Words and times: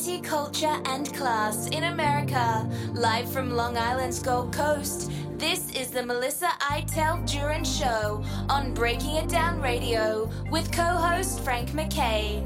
Culture, 0.00 0.80
and 0.86 1.12
class 1.12 1.66
in 1.68 1.84
America. 1.84 2.66
Live 2.94 3.30
from 3.30 3.50
Long 3.50 3.76
Island's 3.76 4.18
Gold 4.18 4.50
Coast, 4.50 5.12
this 5.36 5.70
is 5.74 5.90
the 5.90 6.02
Melissa 6.02 6.48
Iteld 6.58 7.28
Jurin 7.28 7.66
Show 7.66 8.24
on 8.48 8.72
Breaking 8.72 9.16
It 9.16 9.28
Down 9.28 9.60
Radio 9.60 10.30
with 10.50 10.72
co 10.72 10.82
host 10.82 11.40
Frank 11.40 11.74
MacKay. 11.74 12.42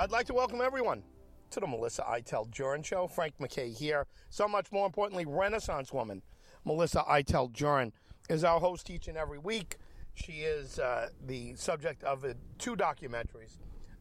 I'd 0.00 0.10
like 0.10 0.26
to 0.26 0.34
welcome 0.34 0.60
everyone 0.60 1.04
to 1.50 1.60
the 1.60 1.66
Melissa 1.68 2.02
Iteld 2.02 2.50
Jurin 2.50 2.84
Show. 2.84 3.06
Frank 3.06 3.34
MacKay 3.38 3.70
here. 3.70 4.04
So 4.30 4.48
much 4.48 4.72
more 4.72 4.86
importantly, 4.86 5.26
Renaissance 5.26 5.92
woman 5.92 6.22
Melissa 6.64 7.04
Iteld 7.08 7.52
Jurin 7.52 7.92
is 8.28 8.42
our 8.42 8.58
host 8.58 8.90
each 8.90 9.06
and 9.06 9.16
every 9.16 9.38
week. 9.38 9.76
She 10.16 10.32
is 10.42 10.78
uh, 10.78 11.10
the 11.26 11.54
subject 11.56 12.02
of 12.02 12.24
uh, 12.24 12.32
two 12.58 12.74
documentaries, 12.74 13.58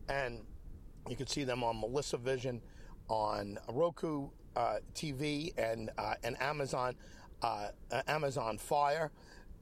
and 0.08 0.40
you 1.10 1.16
can 1.18 1.28
see 1.28 1.44
them 1.44 1.62
on 1.62 1.80
Melissa 1.82 2.18
Vision, 2.18 2.62
on 3.10 3.60
Roku 3.68 4.30
uh, 4.56 4.78
TV, 4.94 5.52
and 5.58 5.92
uh, 5.98 6.14
and 6.24 6.42
Amazon 6.42 6.96
uh, 7.42 7.68
Amazon 8.08 8.58
Fire. 8.58 9.12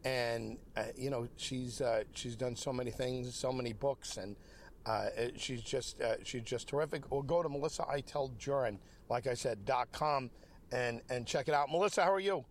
And 0.06 0.60
uh, 0.78 0.84
you 0.96 1.10
know 1.10 1.28
she's 1.38 1.82
she's 2.14 2.36
done 2.36 2.56
so 2.56 2.72
many 2.72 2.92
things, 2.92 3.34
so 3.34 3.52
many 3.52 3.74
books, 3.74 4.18
and 4.18 4.36
she's 5.36 5.64
just 5.64 6.00
she's 6.24 6.44
just 6.44 6.68
terrific. 6.68 7.10
Go 7.10 7.42
to 7.42 7.50
Melissa 7.50 7.84
Iteld 7.84 8.38
Jurin, 8.38 8.78
like 9.10 9.26
I 9.26 9.34
said, 9.34 9.66
dot 9.66 9.92
com, 9.92 10.30
and 10.72 11.02
and 11.10 11.26
check 11.26 11.48
it 11.48 11.56
out. 11.56 11.72
Melissa, 11.72 12.04
how 12.04 12.14
are 12.14 12.20
you? 12.20 12.46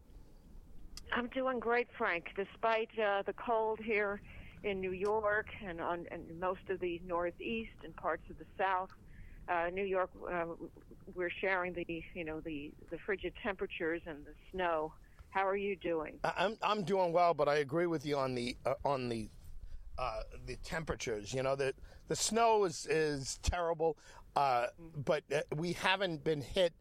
I'm 1.12 1.28
doing 1.28 1.58
great, 1.58 1.88
Frank. 1.96 2.28
Despite 2.36 2.90
uh, 2.98 3.22
the 3.22 3.34
cold 3.34 3.78
here 3.80 4.20
in 4.64 4.80
New 4.80 4.92
York 4.92 5.48
and 5.66 5.80
on 5.80 6.06
and 6.10 6.22
most 6.40 6.60
of 6.68 6.80
the 6.80 7.00
Northeast 7.06 7.72
and 7.84 7.94
parts 7.96 8.22
of 8.30 8.38
the 8.38 8.44
South, 8.58 8.90
uh, 9.48 9.68
New 9.72 9.84
York, 9.84 10.10
uh, 10.30 10.44
we're 11.14 11.30
sharing 11.30 11.72
the 11.74 12.02
you 12.14 12.24
know 12.24 12.40
the 12.40 12.72
the 12.90 12.98
frigid 12.98 13.34
temperatures 13.42 14.02
and 14.06 14.24
the 14.24 14.34
snow. 14.50 14.92
How 15.30 15.46
are 15.46 15.56
you 15.56 15.76
doing? 15.76 16.18
I'm 16.24 16.56
I'm 16.62 16.84
doing 16.84 17.12
well, 17.12 17.34
but 17.34 17.48
I 17.48 17.56
agree 17.56 17.86
with 17.86 18.06
you 18.06 18.16
on 18.18 18.34
the 18.34 18.56
uh, 18.64 18.74
on 18.84 19.08
the 19.08 19.28
uh, 19.98 20.20
the 20.46 20.56
temperatures. 20.56 21.34
You 21.34 21.42
know 21.42 21.56
the 21.56 21.74
the 22.08 22.16
snow 22.16 22.64
is 22.64 22.86
is 22.88 23.38
terrible, 23.42 23.98
uh, 24.36 24.66
mm-hmm. 24.80 25.02
but 25.02 25.24
uh, 25.34 25.40
we 25.56 25.72
haven't 25.72 26.24
been 26.24 26.40
hit 26.40 26.72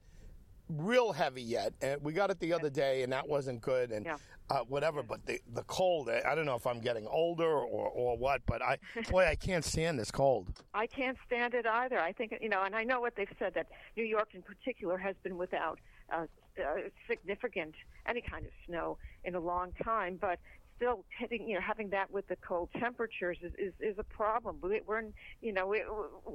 real 0.77 1.11
heavy 1.11 1.41
yet. 1.41 1.73
And 1.81 2.01
we 2.01 2.13
got 2.13 2.29
it 2.29 2.39
the 2.39 2.53
other 2.53 2.69
day, 2.69 3.03
and 3.03 3.11
that 3.13 3.27
wasn't 3.27 3.61
good, 3.61 3.91
and 3.91 4.05
yeah. 4.05 4.17
uh, 4.49 4.59
whatever. 4.67 5.03
But 5.03 5.25
the 5.25 5.39
the 5.53 5.63
cold, 5.63 6.09
I 6.09 6.35
don't 6.35 6.45
know 6.45 6.55
if 6.55 6.67
I'm 6.67 6.79
getting 6.79 7.07
older 7.07 7.49
or, 7.49 7.89
or 7.89 8.17
what, 8.17 8.41
but 8.45 8.61
I 8.61 8.77
boy, 9.09 9.25
I 9.25 9.35
can't 9.35 9.65
stand 9.65 9.99
this 9.99 10.11
cold. 10.11 10.47
I 10.73 10.87
can't 10.87 11.17
stand 11.25 11.53
it 11.53 11.65
either. 11.65 11.99
I 11.99 12.11
think 12.11 12.33
you 12.41 12.49
know, 12.49 12.63
and 12.63 12.75
I 12.75 12.83
know 12.83 12.99
what 12.99 13.15
they've 13.15 13.27
said 13.39 13.53
that 13.55 13.67
New 13.95 14.05
York 14.05 14.29
in 14.33 14.41
particular 14.41 14.97
has 14.97 15.15
been 15.23 15.37
without. 15.37 15.79
Uh, 16.11 16.25
uh, 16.59 16.81
significant 17.07 17.73
any 18.05 18.19
kind 18.19 18.45
of 18.45 18.51
snow 18.67 18.97
in 19.23 19.35
a 19.35 19.39
long 19.39 19.71
time, 19.83 20.17
but 20.19 20.37
still 20.81 21.05
hitting, 21.19 21.47
you 21.47 21.55
know, 21.55 21.61
having 21.61 21.89
that 21.89 22.09
with 22.11 22.27
the 22.27 22.35
cold 22.37 22.69
temperatures 22.79 23.37
is, 23.43 23.51
is, 23.57 23.73
is 23.79 23.99
a 23.99 24.03
problem. 24.03 24.57
We, 24.61 24.81
we're, 24.85 25.03
you 25.41 25.53
know, 25.53 25.67
we, 25.67 25.83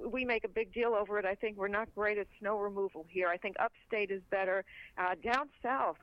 we 0.08 0.24
make 0.24 0.44
a 0.44 0.48
big 0.48 0.72
deal 0.72 0.94
over 0.94 1.18
it. 1.18 1.24
I 1.24 1.34
think 1.34 1.56
we're 1.56 1.66
not 1.68 1.92
great 1.94 2.16
at 2.16 2.28
snow 2.38 2.58
removal 2.58 3.06
here. 3.08 3.28
I 3.28 3.36
think 3.36 3.56
upstate 3.58 4.10
is 4.10 4.22
better. 4.30 4.64
Uh, 4.96 5.16
down 5.22 5.48
south, 5.62 5.96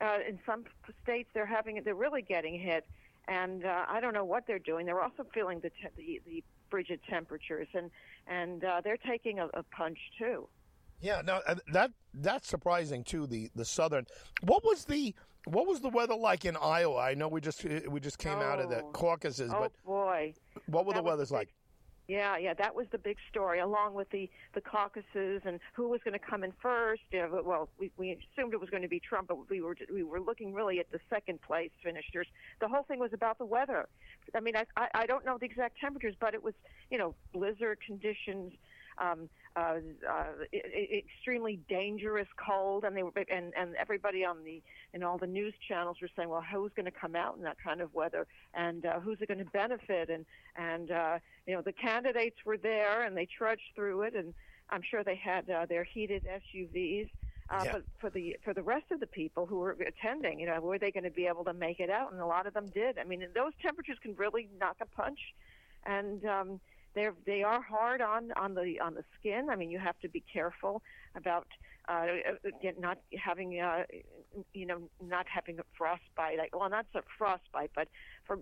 uh, 0.00 0.18
in 0.28 0.38
some 0.44 0.64
states, 1.02 1.30
they're 1.32 1.46
having, 1.46 1.80
they're 1.84 1.94
really 1.94 2.22
getting 2.22 2.60
hit. 2.60 2.84
And 3.28 3.64
uh, 3.64 3.86
I 3.88 4.00
don't 4.00 4.12
know 4.12 4.24
what 4.24 4.46
they're 4.46 4.58
doing. 4.58 4.84
They're 4.86 5.02
also 5.02 5.24
feeling 5.32 5.60
the, 5.60 5.70
te- 5.70 5.88
the, 5.96 6.20
the 6.26 6.44
frigid 6.70 7.00
temperatures, 7.08 7.66
and 7.74 7.90
and 8.28 8.62
uh, 8.62 8.80
they're 8.84 8.96
taking 8.96 9.40
a, 9.40 9.46
a 9.54 9.64
punch 9.64 9.98
too. 10.16 10.48
Yeah, 11.00 11.22
no, 11.24 11.40
uh, 11.46 11.56
that 11.72 11.90
that's 12.14 12.46
surprising 12.46 13.02
too. 13.02 13.26
The 13.26 13.50
the 13.56 13.64
southern. 13.64 14.06
What 14.42 14.64
was 14.64 14.84
the 14.84 15.12
what 15.46 15.66
was 15.66 15.80
the 15.80 15.88
weather 15.88 16.14
like 16.14 16.44
in 16.44 16.56
Iowa? 16.56 17.00
I 17.00 17.14
know 17.14 17.28
we 17.28 17.40
just 17.40 17.64
uh, 17.64 17.80
we 17.88 18.00
just 18.00 18.18
came 18.18 18.38
oh. 18.38 18.42
out 18.42 18.60
of 18.60 18.68
the 18.68 18.82
oh. 18.82 18.90
caucuses, 18.92 19.50
oh, 19.54 19.60
but 19.60 19.72
boy, 19.84 20.34
what 20.66 20.84
were 20.84 20.92
that 20.92 20.98
the 20.98 21.02
weathers 21.02 21.30
like? 21.30 21.54
Yeah, 22.08 22.36
yeah, 22.36 22.54
that 22.54 22.74
was 22.76 22.86
the 22.92 22.98
big 22.98 23.16
story, 23.30 23.58
along 23.58 23.94
with 23.94 24.08
the 24.10 24.30
the 24.54 24.60
caucuses 24.60 25.42
and 25.44 25.58
who 25.72 25.88
was 25.88 26.00
going 26.04 26.12
to 26.18 26.24
come 26.24 26.44
in 26.44 26.52
first. 26.60 27.02
You 27.10 27.20
know, 27.20 27.42
well, 27.44 27.68
we 27.78 27.90
we 27.96 28.12
assumed 28.12 28.54
it 28.54 28.60
was 28.60 28.70
going 28.70 28.82
to 28.82 28.88
be 28.88 29.00
Trump, 29.00 29.28
but 29.28 29.48
we 29.48 29.60
were 29.60 29.76
we 29.92 30.02
were 30.02 30.20
looking 30.20 30.52
really 30.52 30.78
at 30.78 30.90
the 30.90 31.00
second 31.10 31.40
place 31.42 31.70
finishers. 31.82 32.26
The 32.60 32.68
whole 32.68 32.82
thing 32.82 32.98
was 32.98 33.12
about 33.12 33.38
the 33.38 33.46
weather. 33.46 33.88
I 34.34 34.40
mean, 34.40 34.56
I 34.56 34.66
I, 34.76 34.88
I 34.94 35.06
don't 35.06 35.24
know 35.24 35.38
the 35.38 35.46
exact 35.46 35.78
temperatures, 35.80 36.14
but 36.20 36.34
it 36.34 36.42
was 36.42 36.54
you 36.90 36.98
know 36.98 37.14
blizzard 37.32 37.78
conditions 37.84 38.52
um, 38.98 39.28
uh, 39.56 39.76
uh, 40.08 40.24
extremely 40.92 41.58
dangerous 41.68 42.28
cold, 42.36 42.84
and 42.84 42.96
they 42.96 43.02
were, 43.02 43.12
and 43.30 43.52
and 43.56 43.74
everybody 43.76 44.24
on 44.24 44.44
the 44.44 44.62
and 44.92 45.02
all 45.02 45.18
the 45.18 45.26
news 45.26 45.54
channels 45.66 45.96
were 46.00 46.10
saying, 46.16 46.28
well, 46.28 46.42
who's 46.42 46.72
going 46.76 46.84
to 46.84 46.90
come 46.90 47.16
out 47.16 47.36
in 47.36 47.42
that 47.42 47.56
kind 47.62 47.80
of 47.80 47.94
weather, 47.94 48.26
and 48.54 48.84
uh, 48.84 49.00
who's 49.00 49.18
it 49.20 49.28
going 49.28 49.38
to 49.38 49.50
benefit, 49.50 50.10
and 50.10 50.26
and 50.56 50.90
uh, 50.90 51.18
you 51.46 51.54
know 51.54 51.62
the 51.62 51.72
candidates 51.72 52.36
were 52.44 52.56
there, 52.56 53.02
and 53.02 53.16
they 53.16 53.26
trudged 53.26 53.74
through 53.74 54.02
it, 54.02 54.14
and 54.14 54.34
I'm 54.70 54.82
sure 54.82 55.02
they 55.02 55.16
had 55.16 55.48
uh, 55.48 55.66
their 55.66 55.84
heated 55.84 56.26
SUVs. 56.26 57.08
Uh, 57.48 57.62
yeah. 57.64 57.72
But 57.72 57.84
for 58.00 58.10
the 58.10 58.36
for 58.44 58.52
the 58.52 58.62
rest 58.62 58.90
of 58.90 59.00
the 59.00 59.06
people 59.06 59.46
who 59.46 59.58
were 59.58 59.76
attending, 59.86 60.40
you 60.40 60.46
know, 60.46 60.60
were 60.60 60.78
they 60.78 60.90
going 60.90 61.04
to 61.04 61.10
be 61.10 61.26
able 61.26 61.44
to 61.44 61.54
make 61.54 61.78
it 61.78 61.90
out? 61.90 62.12
And 62.12 62.20
a 62.20 62.26
lot 62.26 62.46
of 62.46 62.54
them 62.54 62.66
did. 62.74 62.98
I 62.98 63.04
mean, 63.04 63.24
those 63.34 63.52
temperatures 63.62 63.98
can 64.02 64.16
really 64.16 64.48
knock 64.58 64.76
a 64.80 64.86
punch, 64.86 65.20
and 65.84 66.24
um, 66.24 66.60
they're 66.96 67.14
they 67.26 67.42
are 67.44 67.62
hard 67.62 68.00
on 68.00 68.32
on 68.32 68.54
the 68.54 68.80
on 68.80 68.94
the 68.94 69.04
skin. 69.20 69.48
I 69.50 69.54
mean, 69.54 69.70
you 69.70 69.78
have 69.78 69.98
to 70.00 70.08
be 70.08 70.24
careful 70.32 70.82
about 71.14 71.46
uh, 71.88 72.06
not 72.80 72.98
having 73.22 73.60
uh, 73.60 73.84
you 74.54 74.66
know 74.66 74.80
not 75.00 75.26
having 75.28 75.60
a 75.60 75.62
frostbite. 75.78 76.38
Well, 76.52 76.68
not 76.68 76.86
so 76.92 77.02
frostbite, 77.16 77.70
but 77.76 77.86
for 78.26 78.40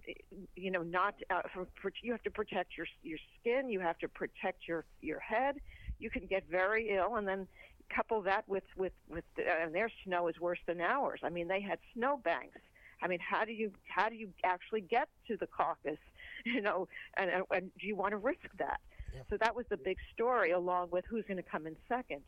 you 0.57 0.71
know 0.71 0.83
not 0.83 1.17
uh, 1.29 1.43
for 1.53 1.93
you 2.01 2.13
have 2.13 2.23
to 2.23 2.31
protect 2.31 2.79
your 2.79 2.87
your 3.03 3.19
skin. 3.41 3.69
You 3.69 3.81
have 3.81 3.99
to 3.99 4.09
protect 4.09 4.67
your 4.67 4.85
your 5.03 5.21
head. 5.21 5.57
You 5.99 6.09
can 6.09 6.27
get 6.27 6.45
very 6.49 6.97
ill, 6.97 7.17
and 7.17 7.29
then 7.29 7.47
couple 7.95 8.23
that 8.23 8.49
with 8.49 8.65
with 8.77 8.93
with 9.11 9.25
uh, 9.39 9.43
and 9.63 9.75
their 9.75 9.91
snow 10.05 10.29
is 10.29 10.39
worse 10.41 10.61
than 10.67 10.81
ours. 10.81 11.21
I 11.23 11.29
mean, 11.29 11.49
they 11.49 11.61
had 11.61 11.79
snow 11.93 12.21
banks. 12.23 12.61
I 13.03 13.09
mean, 13.09 13.19
how 13.21 13.45
do 13.45 13.53
you 13.53 13.73
how 13.89 14.09
do 14.09 14.15
you 14.15 14.29
actually 14.45 14.81
get 14.81 15.09
to 15.29 15.37
the 15.37 15.47
caucus? 15.47 15.99
you 16.55 16.61
know, 16.61 16.89
and, 17.17 17.31
and 17.51 17.71
do 17.81 17.87
you 17.87 17.97
want 17.97 18.13
to 18.13 18.19
risk 18.19 18.49
that? 18.59 18.81
Yeah. 19.15 19.21
So 19.31 19.37
that 19.39 19.55
was 19.55 19.67
the 19.69 19.77
big 19.77 19.97
story, 20.13 20.51
along 20.51 20.89
with 20.91 21.05
who's 21.09 21.25
going 21.27 21.37
to 21.37 21.43
come 21.43 21.67
in 21.67 21.77
second. 21.89 22.21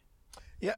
Yeah, 0.61 0.75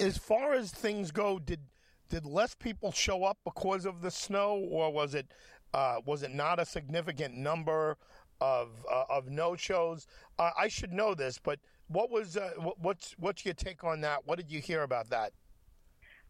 as 0.00 0.16
far 0.16 0.52
as 0.54 0.70
things 0.70 1.10
go, 1.10 1.38
did 1.38 1.60
did 2.08 2.26
less 2.26 2.54
people 2.54 2.92
show 2.92 3.24
up 3.24 3.38
because 3.44 3.86
of 3.86 4.02
the 4.02 4.10
snow, 4.10 4.66
or 4.70 4.92
was 4.92 5.14
it 5.14 5.32
uh, 5.74 5.96
was 6.04 6.22
it 6.22 6.32
not 6.32 6.60
a 6.60 6.64
significant 6.64 7.34
number 7.34 7.96
of 8.40 8.68
uh, 8.90 9.04
of 9.08 9.28
no 9.28 9.56
shows? 9.56 10.06
Uh, 10.38 10.50
I 10.56 10.68
should 10.68 10.92
know 10.92 11.14
this, 11.14 11.38
but 11.38 11.58
what 11.88 12.10
was 12.10 12.36
uh, 12.36 12.50
what's 12.80 13.12
what's 13.18 13.44
your 13.44 13.54
take 13.54 13.84
on 13.84 14.00
that? 14.02 14.26
What 14.26 14.38
did 14.38 14.50
you 14.50 14.60
hear 14.60 14.82
about 14.82 15.10
that? 15.10 15.32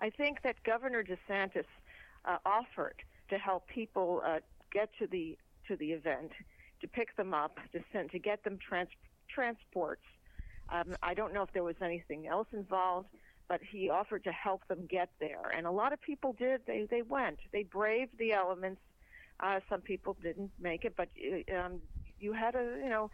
I 0.00 0.10
think 0.10 0.42
that 0.42 0.62
Governor 0.64 1.04
DeSantis 1.04 1.64
uh, 2.24 2.38
offered 2.44 2.96
to 3.28 3.38
help 3.38 3.68
people 3.68 4.22
uh, 4.26 4.40
get 4.72 4.90
to 4.98 5.06
the 5.06 5.38
to 5.68 5.76
the 5.76 5.92
event, 5.92 6.32
to 6.80 6.88
pick 6.88 7.16
them 7.16 7.34
up, 7.34 7.58
to 7.72 7.80
send, 7.92 8.10
to 8.10 8.18
get 8.18 8.44
them 8.44 8.58
trans- 8.58 8.88
transports. 9.28 10.02
Um, 10.68 10.94
I 11.02 11.14
don't 11.14 11.32
know 11.34 11.42
if 11.42 11.52
there 11.52 11.64
was 11.64 11.76
anything 11.82 12.26
else 12.26 12.48
involved, 12.52 13.08
but 13.48 13.60
he 13.62 13.90
offered 13.90 14.24
to 14.24 14.32
help 14.32 14.66
them 14.68 14.86
get 14.88 15.10
there, 15.20 15.52
and 15.54 15.66
a 15.66 15.70
lot 15.70 15.92
of 15.92 16.00
people 16.00 16.32
did. 16.32 16.62
They 16.66 16.86
they 16.90 17.02
went. 17.02 17.38
They 17.52 17.64
braved 17.64 18.18
the 18.18 18.32
elements. 18.32 18.80
Uh, 19.40 19.60
some 19.68 19.80
people 19.80 20.16
didn't 20.22 20.50
make 20.58 20.84
it, 20.84 20.94
but 20.96 21.08
uh, 21.20 21.56
um, 21.56 21.80
you 22.18 22.32
had 22.32 22.54
a 22.54 22.78
you 22.82 22.88
know. 22.88 23.10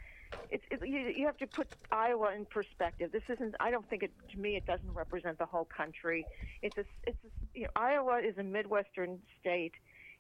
It's 0.51 0.65
it, 0.71 0.81
you, 0.87 1.13
you 1.17 1.27
have 1.27 1.39
to 1.39 1.47
put 1.47 1.69
Iowa 1.91 2.33
in 2.35 2.45
perspective. 2.47 3.11
This 3.13 3.23
isn't. 3.29 3.55
I 3.61 3.71
don't 3.71 3.89
think 3.89 4.03
it. 4.03 4.13
To 4.33 4.39
me, 4.39 4.57
it 4.57 4.67
doesn't 4.67 4.93
represent 4.93 5.39
the 5.39 5.47
whole 5.47 5.65
country. 5.65 6.25
It's 6.63 6.77
a. 6.79 6.85
It's 7.05 7.19
a, 7.25 7.29
you 7.59 7.63
know, 7.65 7.71
Iowa 7.75 8.21
is 8.21 8.39
a 8.39 8.43
midwestern 8.43 9.19
state 9.41 9.73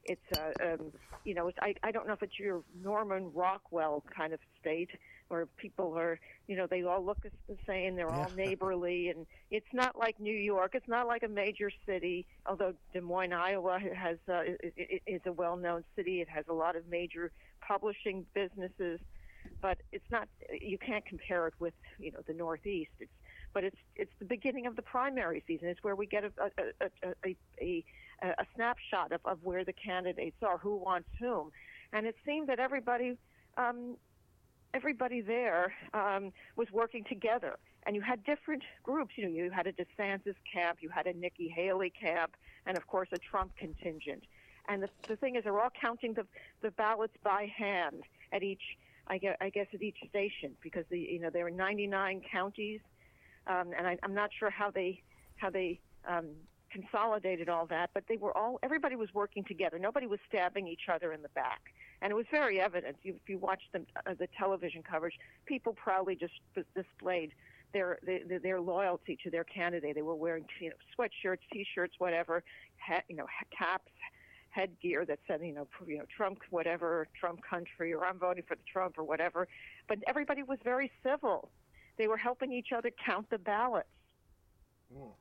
it's 0.08 0.32
a, 0.32 0.72
um, 0.72 0.92
you 1.24 1.34
know, 1.34 1.48
it's, 1.48 1.58
I, 1.60 1.74
I 1.82 1.90
don't 1.90 2.06
know 2.06 2.14
if 2.14 2.22
it's 2.22 2.38
your 2.38 2.62
Norman 2.82 3.30
Rockwell 3.34 4.02
kind 4.14 4.32
of 4.32 4.40
state 4.60 4.90
where 5.28 5.44
people 5.44 5.96
are, 5.96 6.18
you 6.46 6.56
know, 6.56 6.66
they 6.66 6.82
all 6.82 7.04
look 7.04 7.18
the 7.22 7.56
same, 7.66 7.96
they're 7.96 8.10
all 8.10 8.30
neighborly, 8.36 9.08
and 9.10 9.26
it's 9.50 9.72
not 9.72 9.98
like 9.98 10.18
New 10.18 10.34
York. 10.34 10.74
It's 10.74 10.88
not 10.88 11.06
like 11.06 11.22
a 11.22 11.28
major 11.28 11.70
city, 11.86 12.26
although 12.46 12.72
Des 12.94 13.02
Moines, 13.02 13.34
Iowa, 13.34 13.78
has 13.94 14.16
uh, 14.28 14.42
is 15.06 15.20
a 15.26 15.32
well-known 15.32 15.84
city. 15.94 16.20
It 16.22 16.28
has 16.30 16.46
a 16.48 16.54
lot 16.54 16.76
of 16.76 16.88
major 16.88 17.30
publishing 17.60 18.24
businesses, 18.34 19.00
but 19.60 19.78
it's 19.92 20.10
not. 20.10 20.28
You 20.60 20.78
can't 20.78 21.04
compare 21.04 21.46
it 21.46 21.54
with, 21.58 21.74
you 21.98 22.10
know, 22.10 22.20
the 22.26 22.32
Northeast. 22.32 22.92
It's 22.98 23.12
but 23.52 23.64
it's 23.64 23.76
it's 23.96 24.12
the 24.18 24.24
beginning 24.24 24.66
of 24.66 24.76
the 24.76 24.82
primary 24.82 25.42
season. 25.46 25.68
It's 25.68 25.82
where 25.82 25.96
we 25.96 26.06
get 26.06 26.24
a 26.24 26.32
a, 26.40 26.86
a, 26.86 27.08
a, 27.24 27.36
a 27.60 27.84
a, 28.22 28.46
snapshot 28.54 29.12
of, 29.12 29.20
of 29.24 29.38
where 29.42 29.64
the 29.64 29.72
candidates 29.72 30.36
are, 30.42 30.58
who 30.58 30.76
wants 30.76 31.08
whom. 31.18 31.50
And 31.92 32.06
it 32.06 32.16
seemed 32.26 32.48
that 32.48 32.58
everybody 32.58 33.16
um, 33.56 33.96
everybody 34.74 35.20
there 35.20 35.72
um, 35.94 36.32
was 36.56 36.68
working 36.70 37.04
together, 37.04 37.56
and 37.86 37.96
you 37.96 38.02
had 38.02 38.22
different 38.24 38.62
groups. 38.82 39.12
You 39.16 39.24
know, 39.24 39.30
you 39.30 39.50
had 39.50 39.66
a 39.66 39.72
DeSantis 39.72 40.34
camp, 40.52 40.78
you 40.80 40.90
had 40.90 41.06
a 41.06 41.12
Nikki 41.12 41.48
Haley 41.48 41.90
camp, 41.90 42.36
and 42.66 42.76
of 42.76 42.86
course 42.86 43.08
a 43.12 43.18
Trump 43.18 43.56
contingent. 43.56 44.24
And 44.68 44.82
the, 44.82 44.88
the 45.08 45.16
thing 45.16 45.36
is, 45.36 45.44
they're 45.44 45.58
all 45.58 45.72
counting 45.80 46.14
the 46.14 46.26
the 46.60 46.70
ballots 46.72 47.14
by 47.24 47.50
hand 47.56 48.02
at 48.32 48.42
each, 48.42 48.62
I 49.06 49.18
guess, 49.18 49.36
I 49.40 49.48
guess 49.48 49.66
at 49.72 49.82
each 49.82 49.98
station 50.08 50.52
because 50.62 50.84
the 50.90 50.98
you 50.98 51.20
know 51.20 51.30
there 51.30 51.46
are 51.46 51.50
99 51.50 52.22
counties, 52.30 52.80
um, 53.46 53.70
and 53.76 53.86
I, 53.86 53.96
I'm 54.02 54.14
not 54.14 54.30
sure 54.38 54.50
how 54.50 54.70
they 54.70 55.02
how 55.36 55.50
they 55.50 55.80
um, 56.06 56.28
consolidated 56.70 57.48
all 57.48 57.66
that, 57.66 57.90
but 57.94 58.04
they 58.08 58.16
were 58.16 58.36
all 58.36 58.58
everybody 58.62 58.96
was 58.96 59.12
working 59.14 59.44
together. 59.44 59.78
Nobody 59.78 60.06
was 60.06 60.20
stabbing 60.28 60.66
each 60.66 60.88
other 60.92 61.12
in 61.12 61.22
the 61.22 61.28
back, 61.30 61.60
and 62.02 62.10
it 62.10 62.14
was 62.14 62.26
very 62.30 62.60
evident. 62.60 62.96
You, 63.02 63.14
if 63.22 63.28
you 63.28 63.38
watched 63.38 63.72
the, 63.72 63.84
uh, 64.06 64.14
the 64.18 64.28
television 64.38 64.82
coverage, 64.82 65.18
people 65.46 65.72
proudly 65.72 66.16
just 66.16 66.34
displayed 66.74 67.32
their, 67.72 67.98
their 68.04 68.38
their 68.38 68.60
loyalty 68.60 69.18
to 69.24 69.30
their 69.30 69.44
candidate. 69.44 69.94
They 69.94 70.02
were 70.02 70.14
wearing 70.14 70.44
you 70.60 70.70
know 70.70 70.76
sweatshirts, 70.98 71.40
t-shirts, 71.52 71.94
whatever, 71.98 72.42
ha, 72.78 73.00
you 73.08 73.16
know 73.16 73.26
caps, 73.56 73.92
headgear 74.50 75.04
that 75.06 75.18
said, 75.26 75.40
you 75.42 75.52
know, 75.52 75.66
you 75.86 75.98
know, 75.98 76.04
Trump, 76.14 76.38
whatever, 76.50 77.06
Trump 77.18 77.40
country, 77.48 77.92
or 77.92 78.04
I'm 78.04 78.18
voting 78.18 78.44
for 78.46 78.56
the 78.56 78.62
Trump 78.70 78.98
or 78.98 79.04
whatever. 79.04 79.46
But 79.88 79.98
everybody 80.06 80.42
was 80.42 80.58
very 80.64 80.90
civil. 81.02 81.50
They 81.96 82.06
were 82.06 82.16
helping 82.16 82.52
each 82.52 82.72
other 82.76 82.90
count 83.04 83.28
the 83.30 83.38
ballots. 83.38 83.88
Mm. 84.94 85.12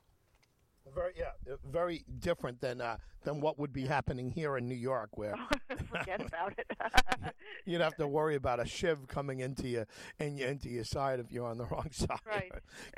Very, 0.93 1.13
yeah, 1.17 1.51
uh, 1.51 1.57
very 1.69 2.03
different 2.19 2.59
than 2.61 2.81
uh, 2.81 2.97
than 3.23 3.41
what 3.41 3.59
would 3.59 3.73
be 3.73 3.85
happening 3.85 4.31
here 4.31 4.57
in 4.57 4.67
New 4.67 4.75
York, 4.75 5.17
where 5.17 5.35
forget 5.89 6.21
about 6.25 6.53
it. 6.57 6.71
you'd 7.65 7.81
have 7.81 7.95
to 7.97 8.07
worry 8.07 8.35
about 8.35 8.59
a 8.59 8.65
shiv 8.65 9.07
coming 9.07 9.39
into 9.39 9.67
you 9.67 9.85
and 10.19 10.39
into 10.39 10.69
your 10.69 10.83
side 10.83 11.19
if 11.19 11.31
you're 11.31 11.47
on 11.47 11.57
the 11.57 11.65
wrong 11.71 11.89
side, 11.91 12.19
right? 12.25 12.51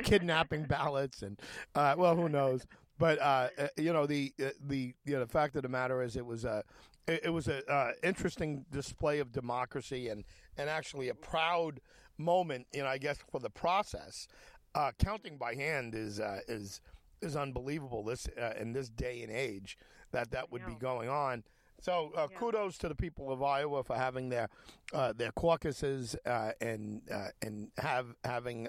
Kidnapping 0.03 0.65
ballots 0.65 1.21
and 1.21 1.39
uh, 1.75 1.95
well, 1.97 2.15
who 2.15 2.30
knows? 2.30 2.65
But 2.97 3.19
uh, 3.19 3.50
uh, 3.57 3.68
you 3.77 3.94
know 3.94 4.06
the 4.06 4.33
uh, 4.44 4.50
the 4.68 4.94
you 5.06 5.13
know, 5.13 5.21
the 5.21 5.31
fact 5.31 5.56
of 5.56 5.63
the 5.63 5.69
matter 5.69 6.03
is 6.03 6.15
it 6.15 6.25
was 6.25 6.45
a 6.45 6.63
it, 7.07 7.21
it 7.25 7.30
was 7.30 7.47
a 7.47 7.65
uh, 7.71 7.92
interesting 8.03 8.65
display 8.71 9.19
of 9.19 9.31
democracy 9.31 10.09
and 10.09 10.25
and 10.57 10.69
actually 10.69 11.09
a 11.09 11.15
proud 11.15 11.80
moment. 12.18 12.68
You 12.74 12.83
know, 12.83 12.89
I 12.89 12.97
guess 12.97 13.18
for 13.31 13.39
the 13.39 13.50
process. 13.50 14.27
Uh, 14.75 14.92
counting 15.00 15.35
by 15.35 15.56
hand 15.56 15.95
is 15.95 16.19
uh, 16.19 16.42
is 16.47 16.80
is 17.21 17.36
unbelievable 17.36 18.04
this 18.04 18.27
in 18.57 18.74
this 18.74 18.89
day 18.89 19.21
and 19.21 19.31
age 19.31 19.77
that 20.12 20.31
that 20.31 20.51
would 20.51 20.66
be 20.66 20.75
going 20.75 21.10
on. 21.10 21.44
So 21.81 22.12
uh, 22.18 22.27
yeah. 22.30 22.38
kudos 22.38 22.77
to 22.80 22.89
the 22.89 22.95
people 22.95 23.31
of 23.31 23.42
Iowa 23.42 23.83
for 23.83 23.95
having 23.95 24.30
their 24.30 24.50
uh, 24.94 25.13
their 25.13 25.31
caucuses 25.31 26.16
uh, 26.25 26.51
and 26.60 27.01
and 27.42 27.71
have 27.77 28.07
having 28.24 28.68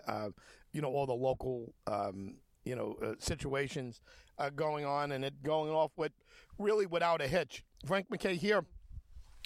you 0.72 0.80
know 0.80 0.88
all 0.88 1.06
the 1.06 1.12
local 1.12 1.74
um, 1.86 2.36
you 2.64 2.76
know 2.76 2.96
uh, 3.02 3.14
situations 3.18 4.00
uh, 4.38 4.50
going 4.50 4.84
on, 4.84 5.12
and 5.12 5.24
it 5.24 5.42
going 5.42 5.70
off 5.70 5.92
with 5.96 6.12
really 6.58 6.86
without 6.86 7.20
a 7.20 7.28
hitch. 7.28 7.64
Frank 7.86 8.10
MacKay 8.10 8.36
here 8.36 8.64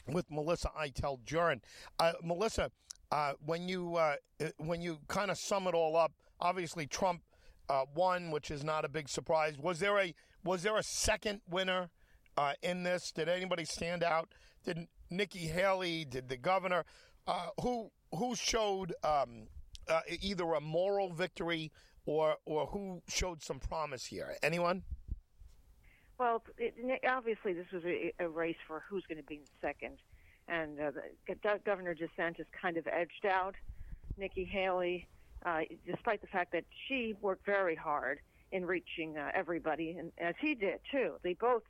with 0.08 0.30
Melissa 0.30 0.70
Iteld 0.78 1.24
Jurin. 1.24 1.60
Uh, 1.98 2.12
Melissa, 2.22 2.70
uh, 3.10 3.32
when 3.44 3.68
you 3.68 3.96
uh, 3.96 4.16
uh, 4.40 4.48
when 4.58 4.80
you 4.80 4.98
kind 5.08 5.30
of 5.30 5.38
sum 5.38 5.66
it 5.66 5.74
all 5.74 5.96
up, 5.96 6.12
obviously 6.40 6.86
Trump 6.86 7.22
won, 7.94 8.30
which 8.30 8.50
is 8.50 8.64
not 8.64 8.84
a 8.84 8.88
big 8.88 9.08
surprise. 9.08 9.58
Was 9.58 9.78
there 9.78 9.98
a 9.98 10.14
was 10.44 10.62
there 10.62 10.76
a 10.76 10.82
second 10.82 11.40
winner 11.48 11.90
in 12.62 12.82
this? 12.82 13.10
Did 13.12 13.28
anybody 13.28 13.64
stand 13.64 14.02
out? 14.02 14.28
Did 14.64 14.86
Nikki 15.10 15.46
Haley? 15.46 16.04
Did 16.04 16.28
the 16.28 16.36
governor? 16.36 16.84
who 17.60 17.90
who 18.14 18.34
showed 18.34 18.94
um, 19.02 19.48
either 20.20 20.54
a 20.54 20.60
moral 20.60 21.10
victory 21.10 21.72
or 22.06 22.36
or 22.44 22.66
who 22.66 23.02
showed 23.08 23.42
some 23.42 23.58
promise 23.58 24.06
here? 24.06 24.36
Anyone? 24.42 24.82
Well, 26.18 26.42
it, 26.58 26.74
obviously 27.08 27.54
this 27.54 27.66
was 27.72 27.82
a, 27.84 28.12
a, 28.20 28.28
race 28.28 28.56
for 28.68 28.84
who's 28.88 29.04
going 29.08 29.18
to 29.18 29.26
be 29.26 29.40
second, 29.60 29.98
and 30.46 30.78
uh, 30.78 30.92
the, 31.26 31.58
Governor 31.64 31.94
DeSantis 31.94 32.46
kind 32.60 32.76
of 32.76 32.86
edged 32.86 33.26
out 33.28 33.56
Nikki 34.16 34.44
Haley, 34.44 35.08
uh, 35.44 35.60
despite 35.86 36.20
the 36.20 36.26
fact 36.26 36.52
that 36.52 36.64
she 36.86 37.14
worked 37.20 37.44
very 37.46 37.74
hard 37.74 38.20
in 38.52 38.64
reaching 38.64 39.16
uh, 39.16 39.30
everybody, 39.34 39.96
and 39.98 40.12
as 40.18 40.34
he 40.40 40.54
did 40.54 40.80
too. 40.90 41.14
They 41.22 41.34
both 41.34 41.62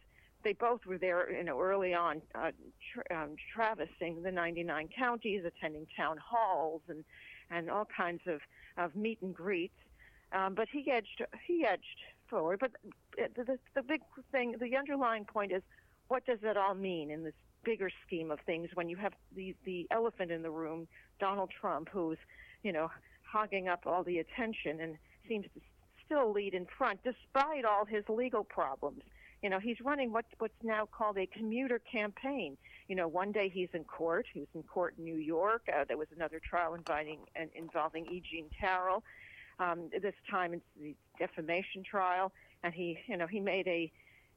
they 0.43 0.53
both 0.53 0.85
were 0.85 0.99
there, 0.99 1.33
you 1.33 1.43
know, 1.43 1.59
early 1.59 1.95
on, 1.95 2.21
uh, 2.35 2.51
tra- 2.93 3.23
um, 3.23 3.37
traversing 3.55 4.23
the 4.23 4.31
99 4.31 4.91
counties, 4.95 5.43
attending 5.47 5.87
town 5.97 6.19
halls, 6.19 6.83
and 6.89 7.05
and 7.51 7.71
all 7.71 7.87
kinds 7.97 8.21
of 8.27 8.41
of 8.77 8.95
meet 8.95 9.23
and 9.23 9.35
greets 9.35 9.75
um, 10.35 10.55
but 10.55 10.69
he 10.71 10.91
edged 10.91 11.23
he 11.47 11.65
edged 11.65 12.01
forward. 12.29 12.59
But 12.61 12.73
the, 13.17 13.45
the, 13.45 13.59
the 13.75 13.83
big 13.83 14.01
thing, 14.33 14.57
the 14.61 14.77
underlying 14.77 15.25
point 15.25 15.53
is, 15.53 15.63
what 16.09 16.27
does 16.27 16.41
it 16.43 16.57
all 16.57 16.75
mean 16.75 17.11
in 17.11 17.23
this 17.25 17.35
bigger 17.65 17.91
scheme 18.07 18.31
of 18.31 18.41
things? 18.41 18.71
When 18.75 18.89
you 18.89 18.97
have 18.97 19.13
the 19.35 19.55
the 19.65 19.87
elephant 19.91 20.31
in 20.31 20.43
the 20.43 20.51
room, 20.51 20.89
Donald 21.21 21.51
Trump, 21.61 21.89
who's 21.91 22.19
you 22.63 22.73
know 22.73 22.91
hogging 23.35 23.67
up 23.67 23.83
all 23.85 24.05
the 24.05 24.19
attention 24.19 24.81
and 24.81 24.97
seems 25.29 25.45
to 25.55 25.61
still 26.07 26.33
lead 26.33 26.55
in 26.55 26.67
front 26.79 27.01
despite 27.03 27.65
all 27.65 27.85
his 27.85 28.05
legal 28.09 28.45
problems. 28.45 29.03
You 29.43 29.51
know, 29.51 29.59
he's 29.59 29.81
running 29.83 30.13
what, 30.13 30.25
what's 30.39 30.55
now 30.63 30.87
called 30.87 31.19
a 31.19 31.27
commuter 31.27 31.81
campaign. 31.81 32.57
You 32.89 32.95
know, 32.95 33.09
one 33.09 33.33
day 33.33 33.51
he's 33.53 33.69
in 33.75 33.83
court. 33.85 34.27
He 34.33 34.39
was 34.41 34.49
in 34.55 34.63
court 34.63 34.95
in 34.97 35.05
New 35.05 35.17
York. 35.17 35.63
Uh, 35.69 35.85
there 35.87 35.99
was 35.99 36.07
another 36.15 36.41
trial 36.49 36.75
inviting, 36.75 37.19
uh, 37.39 37.47
involving 37.57 38.07
E. 38.07 38.23
Jean 38.31 38.47
Carroll. 38.59 39.03
Um, 39.59 39.91
this 39.91 40.15
time 40.31 40.55
it's 40.55 40.65
the 40.81 40.95
defamation 41.19 41.83
trial, 41.89 42.33
and 42.63 42.73
he, 42.73 42.99
you 43.07 43.17
know, 43.17 43.27
he 43.27 43.41
made 43.41 43.67
a 43.69 43.91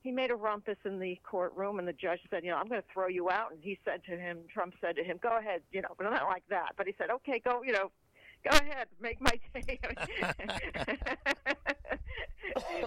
he 0.04 0.12
made 0.12 0.32
a 0.32 0.36
rumpus 0.36 0.78
in 0.86 1.00
the 1.00 1.20
courtroom, 1.24 1.80
and 1.80 1.88
the 1.88 1.94
judge 1.94 2.20
said, 2.30 2.44
you 2.44 2.52
know, 2.52 2.58
I'm 2.58 2.68
going 2.68 2.82
to 2.82 2.88
throw 2.94 3.08
you 3.08 3.30
out. 3.30 3.52
And 3.52 3.60
he 3.62 3.78
said 3.84 4.04
to 4.06 4.16
him, 4.18 4.40
Trump 4.54 4.74
said 4.80 4.96
to 4.96 5.04
him, 5.04 5.20
go 5.22 5.38
ahead, 5.38 5.62
you 5.72 5.82
know, 5.82 5.90
but 5.98 6.04
not 6.06 6.24
like 6.30 6.44
that. 6.50 6.74
But 6.78 6.88
he 6.88 6.94
said, 6.98 7.10
okay, 7.10 7.42
go, 7.44 7.64
you 7.64 7.74
know, 7.74 7.92
go 8.44 8.58
ahead, 8.58 8.88
make 9.00 9.22
my 9.22 9.40
day. 9.54 9.80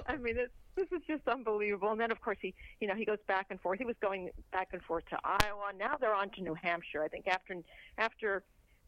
I 0.06 0.16
mean, 0.16 0.36
this 0.36 0.50
this 0.76 0.86
is 0.92 1.02
just 1.06 1.26
unbelievable. 1.28 1.90
And 1.90 2.00
then, 2.00 2.10
of 2.10 2.20
course, 2.20 2.38
he, 2.40 2.54
you 2.80 2.88
know, 2.88 2.94
he 2.94 3.04
goes 3.04 3.18
back 3.26 3.46
and 3.50 3.60
forth. 3.60 3.78
He 3.78 3.84
was 3.84 3.96
going 4.00 4.30
back 4.52 4.68
and 4.72 4.82
forth 4.82 5.04
to 5.10 5.18
Iowa. 5.24 5.72
Now 5.78 5.96
they're 6.00 6.14
on 6.14 6.30
to 6.30 6.42
New 6.42 6.54
Hampshire. 6.54 7.02
I 7.02 7.08
think 7.08 7.28
after 7.28 7.56
after 7.98 8.42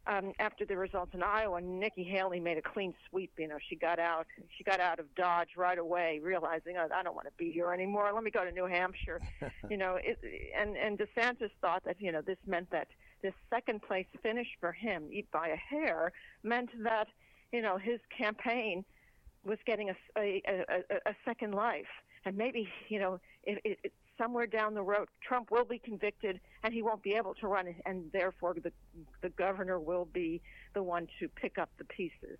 um, 0.07 0.33
after 0.41 0.65
the 0.65 0.77
results 0.77 1.15
in 1.15 1.23
Iowa, 1.23 1.61
Nikki 1.61 2.03
Haley 2.03 2.41
made 2.41 2.59
a 2.59 2.63
clean 2.63 2.93
sweep. 3.09 3.33
You 3.39 3.49
know, 3.49 3.59
she 3.69 3.77
got 3.77 3.99
out. 3.99 4.27
She 4.57 4.65
got 4.65 4.81
out 4.81 4.99
of 4.99 5.15
Dodge 5.15 5.51
right 5.57 5.79
away, 5.79 6.21
realizing, 6.23 6.77
oh, 6.77 6.89
I 6.93 7.03
don't 7.03 7.15
want 7.15 7.27
to 7.27 7.33
be 7.37 7.53
here 7.53 7.73
anymore. 7.73 8.11
Let 8.13 8.25
me 8.25 8.31
go 8.31 8.45
to 8.45 8.51
New 8.51 8.67
Hampshire. 8.67 9.21
you 9.71 9.77
know, 9.77 9.99
it, 10.03 10.19
and 10.59 10.77
and 10.77 10.99
DeSantis 10.99 11.51
thought 11.61 11.85
that 11.85 11.97
you 12.01 12.11
know 12.11 12.23
this 12.23 12.39
meant 12.47 12.71
that 12.71 12.89
this 13.23 13.35
second 13.51 13.83
place 13.83 14.07
finish 14.23 14.49
for 14.61 14.73
him, 14.73 15.09
Eat 15.11 15.31
by 15.31 15.49
a 15.49 15.57
hair, 15.57 16.13
meant 16.43 16.71
that 16.83 17.09
you 17.53 17.63
know 17.63 17.79
his 17.79 18.01
campaign 18.17 18.85
was 19.45 19.59
getting 19.67 19.91
a 19.91 19.95
a, 20.19 20.43
a, 20.49 21.11
a 21.11 21.15
second 21.25 21.55
life, 21.55 21.87
and 22.25 22.37
maybe 22.37 22.69
you 22.89 22.99
know 22.99 23.21
it, 23.45 23.61
it, 23.65 23.93
somewhere 24.19 24.47
down 24.47 24.75
the 24.75 24.83
road, 24.83 25.09
Trump 25.27 25.51
will 25.51 25.65
be 25.65 25.79
convicted 25.79 26.41
and 26.63 26.73
he 26.73 26.83
won't 26.83 27.03
be 27.03 27.15
able 27.15 27.35
to 27.35 27.49
run, 27.49 27.75
and 27.87 28.11
therefore 28.13 28.55
the 28.55 28.73
the 29.21 29.31
governor 29.31 29.79
will 29.79 30.07
be 30.07 30.41
the 30.75 30.83
one 30.83 31.07
to 31.19 31.29
pick 31.29 31.59
up 31.59 31.71
the 31.79 31.85
pieces. 31.85 32.39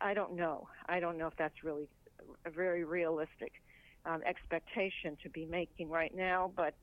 I 0.00 0.14
don't 0.14 0.34
know. 0.36 0.68
I 0.88 1.00
don't 1.00 1.16
know 1.16 1.26
if 1.26 1.36
that's 1.36 1.64
really 1.64 1.88
a 2.44 2.50
very 2.50 2.84
realistic 2.84 3.52
um, 4.04 4.22
expectation 4.26 5.16
to 5.22 5.30
be 5.30 5.46
making 5.46 5.88
right 5.88 6.14
now, 6.14 6.52
but 6.54 6.74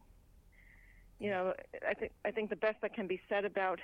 you 1.24 1.30
know, 1.30 1.53
I 1.89 1.94
think 1.94 2.12
I 2.25 2.32
think 2.32 2.50
the 2.50 2.58
best 2.58 2.82
that 2.82 2.94
can 2.94 3.08
be 3.08 3.22
said 3.30 3.46
about 3.46 3.80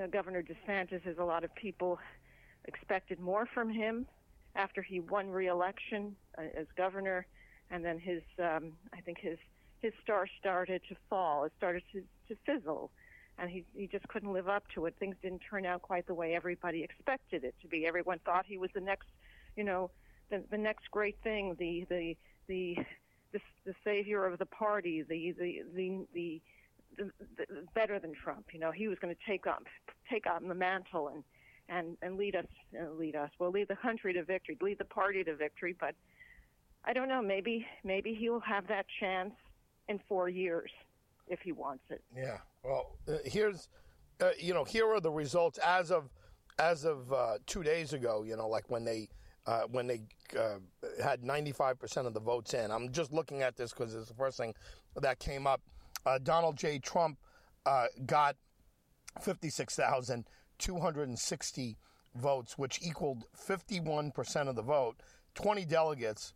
uh, 0.00 0.06
Governor 0.06 0.40
DeSantis 0.42 1.04
is 1.04 1.18
a 1.18 1.24
lot 1.24 1.42
of 1.42 1.52
people 1.56 1.98
expected 2.66 3.18
more 3.18 3.44
from 3.52 3.68
him 3.68 4.06
after 4.54 4.80
he 4.80 5.00
won 5.00 5.30
re-election 5.30 6.14
uh, 6.38 6.42
as 6.56 6.66
governor, 6.76 7.26
and 7.72 7.84
then 7.84 7.98
his 7.98 8.22
um, 8.38 8.72
I 8.94 9.00
think 9.00 9.18
his 9.18 9.36
his 9.80 9.92
star 10.00 10.28
started 10.38 10.80
to 10.88 10.94
fall. 11.08 11.42
It 11.44 11.52
started 11.56 11.82
to, 11.92 12.02
to 12.28 12.36
fizzle. 12.46 12.92
And 13.38 13.50
he, 13.50 13.64
he 13.74 13.86
just 13.86 14.06
couldn't 14.08 14.32
live 14.32 14.48
up 14.48 14.64
to 14.74 14.84
it. 14.84 14.94
Things 15.00 15.16
didn't 15.22 15.40
turn 15.50 15.64
out 15.64 15.80
quite 15.80 16.06
the 16.06 16.12
way 16.12 16.34
everybody 16.34 16.84
expected 16.84 17.42
it 17.42 17.54
to 17.62 17.68
be. 17.68 17.86
Everyone 17.86 18.20
thought 18.26 18.44
he 18.46 18.58
was 18.58 18.68
the 18.74 18.82
next, 18.82 19.08
you 19.56 19.64
know, 19.64 19.90
the, 20.28 20.44
the 20.50 20.58
next 20.58 20.90
great 20.90 21.16
thing, 21.24 21.56
the, 21.58 21.86
the, 21.88 22.16
the, 22.48 22.76
the, 23.32 23.40
the 23.64 23.74
savior 23.82 24.26
of 24.26 24.38
the 24.38 24.44
party, 24.44 25.02
the, 25.02 25.34
the, 25.38 25.62
the, 25.74 26.06
the, 26.12 26.42
the, 26.96 27.10
the 27.36 27.46
better 27.74 27.98
than 27.98 28.12
Trump. 28.14 28.46
You 28.52 28.60
know, 28.60 28.70
he 28.70 28.88
was 28.88 28.98
going 28.98 29.14
to 29.14 29.20
take 29.30 29.46
on, 29.46 29.58
take 30.10 30.26
on 30.26 30.48
the 30.48 30.54
mantle 30.54 31.08
and, 31.08 31.24
and, 31.68 31.96
and 32.02 32.16
lead 32.16 32.36
us, 32.36 32.46
uh, 32.78 32.92
lead 32.92 33.16
us, 33.16 33.30
well, 33.38 33.50
lead 33.50 33.68
the 33.68 33.76
country 33.76 34.12
to 34.14 34.24
victory, 34.24 34.56
lead 34.60 34.78
the 34.78 34.84
party 34.84 35.24
to 35.24 35.34
victory. 35.34 35.74
But 35.78 35.94
I 36.84 36.92
don't 36.92 37.08
know, 37.08 37.22
maybe, 37.22 37.66
maybe 37.84 38.14
he'll 38.14 38.40
have 38.40 38.66
that 38.68 38.86
chance 38.98 39.32
in 39.88 40.00
four 40.08 40.28
years 40.28 40.70
if 41.28 41.40
he 41.40 41.52
wants 41.52 41.84
it. 41.90 42.02
Yeah. 42.16 42.38
Well, 42.64 42.98
uh, 43.08 43.18
here's 43.24 43.68
uh, 44.20 44.30
you 44.38 44.54
know, 44.54 44.64
here 44.64 44.86
are 44.88 45.00
the 45.00 45.10
results 45.10 45.58
as 45.58 45.90
of 45.90 46.10
as 46.58 46.84
of 46.84 47.12
uh, 47.12 47.38
two 47.46 47.62
days 47.62 47.92
ago. 47.92 48.22
You 48.26 48.36
know, 48.36 48.48
like 48.48 48.68
when 48.68 48.84
they 48.84 49.08
uh, 49.46 49.62
when 49.70 49.86
they 49.86 50.02
uh, 50.38 50.58
had 51.02 51.22
95% 51.22 52.06
of 52.06 52.14
the 52.14 52.20
votes 52.20 52.54
in. 52.54 52.70
I'm 52.70 52.92
just 52.92 53.12
looking 53.12 53.42
at 53.42 53.56
this 53.56 53.72
because 53.72 53.94
it's 53.94 54.08
the 54.08 54.14
first 54.14 54.36
thing 54.36 54.54
that 55.00 55.18
came 55.18 55.46
up. 55.46 55.62
Uh, 56.06 56.18
Donald 56.18 56.56
J. 56.56 56.78
Trump 56.78 57.18
uh, 57.66 57.86
got 58.06 58.36
56,260 59.20 61.76
votes, 62.14 62.56
which 62.58 62.78
equaled 62.82 63.24
51% 63.36 64.48
of 64.48 64.54
the 64.56 64.62
vote. 64.62 64.96
20 65.34 65.64
delegates. 65.64 66.34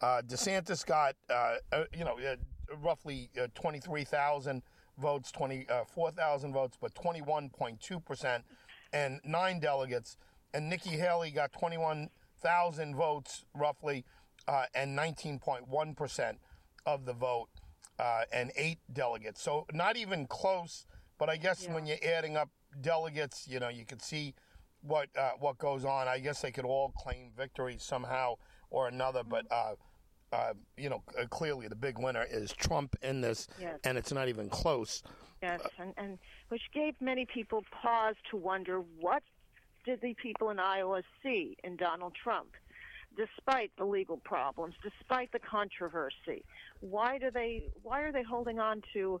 Uh, 0.00 0.22
DeSantis 0.26 0.84
got, 0.84 1.14
uh, 1.30 1.54
you 1.96 2.04
know, 2.04 2.18
roughly 2.82 3.30
23,000 3.54 4.62
votes, 4.98 5.30
24,000 5.32 6.52
votes, 6.52 6.76
but 6.80 6.92
21.2%, 6.94 8.42
and 8.92 9.20
nine 9.24 9.60
delegates. 9.60 10.16
And 10.52 10.68
Nikki 10.68 10.90
Haley 10.90 11.30
got 11.30 11.52
21 11.52 12.10
thousand 12.44 12.94
votes 12.94 13.44
roughly, 13.54 14.04
uh, 14.46 14.66
and 14.74 14.96
19.1 14.96 15.96
percent 15.96 16.38
of 16.86 17.06
the 17.06 17.14
vote, 17.14 17.48
uh, 17.98 18.22
and 18.32 18.52
eight 18.56 18.78
delegates. 18.92 19.42
So 19.42 19.66
not 19.72 19.96
even 19.96 20.26
close. 20.26 20.86
But 21.18 21.28
I 21.30 21.36
guess 21.36 21.64
yeah. 21.64 21.74
when 21.74 21.86
you're 21.86 21.96
adding 22.02 22.36
up 22.36 22.50
delegates, 22.80 23.46
you 23.48 23.60
know, 23.60 23.68
you 23.68 23.84
can 23.84 24.00
see 24.00 24.34
what 24.82 25.08
uh, 25.16 25.32
what 25.38 25.58
goes 25.58 25.84
on. 25.84 26.08
I 26.08 26.18
guess 26.18 26.42
they 26.42 26.50
could 26.50 26.64
all 26.64 26.90
claim 26.90 27.30
victory 27.36 27.76
somehow 27.78 28.34
or 28.70 28.88
another. 28.88 29.20
Mm-hmm. 29.20 29.30
But 29.30 29.46
uh, 29.50 29.74
uh, 30.32 30.52
you 30.76 30.88
know, 30.90 31.02
uh, 31.18 31.26
clearly 31.26 31.68
the 31.68 31.76
big 31.76 31.98
winner 31.98 32.26
is 32.28 32.52
Trump 32.52 32.96
in 33.02 33.20
this, 33.20 33.46
yes. 33.60 33.78
and 33.84 33.96
it's 33.96 34.12
not 34.12 34.28
even 34.28 34.48
close. 34.48 35.02
Yes, 35.42 35.60
and, 35.78 35.92
and 35.96 36.18
which 36.48 36.62
gave 36.72 36.94
many 37.00 37.26
people 37.26 37.64
pause 37.70 38.16
to 38.30 38.36
wonder 38.36 38.82
what 38.98 39.22
did 39.84 40.00
the 40.00 40.14
people 40.14 40.50
in 40.50 40.58
Iowa 40.58 41.02
see 41.22 41.56
in 41.62 41.76
Donald 41.76 42.14
Trump? 42.20 42.48
Despite 43.16 43.70
the 43.78 43.84
legal 43.84 44.16
problems, 44.16 44.74
despite 44.82 45.30
the 45.32 45.38
controversy, 45.38 46.44
why 46.80 47.18
do 47.18 47.30
they? 47.30 47.68
Why 47.82 48.00
are 48.00 48.12
they 48.12 48.22
holding 48.22 48.58
on 48.58 48.82
to 48.92 49.20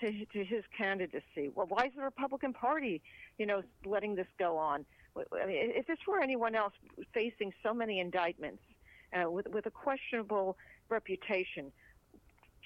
to, 0.00 0.26
to 0.26 0.44
his 0.44 0.64
candidacy? 0.76 1.50
Well, 1.54 1.66
why 1.68 1.86
is 1.86 1.92
the 1.96 2.02
Republican 2.02 2.52
Party, 2.52 3.02
you 3.38 3.46
know, 3.46 3.62
letting 3.84 4.14
this 4.14 4.26
go 4.38 4.56
on? 4.56 4.84
I 5.16 5.46
mean, 5.46 5.56
if 5.74 5.86
this 5.86 5.98
were 6.06 6.20
anyone 6.20 6.54
else 6.54 6.72
facing 7.12 7.52
so 7.62 7.72
many 7.72 8.00
indictments 8.00 8.62
uh, 9.12 9.30
with 9.30 9.46
with 9.48 9.66
a 9.66 9.70
questionable 9.70 10.56
reputation, 10.88 11.72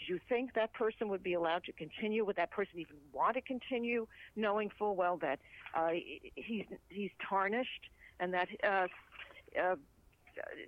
do 0.07 0.13
you 0.15 0.21
think 0.29 0.55
that 0.55 0.73
person 0.73 1.09
would 1.09 1.23
be 1.23 1.35
allowed 1.35 1.65
to 1.65 1.73
continue? 1.73 2.25
Would 2.25 2.37
that 2.37 2.51
person 2.51 2.79
even 2.79 2.97
want 3.13 3.35
to 3.35 3.41
continue, 3.41 4.07
knowing 4.37 4.71
full 4.79 4.97
well 4.97 5.19
that 5.19 5.41
uh, 5.75 5.91
he's 6.35 6.67
he's 6.89 7.11
tarnished 7.29 7.91
and 8.21 8.33
that 8.35 8.49
uh, 8.65 8.87
uh, 9.61 9.77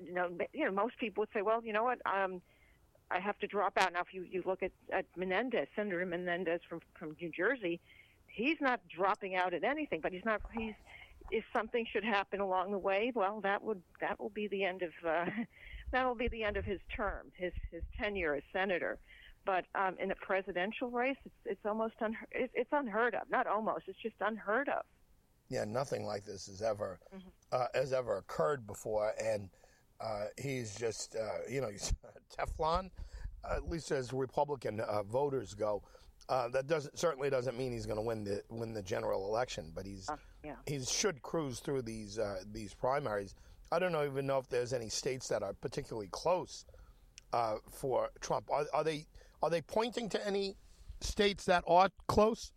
you 0.04 0.12
know 0.12 0.28
you 0.52 0.64
know 0.64 0.72
most 0.72 0.98
people 0.98 1.22
would 1.22 1.28
say, 1.34 1.42
well, 1.42 1.64
you 1.64 1.72
know 1.72 1.84
what, 1.84 1.98
um, 2.06 2.40
I 3.10 3.18
have 3.20 3.38
to 3.40 3.46
drop 3.46 3.74
out. 3.76 3.92
Now, 3.92 4.00
if 4.00 4.12
you 4.12 4.24
you 4.30 4.42
look 4.46 4.62
at 4.62 4.72
at 4.92 5.06
Menendez, 5.16 5.68
Senator 5.74 6.04
Menendez 6.06 6.60
from 6.68 6.80
from 6.98 7.16
New 7.20 7.30
Jersey, 7.30 7.80
he's 8.26 8.58
not 8.60 8.80
dropping 8.88 9.34
out 9.36 9.54
at 9.54 9.64
anything, 9.64 10.00
but 10.00 10.12
he's 10.12 10.24
not 10.24 10.40
he's 10.52 10.74
if 11.30 11.44
something 11.52 11.86
should 11.90 12.04
happen 12.04 12.40
along 12.40 12.72
the 12.72 12.78
way, 12.78 13.12
well, 13.14 13.40
that 13.42 13.62
would 13.62 13.82
that 14.00 14.18
will 14.18 14.30
be 14.30 14.48
the 14.48 14.64
end 14.64 14.82
of 14.82 14.90
uh, 15.06 15.26
that 15.92 16.06
will 16.06 16.14
be 16.14 16.28
the 16.28 16.44
end 16.44 16.56
of 16.56 16.64
his 16.64 16.80
term, 16.94 17.26
his 17.34 17.52
his 17.70 17.82
tenure 17.98 18.34
as 18.34 18.42
senator. 18.52 18.98
But 19.46 19.64
um, 19.74 19.96
in 19.98 20.10
a 20.10 20.14
presidential 20.14 20.90
race, 20.90 21.16
it's, 21.24 21.34
it's 21.46 21.64
almost 21.64 21.94
unheard. 22.00 22.28
It's 22.32 22.68
unheard 22.72 23.14
of. 23.14 23.22
Not 23.30 23.46
almost. 23.46 23.84
It's 23.86 23.98
just 24.02 24.16
unheard 24.20 24.68
of. 24.68 24.84
Yeah, 25.50 25.64
nothing 25.64 26.06
like 26.06 26.24
this 26.24 26.46
has 26.46 26.62
ever 26.62 27.00
mm-hmm. 27.14 27.28
uh, 27.52 27.66
has 27.74 27.92
ever 27.92 28.18
occurred 28.18 28.66
before, 28.66 29.12
and 29.22 29.50
uh, 30.00 30.26
he's 30.40 30.76
just 30.76 31.16
uh, 31.16 31.42
you 31.50 31.60
know 31.60 31.68
he's 31.70 31.92
Teflon. 32.38 32.90
at 33.50 33.68
least 33.68 33.90
as 33.90 34.12
Republican 34.12 34.80
uh, 34.80 35.02
voters 35.02 35.54
go, 35.54 35.82
uh, 36.28 36.48
that 36.48 36.68
doesn't 36.68 36.96
certainly 36.96 37.28
doesn't 37.30 37.58
mean 37.58 37.72
he's 37.72 37.84
going 37.84 37.98
to 37.98 38.02
win 38.02 38.22
the 38.22 38.42
win 38.48 38.72
the 38.72 38.82
general 38.82 39.26
election, 39.26 39.72
but 39.74 39.84
he's 39.84 40.08
uh, 40.08 40.16
yeah. 40.44 40.54
he 40.66 40.80
should 40.84 41.20
cruise 41.20 41.58
through 41.58 41.82
these 41.82 42.18
these 42.52 42.72
primaries. 42.72 43.34
I 43.72 43.78
don't 43.78 43.92
know, 43.92 44.04
even 44.04 44.26
know 44.26 44.38
if 44.38 44.48
there's 44.48 44.72
any 44.72 44.88
states 44.88 45.28
that 45.28 45.42
are 45.42 45.52
particularly 45.52 46.08
close 46.10 46.64
for 47.70 48.10
Trump. 48.20 48.50
Are, 48.52 48.66
are 48.72 48.84
they 48.84 49.06
are 49.42 49.50
they 49.50 49.62
pointing 49.62 50.08
to 50.10 50.24
any 50.24 50.56
states 51.00 51.44
that 51.46 51.64
are 51.66 51.90
close? 52.06 52.52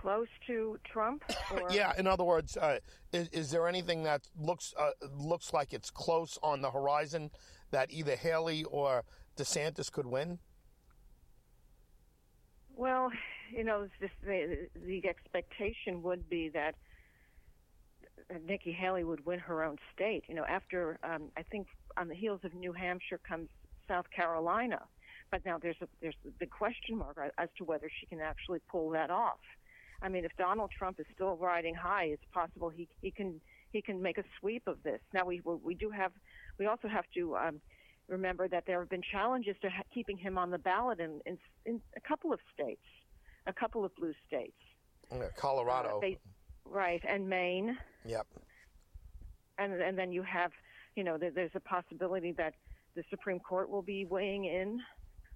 Close 0.00 0.28
to 0.46 0.78
Trump? 0.84 1.24
yeah. 1.70 1.92
In 1.98 2.06
other 2.06 2.24
words, 2.24 2.56
uh, 2.56 2.78
is, 3.12 3.28
is, 3.28 3.50
there 3.50 3.68
anything 3.68 4.02
that 4.04 4.22
looks 4.38 4.72
uh, 4.78 4.90
looks 5.14 5.52
like 5.52 5.72
it's 5.72 5.90
close 5.90 6.38
on 6.42 6.62
the 6.62 6.70
horizon 6.70 7.30
that 7.70 7.90
either 7.90 8.16
Haley 8.16 8.64
or 8.64 9.04
DeSantis 9.36 9.92
could 9.92 10.06
win? 10.06 10.38
Well, 12.74 13.10
you 13.54 13.62
know, 13.62 13.88
the, 14.00 14.68
the 14.86 15.06
expectation 15.06 16.02
would 16.02 16.30
be 16.30 16.48
that 16.48 16.76
Nikki 18.46 18.72
Haley 18.72 19.04
would 19.04 19.26
win 19.26 19.38
her 19.40 19.62
own 19.62 19.76
state. 19.94 20.24
You 20.28 20.34
know, 20.34 20.44
after 20.44 20.98
um, 21.02 21.24
I 21.36 21.42
think 21.42 21.66
on 21.98 22.08
the 22.08 22.14
heels 22.14 22.40
of 22.44 22.54
New 22.54 22.72
Hampshire 22.72 23.20
comes 23.26 23.48
South 23.86 24.06
Carolina. 24.14 24.80
But 25.30 25.44
now 25.44 25.58
there's 25.58 25.76
a 25.80 25.88
there's 26.00 26.16
a 26.26 26.30
big 26.30 26.50
question 26.50 26.96
mark 26.96 27.18
as 27.38 27.48
to 27.58 27.64
whether 27.64 27.90
she 28.00 28.06
can 28.06 28.20
actually 28.20 28.60
pull 28.70 28.90
that 28.90 29.10
off. 29.10 29.38
I 30.02 30.08
mean, 30.08 30.24
if 30.24 30.32
Donald 30.36 30.70
Trump 30.76 30.98
is 30.98 31.06
still 31.14 31.36
riding 31.36 31.74
high, 31.74 32.04
it's 32.04 32.24
possible 32.32 32.70
he 32.70 32.88
he 33.00 33.10
can 33.10 33.40
he 33.72 33.82
can 33.82 34.00
make 34.00 34.18
a 34.18 34.24
sweep 34.38 34.66
of 34.66 34.82
this. 34.82 35.00
Now 35.12 35.24
we 35.26 35.40
we 35.40 35.74
do 35.74 35.90
have 35.90 36.12
we 36.58 36.66
also 36.66 36.88
have 36.88 37.04
to 37.14 37.36
um, 37.36 37.60
remember 38.08 38.48
that 38.48 38.64
there 38.66 38.80
have 38.80 38.88
been 38.88 39.02
challenges 39.02 39.56
to 39.62 39.70
ha- 39.70 39.82
keeping 39.92 40.16
him 40.16 40.38
on 40.38 40.50
the 40.50 40.58
ballot 40.58 41.00
in, 41.00 41.20
in 41.26 41.38
in 41.66 41.80
a 41.96 42.00
couple 42.00 42.32
of 42.32 42.40
states, 42.54 42.86
a 43.46 43.52
couple 43.52 43.84
of 43.84 43.94
blue 43.96 44.14
states. 44.26 44.56
Colorado. 45.36 45.96
Uh, 45.96 46.00
they, 46.00 46.18
right, 46.64 47.02
and 47.06 47.28
Maine. 47.28 47.76
Yep. 48.04 48.26
And 49.58 49.74
and 49.74 49.98
then 49.98 50.12
you 50.12 50.22
have, 50.22 50.52
you 50.96 51.04
know, 51.04 51.18
there, 51.18 51.30
there's 51.30 51.50
a 51.54 51.60
possibility 51.60 52.32
that 52.32 52.54
the 52.94 53.02
Supreme 53.10 53.38
Court 53.38 53.68
will 53.68 53.82
be 53.82 54.04
weighing 54.04 54.44
in 54.46 54.80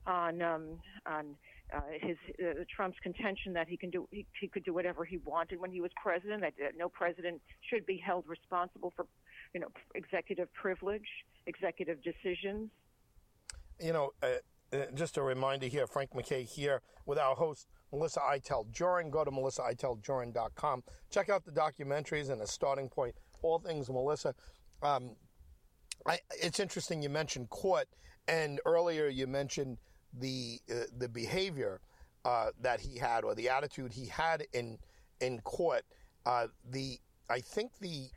on 0.07 0.43
um, 0.43 0.65
on 1.07 1.37
uh, 1.73 1.81
his 2.01 2.17
uh, 2.41 2.65
Trump's 2.75 2.99
contention 3.03 3.53
that 3.55 3.69
he 3.69 3.77
can 3.77 3.91
do 3.91 4.09
he, 4.11 4.27
he 4.41 4.49
could 4.49 4.65
do 4.65 4.73
whatever 4.73 5.05
he 5.05 5.19
wanted 5.19 5.61
when 5.61 5.71
he 5.71 5.81
was 5.81 5.91
president. 6.01 6.43
That 6.43 6.55
no 6.77 6.89
president 6.89 7.41
should 7.69 7.87
be 7.87 7.97
held 7.97 8.25
responsible 8.27 8.93
for 8.95 9.07
you 9.53 9.61
know 9.61 9.69
executive 9.95 10.53
privilege, 10.53 11.07
executive 11.47 11.99
decisions. 12.03 12.71
You 13.81 13.93
know, 13.93 14.11
uh, 14.23 14.27
uh 14.73 14.87
just 14.95 15.17
a 15.17 15.23
reminder 15.23 15.67
here, 15.67 15.87
Frank 15.87 16.15
MacKay 16.15 16.45
here 16.45 16.83
with 17.07 17.19
our 17.19 17.35
host 17.35 17.67
Melissa 17.93 18.21
Iteld 18.21 18.73
Jurin. 18.73 19.11
Go 19.11 19.25
to 19.25 19.31
melissaiteldjurin.com. 19.31 20.83
Check 21.11 21.29
out 21.29 21.45
the 21.45 21.53
documentaries 21.53 22.31
and 22.31 22.43
a 22.43 22.47
starting 22.47 22.89
point. 22.89 23.15
All 23.43 23.59
things 23.59 23.89
Melissa. 23.89 24.35
Um, 24.83 25.17
I, 26.07 26.19
it's 26.31 26.61
interesting 26.61 27.03
you 27.03 27.09
mentioned 27.09 27.49
court, 27.51 27.87
and 28.29 28.61
earlier 28.67 29.09
you 29.09 29.27
mentioned 29.27 29.79
the 30.21 30.61
uh, 30.71 30.85
the 30.99 31.09
behavior 31.09 31.81
uh, 32.25 32.51
that 32.61 32.81
he 32.81 32.99
had 32.99 33.25
or 33.25 33.35
the 33.35 33.49
attitude 33.49 33.93
he 33.93 34.07
had 34.07 34.47
in 34.53 34.79
in 35.21 35.41
court. 35.41 35.85
Uh, 36.27 36.49
the 36.71 36.99
I 37.29 37.41
think 37.41 37.79
the 37.81 38.09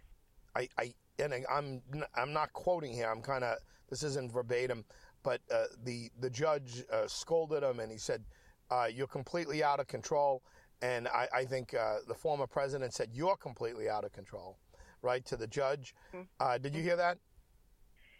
I, 0.55 0.67
I 0.77 0.93
and 1.19 1.33
I'm 1.49 1.81
I'm 2.15 2.33
not 2.33 2.53
quoting 2.53 2.93
here. 2.93 3.09
I'm 3.09 3.21
kind 3.21 3.43
of 3.43 3.57
this 3.89 4.03
isn't 4.03 4.31
verbatim, 4.31 4.85
but 5.23 5.41
uh, 5.53 5.65
the 5.83 6.09
the 6.19 6.29
judge 6.29 6.83
uh, 6.91 7.07
scolded 7.07 7.63
him 7.63 7.79
and 7.79 7.91
he 7.91 7.97
said, 7.97 8.23
uh, 8.71 8.87
"You're 8.93 9.07
completely 9.07 9.63
out 9.63 9.79
of 9.79 9.87
control." 9.87 10.43
And 10.83 11.07
I, 11.07 11.27
I 11.33 11.45
think 11.45 11.71
the 11.71 12.13
former 12.15 12.45
president 12.45 12.93
said, 12.93 13.09
"You're 13.11 13.37
completely 13.37 13.89
out 13.89 14.03
of 14.03 14.13
control." 14.13 14.57
Right 15.03 15.23
to 15.25 15.37
the 15.37 15.47
judge. 15.47 15.93
Mm-hmm. 16.13 16.61
did 16.61 16.75
you 16.75 16.81
hear 16.81 16.95
that? 16.95 17.19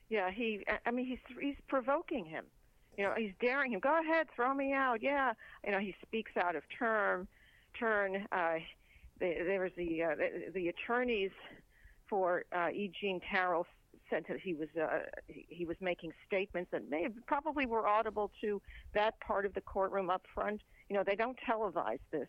Yeah, 0.10 0.32
he. 0.32 0.64
I 0.86 0.92
mean, 0.92 1.06
he's 1.06 1.20
he's 1.42 1.56
provoking 1.68 2.26
him. 2.26 2.46
You 2.98 3.04
know, 3.04 3.14
he's 3.16 3.34
daring 3.40 3.72
him. 3.72 3.80
Go 3.80 4.00
ahead, 4.00 4.28
throw 4.36 4.54
me 4.54 4.74
out. 4.74 5.02
Yeah. 5.02 5.34
You 5.64 5.72
know, 5.72 5.80
he 5.80 5.96
speaks 6.06 6.32
out 6.36 6.56
of 6.56 6.64
term, 6.78 7.28
turn. 7.80 8.28
Uh, 8.32 8.56
there 9.20 9.62
was 9.62 9.72
the, 9.78 10.04
uh, 10.04 10.16
the 10.16 10.52
the 10.54 10.68
attorneys 10.70 11.32
for 12.10 12.46
uh, 12.56 12.70
E. 12.70 12.92
Carroll 13.30 13.66
said 14.10 14.26
that 14.30 14.40
he 14.40 14.54
was 14.54 14.70
uh, 14.80 15.00
he 15.28 15.66
was 15.66 15.78
making 15.82 16.12
statements 16.26 16.72
that 16.72 16.90
may 16.90 17.04
have, 17.04 17.14
probably 17.26 17.66
were 17.66 17.88
audible 17.88 18.32
to 18.42 18.62
that 18.94 19.20
part 19.20 19.46
of 19.46 19.54
the 19.54 19.62
courtroom 19.62 20.10
up 20.10 20.24
front. 20.34 20.62
You 20.90 20.96
know, 20.96 21.04
they 21.06 21.16
don't 21.16 21.38
televise 21.48 22.00
this. 22.12 22.28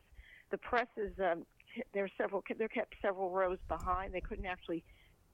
The 0.51 0.59
press 0.59 0.89
is 0.97 1.13
um, 1.19 1.45
there's 1.93 2.11
several 2.19 2.43
they're 2.59 2.69
kept 2.69 2.95
several 3.01 3.31
rows 3.31 3.59
behind. 3.69 4.13
They 4.13 4.21
couldn't 4.21 4.47
actually 4.47 4.83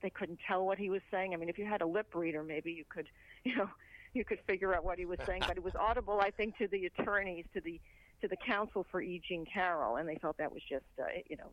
they 0.02 0.10
couldn't 0.10 0.38
tell 0.46 0.66
what 0.66 0.78
he 0.78 0.90
was 0.90 1.00
saying. 1.10 1.32
I 1.32 1.36
mean, 1.36 1.48
if 1.48 1.58
you 1.58 1.64
had 1.64 1.82
a 1.82 1.86
lip 1.86 2.14
reader, 2.14 2.42
maybe 2.42 2.72
you 2.72 2.84
could, 2.88 3.08
you 3.44 3.56
know, 3.56 3.68
you 4.14 4.24
could 4.24 4.38
figure 4.46 4.74
out 4.74 4.84
what 4.84 4.98
he 4.98 5.04
was 5.04 5.18
saying. 5.26 5.42
But 5.46 5.56
it 5.56 5.62
was 5.62 5.74
audible, 5.74 6.20
I 6.20 6.30
think, 6.30 6.56
to 6.58 6.68
the 6.68 6.86
attorneys, 6.86 7.44
to 7.54 7.60
the 7.60 7.80
to 8.20 8.28
the 8.28 8.36
counsel 8.36 8.86
for 8.90 9.02
E. 9.02 9.20
Jean 9.28 9.44
Carroll, 9.44 9.96
and 9.96 10.08
they 10.08 10.16
felt 10.16 10.38
that 10.38 10.50
was 10.50 10.62
just, 10.68 10.84
uh, 10.98 11.04
you 11.28 11.36
know, 11.36 11.50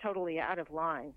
totally 0.00 0.38
out 0.38 0.58
of 0.58 0.70
line. 0.70 1.14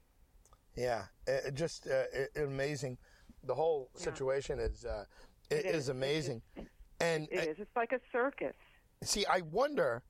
Yeah, 0.75 1.03
it, 1.27 1.53
just 1.53 1.87
uh, 1.87 2.03
it, 2.11 2.31
amazing. 2.37 2.97
The 3.43 3.53
whole 3.53 3.89
situation 3.93 4.57
yeah. 4.57 4.65
is 4.65 4.85
uh, 4.85 5.05
it, 5.49 5.55
it 5.57 5.65
is, 5.67 5.75
is 5.75 5.89
amazing, 5.89 6.41
it 6.55 6.67
and 6.99 7.27
it 7.31 7.49
is. 7.49 7.59
It's 7.59 7.75
like 7.75 7.91
a 7.91 7.99
circus. 8.11 8.55
See, 9.03 9.25
I 9.25 9.41
wonder, 9.51 10.01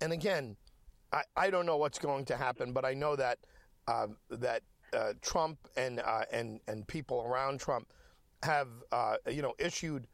and 0.00 0.12
again, 0.12 0.56
I, 1.12 1.22
I 1.36 1.50
don't 1.50 1.66
know 1.66 1.76
what's 1.76 1.98
going 1.98 2.24
to 2.26 2.36
happen, 2.36 2.72
but 2.72 2.84
I 2.84 2.94
know 2.94 3.16
that 3.16 3.38
uh, 3.86 4.08
that 4.30 4.62
uh, 4.92 5.12
Trump 5.22 5.58
and 5.76 6.00
uh, 6.00 6.24
and 6.32 6.60
and 6.66 6.86
people 6.86 7.24
around 7.26 7.60
Trump 7.60 7.92
have 8.42 8.68
uh, 8.92 9.16
you 9.30 9.42
know 9.42 9.54
issued 9.58 10.06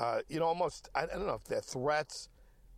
uh, 0.00 0.20
you 0.28 0.38
know 0.38 0.46
almost 0.46 0.88
I, 0.94 1.02
I, 1.02 1.06
don't 1.06 1.26
know 1.26 1.34
if 1.34 1.44
they're 1.44 1.60
threats. 1.60 2.28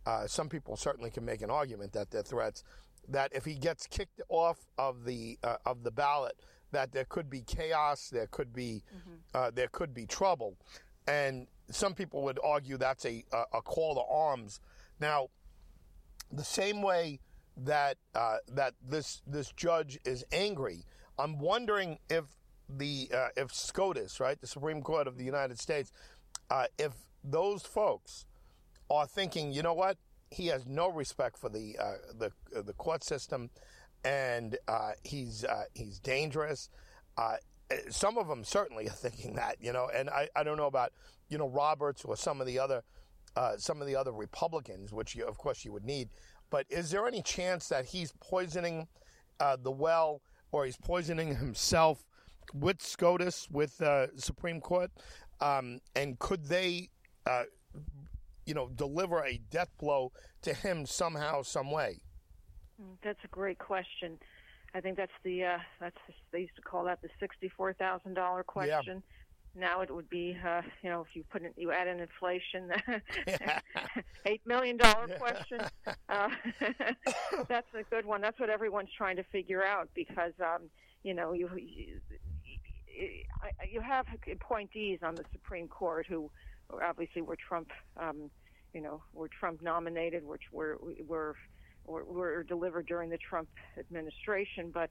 Uh, 0.05 0.25
some 0.25 0.47
people 0.47 0.77
certainly 0.77 1.09
can 1.09 1.25
make 1.25 1.41
an 1.41 1.49
argument 1.49 1.93
that 1.93 2.11
they're 2.11 2.23
threats. 2.23 2.63
That 3.09 3.31
if 3.33 3.45
he 3.45 3.55
gets 3.55 3.87
kicked 3.87 4.21
off 4.29 4.57
of 4.77 5.05
the 5.05 5.37
of 5.65 5.83
the 5.83 5.91
ballot, 5.91 6.35
that 6.71 6.91
there 6.91 7.05
could 7.05 7.29
be 7.29 7.41
chaos, 7.41 8.09
there 8.09 8.27
could 8.27 8.53
be 8.53 8.83
mm-hmm. 8.93 9.55
there 9.55 9.69
could 9.71 9.93
be 9.93 10.05
trouble, 10.05 10.57
and 11.07 11.47
some 11.71 11.93
people 11.93 12.23
would 12.23 12.39
argue 12.43 12.77
that's 12.77 13.05
a 13.05 13.23
a 13.53 13.61
call 13.61 13.95
to 13.95 14.01
arms. 14.13 14.59
Now, 14.99 15.27
the 16.31 16.43
same 16.43 16.81
way 16.81 17.19
that 17.57 17.97
uh, 18.13 18.37
that 18.49 18.73
this 18.81 19.21
this 19.25 19.51
judge 19.53 19.97
is 20.05 20.23
angry. 20.31 20.85
I'm 21.17 21.39
wondering 21.39 21.97
if 22.09 22.25
the 22.69 23.09
uh, 23.13 23.29
if 23.35 23.53
SCOTUS, 23.53 24.19
right, 24.19 24.39
the 24.39 24.47
Supreme 24.47 24.81
Court 24.81 25.07
of 25.07 25.17
the 25.17 25.23
United 25.23 25.59
States, 25.59 25.91
uh, 26.49 26.65
if 26.77 26.93
those 27.29 27.63
folks 27.63 28.25
are 28.89 29.05
thinking, 29.05 29.51
you 29.51 29.61
know 29.61 29.73
what, 29.73 29.97
he 30.29 30.47
has 30.47 30.65
no 30.65 30.89
respect 30.89 31.37
for 31.37 31.49
the 31.49 31.77
uh, 31.79 31.93
the 32.17 32.31
uh, 32.55 32.61
the 32.61 32.73
court 32.73 33.03
system, 33.03 33.49
and 34.03 34.57
uh, 34.67 34.91
he's 35.03 35.45
he's 35.73 35.99
dangerous. 35.99 36.69
some 37.89 38.17
of 38.17 38.27
them 38.27 38.43
certainly 38.43 38.87
are 38.87 38.91
thinking 39.05 39.35
that, 39.35 39.57
you 39.59 39.73
know, 39.73 39.89
and 39.93 40.09
I, 40.09 40.29
I 40.35 40.43
don't 40.43 40.57
know 40.57 40.67
about 40.67 40.91
you 41.29 41.37
know 41.37 41.49
Roberts 41.49 42.03
or 42.03 42.15
some 42.15 42.41
of 42.41 42.47
the 42.47 42.59
other 42.59 42.83
some 43.57 43.81
of 43.81 43.87
the 43.87 43.95
other 43.95 44.11
Republicans, 44.11 44.91
which 44.91 45.15
you, 45.15 45.23
of 45.25 45.37
course 45.37 45.63
you 45.63 45.71
would 45.71 45.85
need. 45.85 46.09
But 46.49 46.65
is 46.69 46.91
there 46.91 47.07
any 47.07 47.21
chance 47.21 47.67
that 47.69 47.85
he's 47.85 48.13
poisoning 48.19 48.87
uh, 49.39 49.57
the 49.61 49.71
well 49.71 50.21
or 50.51 50.65
he's 50.65 50.77
poisoning 50.77 51.35
himself 51.35 52.05
with 52.53 52.81
SCOTUS, 52.81 53.49
with 53.51 53.81
uh, 53.81 54.07
Supreme 54.17 54.61
Court? 54.61 54.91
Um, 55.39 55.79
and 55.95 56.17
could 56.17 56.45
they, 56.45 56.89
uh, 57.27 57.43
you 58.45 58.53
know, 58.53 58.69
deliver 58.69 59.23
a 59.23 59.39
death 59.51 59.69
blow 59.79 60.11
to 60.41 60.53
him 60.53 60.85
somehow, 60.85 61.41
some 61.41 61.69
way? 61.69 61.99
That's 63.03 63.19
a 63.23 63.27
great 63.27 63.59
question. 63.59 64.17
I 64.73 64.81
think 64.81 64.97
that's 64.97 65.11
the 65.23 65.43
uh, 65.43 65.57
that's 65.79 65.97
they 66.31 66.41
used 66.41 66.55
to 66.55 66.61
call 66.61 66.85
that 66.85 67.01
the 67.01 67.09
sixty-four 67.19 67.73
thousand 67.73 68.13
dollar 68.13 68.43
question. 68.43 69.03
Yeah. 69.55 69.59
Now 69.59 69.81
it 69.81 69.93
would 69.93 70.09
be, 70.09 70.37
uh, 70.45 70.61
you 70.83 70.89
know, 70.89 71.01
if 71.01 71.15
you 71.15 71.23
put 71.31 71.41
in, 71.41 71.51
you 71.57 71.71
add 71.71 71.87
in 71.87 71.99
inflation, 71.99 72.71
eight 74.25 74.41
million 74.45 74.77
dollar 74.77 75.07
question. 75.19 75.61
Uh, 76.07 76.29
that's 77.47 77.67
a 77.73 77.83
good 77.89 78.05
one. 78.05 78.21
That's 78.21 78.39
what 78.39 78.51
everyone's 78.51 78.91
trying 78.95 79.15
to 79.15 79.23
figure 79.23 79.65
out 79.65 79.89
because, 79.95 80.33
um, 80.39 80.69
you 81.03 81.15
know, 81.15 81.33
you, 81.33 81.49
you 81.55 81.99
you 83.69 83.81
have 83.81 84.05
appointees 84.31 84.99
on 85.01 85.15
the 85.15 85.23
Supreme 85.31 85.67
Court 85.67 86.05
who 86.07 86.29
obviously 86.83 87.21
were 87.21 87.37
Trump, 87.37 87.69
um, 87.97 88.29
you 88.73 88.81
know, 88.81 89.01
were 89.13 89.29
Trump 89.29 89.61
nominated, 89.61 90.25
which 90.25 90.43
were 90.51 90.77
were 91.07 91.35
were, 91.85 92.03
were 92.03 92.43
delivered 92.43 92.87
during 92.87 93.09
the 93.09 93.17
Trump 93.17 93.49
administration, 93.77 94.71
but. 94.73 94.89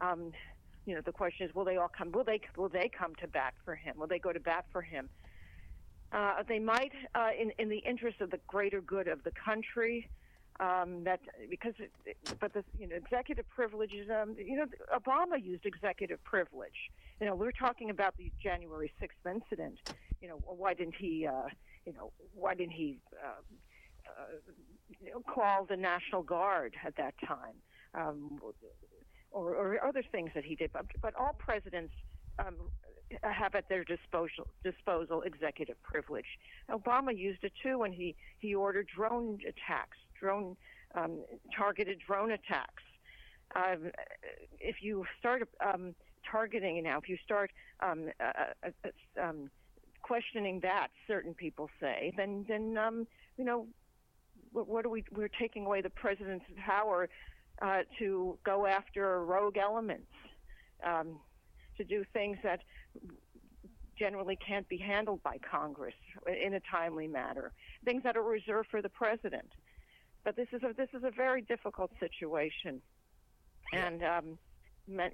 Um, 0.00 0.32
you 0.86 0.94
know, 0.94 1.02
the 1.04 1.12
question 1.12 1.46
is, 1.46 1.54
will 1.54 1.66
they 1.66 1.76
all 1.76 1.90
come? 1.96 2.10
Will 2.12 2.24
they 2.24 2.40
will 2.56 2.70
they 2.70 2.88
come 2.88 3.14
to 3.16 3.28
bat 3.28 3.52
for 3.62 3.74
him? 3.74 3.96
Will 3.98 4.06
they 4.06 4.18
go 4.18 4.32
to 4.32 4.40
bat 4.40 4.64
for 4.72 4.80
him? 4.80 5.10
Uh, 6.10 6.42
they 6.48 6.58
might, 6.58 6.92
uh, 7.14 7.28
in 7.38 7.52
in 7.58 7.68
the 7.68 7.78
interest 7.78 8.22
of 8.22 8.30
the 8.30 8.40
greater 8.46 8.80
good 8.80 9.06
of 9.06 9.22
the 9.22 9.32
country. 9.32 10.08
Um, 10.60 11.04
that 11.04 11.20
because, 11.50 11.74
but 12.40 12.54
the 12.54 12.64
you 12.78 12.88
know 12.88 12.96
executive 12.96 13.46
privileges. 13.50 14.08
Um, 14.10 14.34
you 14.38 14.56
know, 14.56 14.64
Obama 14.96 15.42
used 15.42 15.66
executive 15.66 16.24
privilege. 16.24 16.90
You 17.20 17.26
know, 17.26 17.34
we 17.34 17.46
are 17.46 17.52
talking 17.52 17.90
about 17.90 18.16
the 18.16 18.30
January 18.42 18.92
sixth 19.00 19.18
incident. 19.26 19.78
You 20.20 20.28
know, 20.28 20.36
why 20.44 20.74
didn't 20.74 20.94
he? 20.96 21.26
Uh, 21.26 21.48
you 21.84 21.92
know, 21.92 22.12
why 22.34 22.54
didn't 22.54 22.72
he? 22.72 22.98
Uh, 23.12 23.40
uh, 24.08 25.20
call 25.32 25.64
the 25.64 25.76
National 25.76 26.22
Guard 26.22 26.74
at 26.84 26.96
that 26.96 27.14
time. 27.26 27.54
Um, 27.94 28.38
or, 29.30 29.54
or 29.54 29.84
other 29.84 30.02
things 30.10 30.30
that 30.34 30.44
he 30.44 30.54
did. 30.54 30.72
But, 30.72 30.86
but 31.00 31.14
all 31.14 31.34
presidents 31.38 31.92
um, 32.38 32.56
have 33.22 33.54
at 33.54 33.68
their 33.68 33.84
disposal, 33.84 34.48
disposal 34.64 35.22
executive 35.22 35.80
privilege. 35.82 36.26
Obama 36.70 37.16
used 37.16 37.42
it 37.44 37.52
too 37.62 37.78
when 37.78 37.92
he, 37.92 38.14
he 38.38 38.54
ordered 38.54 38.88
drone 38.94 39.38
attacks, 39.46 39.98
drone 40.18 40.56
um, 40.94 41.24
targeted 41.56 41.98
drone 42.06 42.30
attacks. 42.32 42.82
Um, 43.56 43.90
if 44.60 44.76
you 44.82 45.04
start 45.18 45.48
um, 45.64 45.94
targeting 46.30 46.82
now, 46.82 46.98
if 46.98 47.08
you 47.08 47.16
start 47.24 47.50
um, 47.80 48.10
uh, 48.20 48.32
uh, 48.64 48.70
uh, 48.84 49.22
um, 49.22 49.50
questioning 50.02 50.60
that, 50.60 50.88
certain 51.06 51.34
people 51.34 51.68
say, 51.80 52.12
then 52.16 52.44
then 52.48 52.76
um, 52.78 53.06
you 53.36 53.44
know 53.44 53.66
what, 54.52 54.68
what 54.68 54.86
are 54.86 54.88
we? 54.88 55.04
We're 55.12 55.28
taking 55.28 55.64
away 55.66 55.80
the 55.80 55.90
president's 55.90 56.46
power 56.64 57.08
uh, 57.60 57.82
to 57.98 58.38
go 58.44 58.66
after 58.66 59.24
rogue 59.24 59.56
elements, 59.56 60.12
um, 60.84 61.18
to 61.76 61.84
do 61.84 62.04
things 62.12 62.38
that 62.42 62.60
generally 63.98 64.36
can't 64.36 64.68
be 64.68 64.78
handled 64.78 65.22
by 65.22 65.38
Congress 65.38 65.94
in 66.26 66.54
a 66.54 66.60
timely 66.70 67.08
manner, 67.08 67.52
things 67.84 68.02
that 68.04 68.16
are 68.16 68.22
reserved 68.22 68.68
for 68.70 68.80
the 68.80 68.88
president. 68.88 69.50
But 70.24 70.36
this 70.36 70.48
is 70.52 70.62
a 70.62 70.72
this 70.74 70.88
is 70.94 71.04
a 71.04 71.10
very 71.10 71.42
difficult 71.42 71.90
situation, 71.98 72.80
and 73.72 74.02
um, 74.02 74.38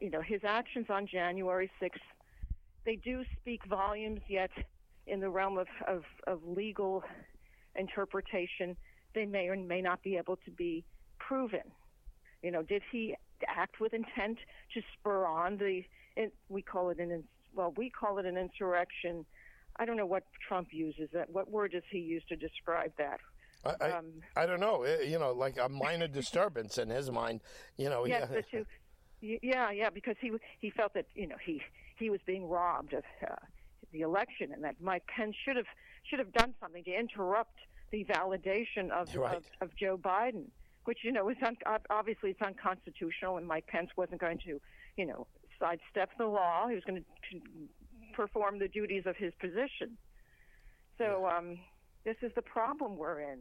you 0.00 0.10
know 0.10 0.22
his 0.22 0.40
actions 0.44 0.86
on 0.88 1.06
January 1.06 1.70
6th, 1.82 1.90
they 2.84 2.96
do 2.96 3.24
speak 3.40 3.64
volumes. 3.66 4.20
Yet, 4.28 4.50
in 5.06 5.20
the 5.20 5.28
realm 5.28 5.58
of, 5.58 5.68
of, 5.86 6.02
of 6.26 6.40
legal 6.46 7.02
interpretation, 7.76 8.76
they 9.14 9.26
may 9.26 9.48
or 9.48 9.56
may 9.56 9.80
not 9.80 10.02
be 10.02 10.16
able 10.16 10.36
to 10.44 10.50
be 10.50 10.84
proven. 11.18 11.62
You 12.42 12.50
know, 12.50 12.62
did 12.62 12.82
he 12.92 13.14
act 13.46 13.80
with 13.80 13.94
intent 13.94 14.38
to 14.74 14.82
spur 14.92 15.26
on 15.26 15.56
the? 15.58 15.82
We 16.48 16.62
call 16.62 16.90
it 16.90 16.98
an 16.98 17.24
well, 17.54 17.72
we 17.76 17.90
call 17.90 18.18
it 18.18 18.26
an 18.26 18.36
insurrection. 18.36 19.24
I 19.76 19.84
don't 19.84 19.96
know 19.96 20.06
what 20.06 20.24
Trump 20.46 20.68
uses. 20.70 21.08
That 21.12 21.30
what 21.30 21.50
word 21.50 21.72
does 21.72 21.82
he 21.90 21.98
use 21.98 22.22
to 22.28 22.36
describe 22.36 22.92
that? 22.98 23.20
I, 23.64 23.90
um, 23.92 24.06
I, 24.36 24.44
don't 24.44 24.60
know. 24.60 24.84
You 24.84 25.18
know, 25.18 25.32
like 25.32 25.56
a 25.58 25.68
minor 25.68 26.06
disturbance 26.06 26.76
in 26.76 26.90
his 26.90 27.10
mind. 27.10 27.40
You 27.78 27.88
know. 27.88 28.04
Yes, 28.04 28.28
yeah. 28.30 28.40
Two, 28.50 28.66
yeah, 29.42 29.70
yeah, 29.70 29.90
because 29.90 30.16
he 30.20 30.32
he 30.60 30.70
felt 30.70 30.94
that 30.94 31.06
you 31.14 31.26
know 31.26 31.36
he 31.44 31.62
he 31.98 32.10
was 32.10 32.20
being 32.26 32.48
robbed 32.48 32.92
of 32.92 33.04
uh, 33.22 33.34
the 33.92 34.00
election, 34.02 34.52
and 34.52 34.64
that 34.64 34.76
Mike 34.80 35.06
Pence 35.06 35.36
should 35.44 35.56
have 35.56 35.66
should 36.04 36.18
have 36.18 36.32
done 36.32 36.54
something 36.60 36.84
to 36.84 36.92
interrupt 36.92 37.58
the 37.90 38.04
validation 38.04 38.90
of 38.90 39.14
right. 39.16 39.36
of, 39.36 39.44
of 39.60 39.76
Joe 39.76 39.96
Biden 39.96 40.46
which 40.84 40.98
you 41.02 41.12
know 41.12 41.28
is 41.28 41.36
un- 41.44 41.56
obviously 41.90 42.30
it's 42.30 42.42
unconstitutional, 42.42 43.36
and 43.36 43.46
Mike 43.46 43.66
Pence 43.66 43.90
wasn't 43.96 44.20
going 44.20 44.38
to, 44.46 44.60
you 44.96 45.06
know, 45.06 45.26
sidestep 45.58 46.10
the 46.18 46.26
law. 46.26 46.68
He 46.68 46.74
was 46.74 46.84
going 46.84 47.02
to 47.02 47.40
perform 48.14 48.58
the 48.58 48.68
duties 48.68 49.04
of 49.06 49.16
his 49.16 49.32
position. 49.40 49.96
So 50.98 51.26
um, 51.26 51.58
this 52.04 52.16
is 52.22 52.32
the 52.34 52.42
problem 52.42 52.96
we're 52.96 53.20
in. 53.20 53.40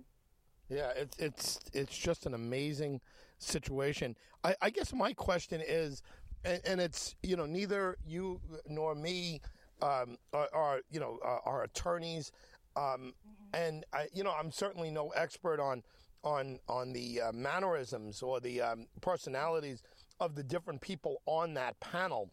Yeah, 0.70 0.92
it's 0.96 1.18
it's 1.20 1.60
it's 1.74 1.98
just 1.98 2.26
an 2.26 2.34
amazing 2.34 3.02
situation. 3.44 4.16
I, 4.44 4.56
I 4.62 4.70
guess 4.70 4.94
my 4.94 5.14
question 5.14 5.62
is, 5.66 6.02
and, 6.44 6.62
and, 6.66 6.82
it's 6.82 7.16
you 7.24 7.36
know 7.36 7.46
neither 7.46 7.98
you 8.06 8.42
nor 8.68 8.96
me 8.96 9.42
um, 9.82 10.18
are, 10.34 10.50
are, 10.54 10.82
you 10.90 11.00
know 11.00 11.20
are, 11.24 11.42
are 11.46 11.64
attorneys, 11.64 12.32
um, 12.76 12.84
mm-hmm. 12.84 13.56
and 13.56 13.86
I, 13.94 14.08
you 14.14 14.24
know 14.24 14.34
I'm 14.38 14.52
certainly 14.52 14.92
no 14.92 15.10
expert 15.10 15.60
on 15.60 15.84
on 16.24 16.60
on 16.68 16.94
the 16.94 17.22
uh, 17.22 17.32
mannerisms 17.32 18.22
or 18.22 18.40
the 18.40 18.62
um, 18.62 18.88
personalities 19.02 19.82
of 20.20 20.36
the 20.36 20.44
different 20.44 20.82
people 20.82 21.22
on 21.26 21.54
that 21.54 21.80
panel, 21.80 22.32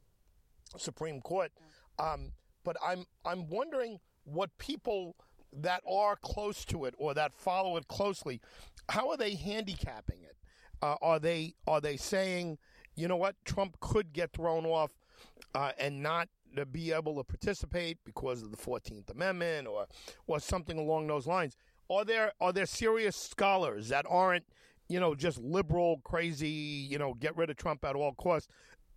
Supreme 0.77 1.21
Court. 1.21 1.53
Um, 1.99 2.33
but 2.65 2.77
I'm 2.85 3.05
I'm 3.25 3.49
wondering 3.49 4.01
what 4.25 4.51
people 4.59 5.17
that 5.53 5.83
are 5.89 6.17
close 6.17 6.65
to 6.67 6.85
it 6.85 6.95
or 6.99 7.15
that 7.15 7.35
follow 7.35 7.77
it 7.77 7.89
closely, 7.89 8.41
how 8.89 9.11
are 9.11 9.17
they 9.17 9.35
handicapping 9.35 10.23
it? 10.23 10.37
Uh, 10.83 10.97
are 11.03 11.19
they 11.19 11.55
are 11.67 11.81
they 11.81 11.97
saying, 11.97 12.59
you 12.95 13.09
know 13.09 13.17
what, 13.17 13.37
Trump 13.45 13.79
could 13.81 14.13
get 14.13 14.33
thrown 14.33 14.65
off 14.65 14.93
uh, 15.55 15.73
and 15.79 16.03
not 16.03 16.29
be 16.73 16.93
able 16.93 17.15
to 17.17 17.23
participate 17.25 17.99
because 18.05 18.43
of 18.43 18.51
the 18.51 18.57
Fourteenth 18.57 19.11
Amendment 19.11 19.69
or 19.69 19.87
or 20.27 20.41
something 20.41 20.79
along 20.79 21.07
those 21.07 21.27
lines? 21.27 21.57
are 21.91 22.05
there 22.05 22.33
are 22.41 22.53
there 22.53 22.67
serious 22.67 23.17
scholars 23.17 23.89
that 23.89 24.07
aren't 24.09 24.45
you 24.89 24.99
know, 24.99 25.15
just 25.15 25.39
liberal, 25.39 26.01
crazy, 26.03 26.49
you 26.49 26.99
know, 26.99 27.15
get 27.15 27.37
rid 27.37 27.49
of 27.49 27.57
Trump 27.57 27.85
at 27.85 27.95
all 27.95 28.13
costs 28.13 28.49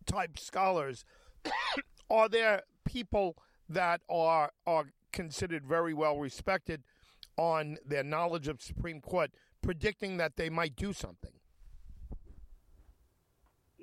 type 0.06 0.38
scholars, 0.40 1.06
are 2.10 2.28
there 2.28 2.64
people 2.84 3.38
that 3.70 4.02
are 4.10 4.52
are 4.66 4.86
considered 5.12 5.66
very 5.66 5.94
well 5.94 6.18
respected 6.18 6.84
on 7.38 7.78
their 7.86 8.04
knowledge 8.04 8.48
of 8.48 8.62
Supreme 8.62 9.00
Court 9.02 9.32
predicting 9.62 10.18
that 10.18 10.36
they 10.36 10.50
might 10.50 10.76
do 10.76 10.94
something? 10.94 11.33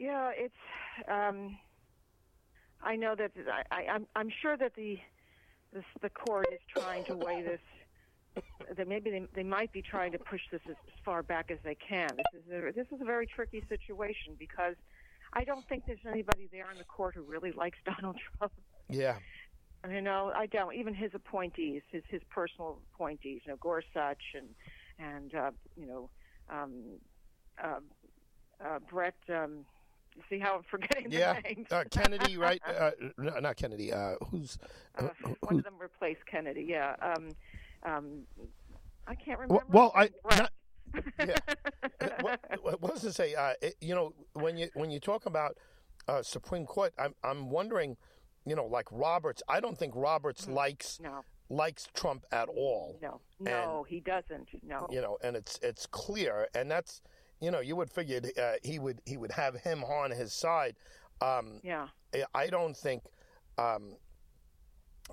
Yeah, 0.00 0.30
it's. 0.34 0.54
Um, 1.08 1.58
I 2.82 2.96
know 2.96 3.14
that 3.14 3.32
I, 3.70 3.84
I'm. 3.84 4.06
I'm 4.16 4.30
sure 4.40 4.56
that 4.56 4.74
the 4.74 4.98
this, 5.74 5.84
the 6.00 6.08
court 6.08 6.46
is 6.50 6.58
trying 6.74 7.04
to 7.04 7.14
weigh 7.14 7.42
this. 7.42 7.60
That 8.76 8.88
maybe 8.88 9.10
they, 9.10 9.26
they 9.34 9.42
might 9.42 9.72
be 9.72 9.82
trying 9.82 10.12
to 10.12 10.18
push 10.18 10.40
this 10.50 10.62
as, 10.66 10.76
as 10.86 11.04
far 11.04 11.22
back 11.22 11.50
as 11.50 11.58
they 11.64 11.74
can. 11.74 12.08
This 12.16 12.42
is 12.46 12.50
a, 12.50 12.72
this 12.72 12.86
is 12.92 13.02
a 13.02 13.04
very 13.04 13.26
tricky 13.26 13.62
situation 13.68 14.36
because 14.38 14.74
I 15.34 15.44
don't 15.44 15.68
think 15.68 15.84
there's 15.86 15.98
anybody 16.10 16.48
there 16.50 16.70
in 16.70 16.78
the 16.78 16.84
court 16.84 17.14
who 17.14 17.22
really 17.22 17.52
likes 17.52 17.76
Donald 17.84 18.16
Trump. 18.38 18.52
Yeah. 18.88 19.16
You 19.86 20.00
know, 20.00 20.32
I 20.34 20.46
don't. 20.46 20.74
Even 20.76 20.94
his 20.94 21.10
appointees, 21.12 21.82
his 21.92 22.04
his 22.08 22.22
personal 22.30 22.78
appointees, 22.94 23.42
you 23.44 23.52
know, 23.52 23.58
Gorsuch 23.60 24.34
and 24.34 24.48
and 24.98 25.34
uh, 25.34 25.50
you 25.76 25.86
know, 25.86 26.08
um, 26.48 26.72
uh, 27.62 27.80
uh, 28.64 28.78
Brett. 28.90 29.14
Um, 29.28 29.66
see 30.28 30.38
how 30.38 30.56
I'm 30.56 30.62
forgetting 30.70 31.10
the 31.10 31.16
yeah. 31.18 31.40
names. 31.44 31.66
Uh, 31.70 31.84
Kennedy, 31.90 32.36
right? 32.36 32.60
Uh, 32.66 32.90
not 33.18 33.56
Kennedy. 33.56 33.92
Uh, 33.92 34.14
who's 34.30 34.58
Uh, 34.98 35.08
who- 35.24 35.36
one 35.40 35.58
of 35.58 35.64
them 35.64 35.78
replaced 35.78 36.24
Kennedy. 36.26 36.66
Yeah. 36.68 36.94
Um, 37.00 37.28
um, 37.84 38.26
I 39.06 39.14
can't 39.14 39.38
remember. 39.38 39.64
Well, 39.68 39.92
I 39.94 40.10
not, 40.36 40.52
yeah. 41.18 41.36
Uh, 42.00 42.08
what, 42.62 42.80
what 42.80 42.94
does 42.94 43.04
it 43.04 43.12
say? 43.14 43.34
Uh, 43.34 43.52
it, 43.60 43.74
you 43.80 43.94
know, 43.94 44.14
when 44.32 44.56
you 44.56 44.68
when 44.74 44.90
you 44.90 44.98
talk 44.98 45.26
about 45.26 45.56
uh, 46.08 46.22
Supreme 46.22 46.64
Court, 46.64 46.94
I'm 46.98 47.14
I'm 47.22 47.50
wondering, 47.50 47.96
you 48.46 48.56
know, 48.56 48.64
like 48.64 48.86
Roberts. 48.90 49.42
I 49.48 49.60
don't 49.60 49.78
think 49.78 49.92
Roberts 49.94 50.48
likes 50.48 50.98
no, 51.02 51.20
likes 51.50 51.88
Trump 51.92 52.24
at 52.32 52.48
all. 52.48 52.98
no, 53.02 53.20
no, 53.38 53.84
he 53.88 54.00
doesn't. 54.00 54.48
No. 54.62 54.86
You 54.90 55.02
know, 55.02 55.18
and 55.22 55.36
it's 55.36 55.58
it's 55.62 55.86
clear, 55.86 56.48
and 56.54 56.70
that's 56.70 57.02
you 57.40 57.50
know, 57.50 57.61
you 57.61 57.76
would 57.76 57.90
figure 57.90 58.20
uh, 58.40 58.53
he 58.62 58.79
would 58.79 59.00
he 59.07 59.16
would 59.16 59.33
have 59.33 59.55
him 59.57 59.83
on 59.85 60.11
his 60.11 60.33
side. 60.33 60.76
Um, 61.20 61.61
Yeah. 62.14 62.24
I 62.35 62.48
don't 62.48 62.76
think, 62.76 63.05
um, 63.59 63.96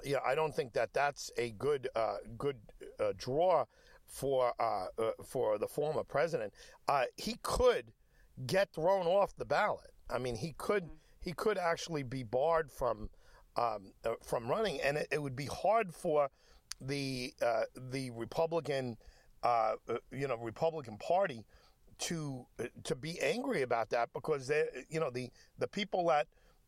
yeah, 0.03 0.17
I 0.25 0.35
don't 0.35 0.55
think 0.55 0.73
that 0.73 0.93
that's 0.93 1.31
a 1.37 1.51
good 1.51 1.87
uh, 1.95 2.17
good 2.37 2.57
uh, 2.99 3.13
draw 3.17 3.65
for 4.07 4.53
uh, 4.59 4.87
uh, 4.97 5.11
for 5.25 5.57
the 5.57 5.67
former 5.67 6.03
president. 6.03 6.53
Uh, 6.87 7.05
he 7.15 7.37
could 7.43 7.91
get 8.45 8.71
thrown 8.73 9.05
off 9.05 9.35
the 9.35 9.45
ballot. 9.45 9.91
I 10.09 10.17
mean, 10.17 10.35
he 10.35 10.53
could 10.57 10.89
he 11.21 11.33
could 11.33 11.57
actually 11.57 12.03
be 12.03 12.23
barred 12.23 12.71
from 12.71 13.09
um, 13.55 13.93
uh, 14.05 14.13
from 14.23 14.47
running, 14.47 14.79
and 14.81 14.97
it, 14.97 15.07
it 15.11 15.21
would 15.21 15.35
be 15.35 15.47
hard 15.47 15.93
for 15.93 16.29
the 16.81 17.33
uh, 17.41 17.63
the 17.91 18.11
Republican 18.11 18.97
you 20.11 20.27
know 20.27 20.37
Republican 20.37 20.97
Party 20.97 21.45
to 21.99 22.45
uh, 22.59 22.65
to 22.83 22.95
be 22.95 23.19
angry 23.21 23.61
about 23.61 23.89
that 23.89 24.09
because 24.13 24.47
they 24.47 24.65
you 24.89 24.99
know 24.99 25.09
the 25.09 25.29
the 25.57 25.67
people 25.67 26.07
that 26.07 26.27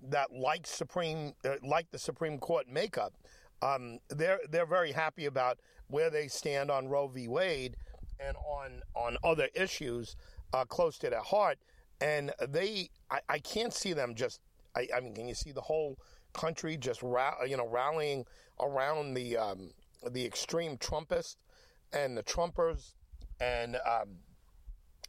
that 0.09 0.31
like 0.33 0.65
Supreme 0.65 1.33
uh, 1.45 1.55
like 1.63 1.89
the 1.91 1.99
Supreme 1.99 2.37
Court 2.39 2.67
makeup 2.67 3.13
um, 3.61 3.99
they're 4.09 4.39
they're 4.49 4.65
very 4.65 4.91
happy 4.91 5.25
about 5.25 5.59
where 5.87 6.09
they 6.09 6.27
stand 6.27 6.71
on 6.71 6.87
Roe 6.87 7.07
v. 7.07 7.27
Wade 7.27 7.75
and 8.19 8.35
on 8.37 8.81
on 8.95 9.17
other 9.23 9.49
issues 9.53 10.15
uh, 10.53 10.65
close 10.65 10.97
to 10.99 11.09
their 11.09 11.21
heart 11.21 11.57
and 12.01 12.31
they 12.47 12.89
I, 13.11 13.19
I 13.29 13.39
can't 13.39 13.73
see 13.73 13.93
them 13.93 14.15
just 14.15 14.41
I, 14.75 14.87
I 14.95 14.99
mean 14.99 15.13
can 15.13 15.27
you 15.27 15.35
see 15.35 15.51
the 15.51 15.61
whole 15.61 15.97
country 16.33 16.77
just 16.77 17.01
ra- 17.01 17.43
you 17.45 17.57
know 17.57 17.67
rallying 17.67 18.25
around 18.59 19.13
the 19.13 19.37
um, 19.37 19.71
the 20.11 20.25
extreme 20.25 20.77
Trumpist 20.77 21.37
and 21.91 22.17
the 22.17 22.23
Trumpers 22.23 22.93
and 23.41 23.75
um, 23.77 24.17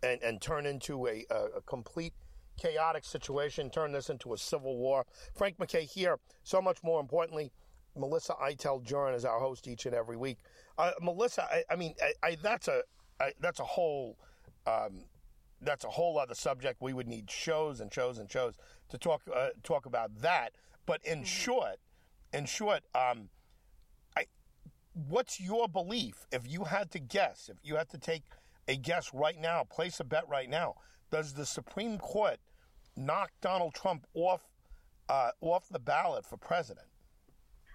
and, 0.03 0.23
and 0.23 0.41
turn 0.41 0.67
into 0.67 1.07
a, 1.07 1.25
a, 1.31 1.59
a 1.59 1.61
complete 1.63 2.15
chaotic 2.59 3.05
situation, 3.05 3.71
turn 3.71 3.93
this 3.93 4.11
into 4.11 4.33
a 4.33 4.39
civil 4.39 4.77
war. 4.77 5.07
Frank 5.35 5.59
MacKay 5.59 5.85
here. 5.85 6.19
So 6.43 6.61
much 6.61 6.83
more 6.83 7.01
importantly, 7.01 7.53
Melissa 7.97 8.35
Iteld 8.35 8.85
Jurin 8.85 9.15
is 9.15 9.25
our 9.25 9.39
host 9.39 9.67
each 9.67 9.87
and 9.87 9.95
every 9.95 10.17
week. 10.17 10.39
Uh, 10.79 10.93
Melissa, 11.01 11.45
I, 11.51 11.65
I 11.71 11.77
mean, 11.77 11.95
I, 12.03 12.29
I, 12.29 12.37
that's 12.43 12.69
a 12.69 12.83
I, 13.21 13.33
that's 13.41 13.61
a 13.61 13.65
whole 13.65 14.17
um, 14.67 15.05
that's 15.61 15.85
a 15.85 15.89
whole 15.89 16.19
other 16.19 16.35
subject. 16.35 16.81
We 16.81 16.93
would 16.93 17.09
need 17.09 17.31
shows 17.31 17.81
and 17.81 17.93
shows 17.93 18.19
and 18.19 18.31
shows 18.31 18.55
to 18.89 18.99
talk 18.99 19.23
uh, 19.35 19.49
talk 19.63 19.87
about 19.87 20.11
that. 20.23 20.53
But 20.87 21.05
in 21.05 21.25
short, 21.25 21.77
in 22.33 22.47
short, 22.47 22.83
um, 22.95 23.29
I, 24.17 24.27
what's 25.09 25.41
your 25.41 25.69
belief? 25.69 26.27
If 26.33 26.51
you 26.51 26.65
had 26.65 26.91
to 26.93 26.99
guess, 26.99 27.51
if 27.51 27.59
you 27.63 27.77
had 27.77 27.89
to 27.91 27.99
take 27.99 28.23
a 28.71 28.77
guess 28.77 29.11
right 29.13 29.39
now, 29.39 29.65
place 29.65 29.99
a 29.99 30.05
bet 30.05 30.29
right 30.29 30.49
now, 30.49 30.77
does 31.11 31.35
the 31.35 31.45
Supreme 31.45 31.99
Court 31.99 32.39
knock 32.97 33.33
Donald 33.43 33.75
Trump 33.75 34.07
off 34.15 34.43
uh, 35.09 35.31
off 35.41 35.69
the 35.71 35.81
ballot 35.81 36.25
for 36.25 36.37
president? 36.37 36.87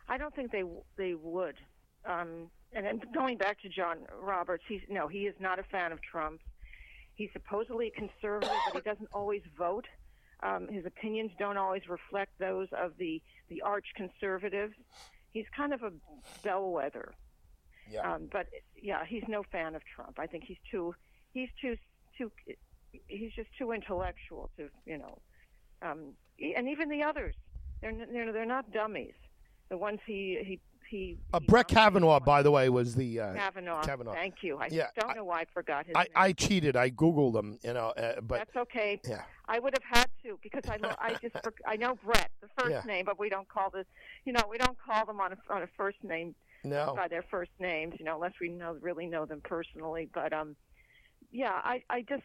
I 0.07 0.17
don't 0.17 0.33
think 0.33 0.51
they 0.51 0.63
they 0.97 1.13
would. 1.13 1.55
Um, 2.05 2.49
and 2.71 3.03
going 3.13 3.37
back 3.37 3.61
to 3.61 3.69
John 3.69 3.97
Roberts, 4.21 4.63
he's 4.67 4.81
no, 4.89 5.07
he 5.07 5.27
is 5.27 5.35
not 5.39 5.59
a 5.59 5.63
fan 5.63 5.91
of 5.91 5.99
Trump. 6.01 6.39
He's 7.15 7.29
supposedly 7.33 7.87
a 7.87 7.99
conservative, 7.99 8.55
but 8.73 8.83
he 8.83 8.89
doesn't 8.89 9.09
always 9.13 9.41
vote. 9.57 9.85
Um, 10.43 10.67
his 10.69 10.85
opinions 10.85 11.31
don't 11.39 11.57
always 11.57 11.83
reflect 11.89 12.31
those 12.39 12.67
of 12.71 12.93
the 12.97 13.21
the 13.49 13.61
arch 13.61 13.87
conservatives. 13.95 14.73
He's 15.33 15.45
kind 15.55 15.73
of 15.73 15.83
a 15.83 15.91
bellwether. 16.43 17.13
Yeah. 17.89 18.13
Um, 18.13 18.29
but 18.31 18.47
yeah, 18.81 19.03
he's 19.05 19.23
no 19.27 19.43
fan 19.51 19.75
of 19.75 19.81
Trump. 19.95 20.19
I 20.19 20.27
think 20.27 20.43
he's 20.45 20.57
too 20.71 20.95
he's 21.33 21.49
too 21.61 21.75
too 22.17 22.31
he's 23.07 23.31
just 23.35 23.49
too 23.57 23.71
intellectual 23.71 24.49
to 24.57 24.69
you 24.85 24.97
know. 24.97 25.19
Um, 25.81 26.13
and 26.39 26.67
even 26.69 26.89
the 26.89 27.03
others, 27.03 27.35
they're 27.81 27.93
they're 28.11 28.31
they're 28.31 28.45
not 28.45 28.71
dummies. 28.71 29.13
The 29.69 29.77
ones 29.77 29.99
he 30.05 30.37
he 30.43 30.59
he. 30.89 31.17
Uh, 31.33 31.39
he 31.39 31.45
Brett 31.47 31.67
Kavanaugh, 31.67 32.19
by 32.19 32.41
the 32.43 32.51
way, 32.51 32.69
was 32.69 32.95
the 32.95 33.19
uh, 33.19 33.33
Kavanaugh. 33.33 33.83
Kavanaugh. 33.83 34.13
Thank 34.13 34.35
you. 34.41 34.57
I 34.57 34.67
Yeah, 34.71 34.87
don't 34.99 35.11
I- 35.11 35.13
know 35.15 35.23
why 35.25 35.41
I 35.41 35.45
forgot 35.53 35.85
his 35.87 35.95
I, 35.95 36.03
name. 36.03 36.11
I 36.15 36.31
cheated. 36.33 36.75
I 36.75 36.89
googled 36.91 37.35
him, 37.35 37.57
you 37.63 37.73
know, 37.73 37.87
uh, 37.97 38.21
but 38.21 38.37
That's 38.39 38.55
okay. 38.55 38.99
yeah, 39.07 39.23
I 39.47 39.59
would 39.59 39.73
have 39.75 39.97
had 39.99 40.07
to 40.23 40.39
because 40.43 40.63
I 40.69 40.77
lo- 40.77 40.95
I 40.99 41.15
just 41.21 41.35
I 41.67 41.75
know 41.75 41.97
Brett 42.03 42.29
the 42.41 42.47
first 42.57 42.71
Yeah. 42.71 42.81
name, 42.85 43.05
but 43.05 43.19
we 43.19 43.29
don't 43.29 43.47
call 43.49 43.69
the 43.71 43.85
you 44.25 44.33
know 44.33 44.41
we 44.49 44.57
don't 44.57 44.77
call 44.79 45.05
them 45.05 45.19
on 45.19 45.33
a 45.33 45.37
on 45.53 45.63
a 45.63 45.67
first 45.75 45.97
name 46.03 46.35
no, 46.65 46.93
by 46.95 47.07
their 47.07 47.23
first 47.29 47.51
names, 47.59 47.95
you 47.99 48.05
know, 48.05 48.15
unless 48.15 48.33
we 48.41 48.49
know 48.49 48.77
really 48.81 49.05
know 49.05 49.25
them 49.25 49.41
personally. 49.43 50.09
But 50.13 50.33
um, 50.33 50.55
yeah, 51.31 51.61
I 51.63 51.83
I 51.89 52.01
just 52.01 52.23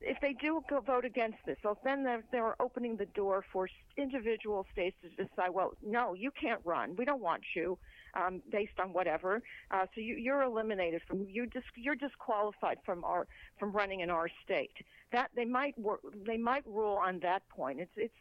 if 0.00 0.18
they 0.20 0.34
do 0.34 0.62
go 0.68 0.80
vote 0.80 1.04
against 1.04 1.38
this, 1.46 1.56
well 1.64 1.78
then 1.84 2.04
they're 2.04 2.24
they're 2.32 2.60
opening 2.60 2.96
the 2.96 3.06
door 3.06 3.44
for 3.52 3.68
individual 3.96 4.66
states 4.72 4.96
to 5.02 5.08
decide. 5.10 5.50
Well, 5.50 5.72
no, 5.84 6.14
you 6.14 6.30
can't 6.30 6.60
run. 6.64 6.96
We 6.96 7.04
don't 7.04 7.20
want 7.20 7.42
you. 7.54 7.78
Um, 8.14 8.40
based 8.50 8.80
on 8.82 8.94
whatever, 8.94 9.42
uh, 9.70 9.84
so 9.94 10.00
you, 10.00 10.14
you're 10.16 10.40
eliminated 10.40 11.02
from 11.06 11.26
you. 11.28 11.44
Dis, 11.44 11.62
you're 11.74 11.96
disqualified 11.96 12.78
from 12.82 13.04
our 13.04 13.26
from 13.58 13.72
running 13.72 14.00
in 14.00 14.08
our 14.08 14.30
state. 14.42 14.72
That 15.12 15.28
they 15.36 15.44
might 15.44 15.78
wor- 15.78 16.00
they 16.26 16.38
might 16.38 16.66
rule 16.66 16.96
on 16.96 17.18
that 17.20 17.46
point. 17.50 17.78
It's 17.78 17.92
it's 17.94 18.14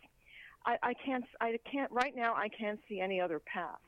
I, 0.65 0.77
I 0.83 0.93
can't 0.95 1.23
I 1.39 1.57
can't 1.71 1.89
right 1.93 2.13
now 2.13 2.35
I 2.35 2.49
can't 2.49 2.79
see 2.89 2.99
any 2.99 3.21
other 3.21 3.39
path 3.39 3.79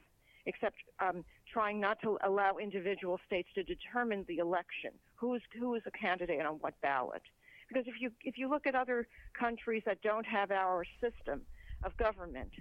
except 0.48 0.78
um, 1.00 1.24
trying 1.52 1.80
not 1.80 2.00
to 2.02 2.18
allow 2.24 2.58
individual 2.58 3.20
states 3.26 3.50
to 3.56 3.64
determine 3.64 4.26
the 4.28 4.38
election, 4.38 4.92
who 5.16 5.36
is 5.36 5.42
who 5.60 5.76
is 5.76 5.84
a 5.86 5.92
candidate 5.92 6.46
on 6.46 6.56
what 6.56 6.74
ballot. 6.82 7.22
Because 7.68 7.86
if 7.88 7.96
you 8.00 8.12
if 8.24 8.38
you 8.38 8.50
look 8.50 8.68
at 8.68 8.76
other 8.76 9.08
countries 9.38 9.84
that 9.86 10.02
don't 10.02 10.26
have 10.26 10.52
our 10.52 10.86
system 11.02 11.42
of 11.84 11.96
government, 11.98 12.52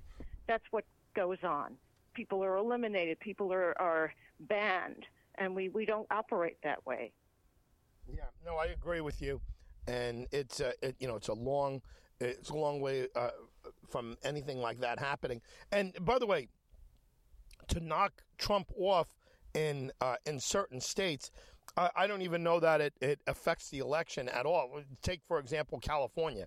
that's 0.47 0.65
what 0.71 0.85
goes 1.15 1.39
on. 1.43 1.75
People 2.15 2.43
are 2.45 2.57
eliminated. 2.57 3.19
People 3.21 3.53
are, 3.53 3.75
are 3.81 4.13
banned, 4.41 5.05
and 5.37 5.55
we, 5.55 5.69
we 5.71 5.85
don't 5.85 6.07
operate 6.11 6.59
that 6.63 6.85
way. 6.87 7.13
yeah, 8.09 8.25
no, 8.45 8.57
I 8.57 8.67
agree 8.67 9.01
with 9.01 9.21
you, 9.21 9.41
and 9.87 10.27
it's 10.31 10.61
a, 10.61 10.73
it, 10.83 10.97
you 10.99 11.09
know, 11.09 11.17
it's 11.17 11.29
a 11.29 11.35
long, 11.35 11.83
it's 12.21 12.51
a 12.51 12.55
long 12.55 12.81
way 12.81 13.09
uh, 13.15 13.31
from 13.89 14.17
anything 14.25 14.59
like 14.59 14.81
that 14.81 14.99
happening. 14.99 15.41
And 15.73 15.93
by 16.05 16.19
the 16.19 16.27
way, 16.27 16.49
to 17.69 17.81
knock 17.81 18.23
Trump 18.39 18.71
off 18.79 19.17
in 19.55 19.91
uh, 20.01 20.17
in 20.27 20.39
certain 20.41 20.81
states, 20.81 21.31
I, 21.77 21.91
I 21.97 22.07
don't 22.07 22.23
even 22.23 22.43
know 22.43 22.61
that 22.61 22.81
it, 22.81 22.95
it 23.01 23.21
affects 23.27 23.71
the 23.71 23.79
election 23.79 24.29
at 24.29 24.47
all. 24.47 24.81
Take 25.03 25.21
for 25.27 25.39
example 25.39 25.79
California. 25.81 26.47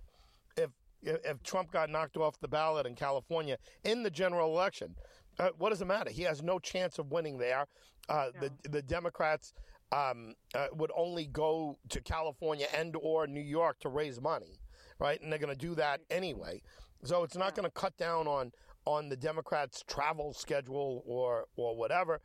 If 0.56 0.70
if 1.02 1.42
Trump 1.42 1.70
got 1.70 1.88
knocked 1.90 2.16
off 2.16 2.38
the 2.40 2.48
ballot 2.48 2.86
in 2.86 2.94
California 2.94 3.56
in 3.84 4.02
the 4.02 4.10
general 4.10 4.50
election, 4.50 4.94
uh, 5.38 5.50
what 5.58 5.70
does 5.70 5.80
it 5.80 5.86
matter? 5.86 6.10
He 6.10 6.22
has 6.22 6.42
no 6.42 6.58
chance 6.58 6.98
of 6.98 7.10
winning 7.10 7.38
there. 7.38 7.66
Uh, 8.08 8.30
The 8.40 8.50
the 8.68 8.82
Democrats 8.82 9.52
um, 9.92 10.34
uh, 10.54 10.66
would 10.72 10.92
only 10.96 11.26
go 11.26 11.78
to 11.88 12.00
California 12.00 12.66
and 12.74 12.94
or 13.00 13.26
New 13.26 13.40
York 13.40 13.78
to 13.80 13.88
raise 13.88 14.20
money, 14.20 14.60
right? 14.98 15.20
And 15.20 15.32
they're 15.32 15.38
going 15.38 15.56
to 15.56 15.66
do 15.66 15.74
that 15.76 16.00
anyway. 16.10 16.62
So 17.02 17.24
it's 17.24 17.36
not 17.36 17.54
going 17.54 17.64
to 17.64 17.70
cut 17.70 17.96
down 17.96 18.26
on 18.26 18.52
on 18.84 19.08
the 19.08 19.16
Democrats' 19.16 19.82
travel 19.86 20.32
schedule 20.32 21.02
or 21.06 21.46
or 21.56 21.76
whatever. 21.76 22.20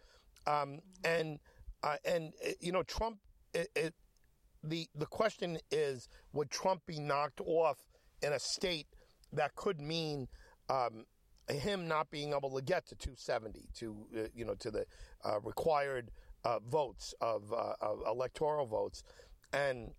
Um, 0.48 0.80
and 1.04 1.40
uh, 1.84 1.98
and 2.06 2.34
uh, 2.46 2.52
you 2.60 2.72
know, 2.72 2.84
Trump. 2.84 3.18
It, 3.54 3.70
it, 3.76 3.94
the 4.64 4.88
the 4.96 5.06
question 5.06 5.60
is, 5.72 6.10
would 6.34 6.50
Trump 6.50 6.82
be 6.86 7.00
knocked 7.00 7.40
off 7.42 7.78
in 8.22 8.34
a 8.34 8.40
state 8.40 8.88
that 9.34 9.56
could 9.56 9.80
mean 9.80 10.28
um, 10.70 11.06
him 11.50 11.88
not 11.88 12.10
being 12.10 12.34
able 12.34 12.56
to 12.56 12.62
get 12.62 12.88
to 12.88 12.96
270 12.96 13.68
to 13.76 14.08
uh, 14.18 14.22
you 14.34 14.46
know 14.46 14.56
to 14.56 14.72
the 14.72 14.86
uh, 15.24 15.40
required 15.42 16.12
uh, 16.44 16.60
votes 16.60 17.14
of, 17.22 17.52
uh, 17.52 17.74
of, 17.82 18.00
electoral 18.08 18.66
votes, 18.66 19.04
and 19.54 19.92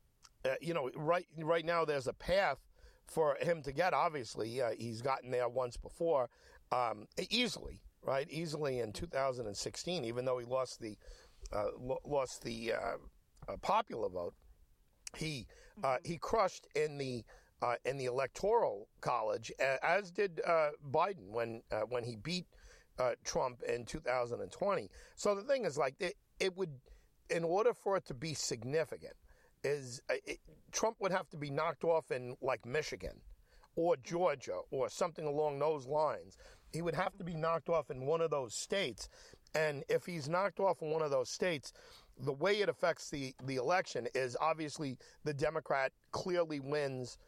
you 0.61 0.75
know 0.75 0.91
right 0.97 1.27
right 1.39 1.65
now 1.65 1.85
there's 1.85 2.07
a 2.07 2.13
path 2.13 2.59
for 3.07 3.37
him 3.41 3.63
to 3.63 3.73
get. 3.73 3.95
Obviously, 3.95 4.61
uh, 4.61 4.71
he's 4.79 5.03
gotten 5.03 5.31
there 5.31 5.49
once 5.49 5.77
before, 5.77 6.29
um, 6.73 7.07
easily, 7.31 7.81
right? 8.03 8.27
Easily 8.31 8.81
in 8.81 8.93
2016, 8.93 10.05
even 10.05 10.25
though 10.25 10.39
he 10.39 10.47
lost 10.47 10.81
the 10.81 10.97
lo- 11.79 12.01
lost 12.05 12.43
the 12.43 12.73
popular 13.63 14.09
vote, 14.09 14.35
he 15.17 15.47
mm-hmm. 15.81 15.97
he 16.05 16.19
crushed 16.19 16.67
in 16.75 16.99
the 16.99 17.25
uh, 17.63 17.75
in 17.85 17.97
the 17.97 18.05
electoral 18.05 18.89
college, 19.01 19.51
as 19.83 20.11
did 20.11 20.41
uh, 20.47 20.71
Biden 20.91 21.31
when 21.31 21.63
uh, 21.73 21.83
when 21.89 22.05
he 22.05 22.17
beat 22.17 22.47
uh, 22.99 23.13
Trump 23.25 23.63
in 23.63 23.85
2020. 23.85 24.91
So 25.15 25.35
the 25.35 25.43
thing 25.43 25.65
is, 25.65 25.77
like, 25.77 25.95
it, 26.01 26.15
it, 26.41 26.57
would, 26.57 26.71
in 27.31 27.45
order 27.45 27.75
for 27.75 27.97
it 27.97 28.07
to 28.07 28.15
be 28.15 28.35
significant, 28.35 29.15
is 29.67 30.01
uh, 30.09 30.15
it, 30.25 30.39
Trump 30.73 30.97
would 31.01 31.13
have 31.13 31.29
to 31.31 31.37
be 31.37 31.51
knocked 31.51 31.85
off 31.85 32.11
in 32.11 32.37
like 32.41 32.65
Michigan 32.65 33.21
or 33.75 33.97
Georgia 33.97 34.61
or 34.71 34.89
something 34.89 35.27
along 35.27 35.59
those 35.59 35.87
lines. 35.87 36.37
He 36.73 36.83
would 36.83 36.95
have 36.95 37.17
to 37.19 37.25
be 37.25 37.35
knocked 37.35 37.69
off 37.69 37.91
in 37.91 38.07
one 38.07 38.21
of 38.21 38.31
those 38.31 38.55
states, 38.55 39.09
and 39.55 39.85
if 39.89 40.05
he's 40.07 40.29
knocked 40.29 40.61
off 40.61 40.83
in 40.83 40.91
one 40.91 41.03
of 41.03 41.11
those 41.11 41.31
states, 41.31 41.73
the 42.19 42.33
way 42.33 42.61
it 42.61 42.69
affects 42.69 43.11
the 43.11 43.35
the 43.45 43.57
election 43.57 44.07
is 44.15 44.37
obviously 44.41 44.97
the 45.25 45.35
Democrat 45.35 45.93
clearly 46.13 46.61
wins 46.61 47.19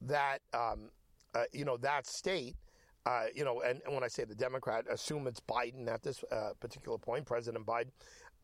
that 0.00 0.38
um, 0.54 0.90
uh, 1.34 1.44
you 1.52 1.64
know 1.64 1.76
that 1.76 2.06
state. 2.06 2.56
Uh, 3.04 3.24
you 3.34 3.44
know, 3.44 3.62
and, 3.62 3.80
and, 3.84 3.92
when 3.92 4.04
I 4.04 4.06
say 4.06 4.22
the 4.22 4.34
Democrat, 4.36 4.84
assume 4.88 5.26
it's 5.26 5.40
Biden 5.40 5.88
at 5.88 6.04
this 6.04 6.22
uh, 6.30 6.50
particular 6.60 6.98
point, 6.98 7.26
President 7.26 7.66
Biden, 7.66 7.90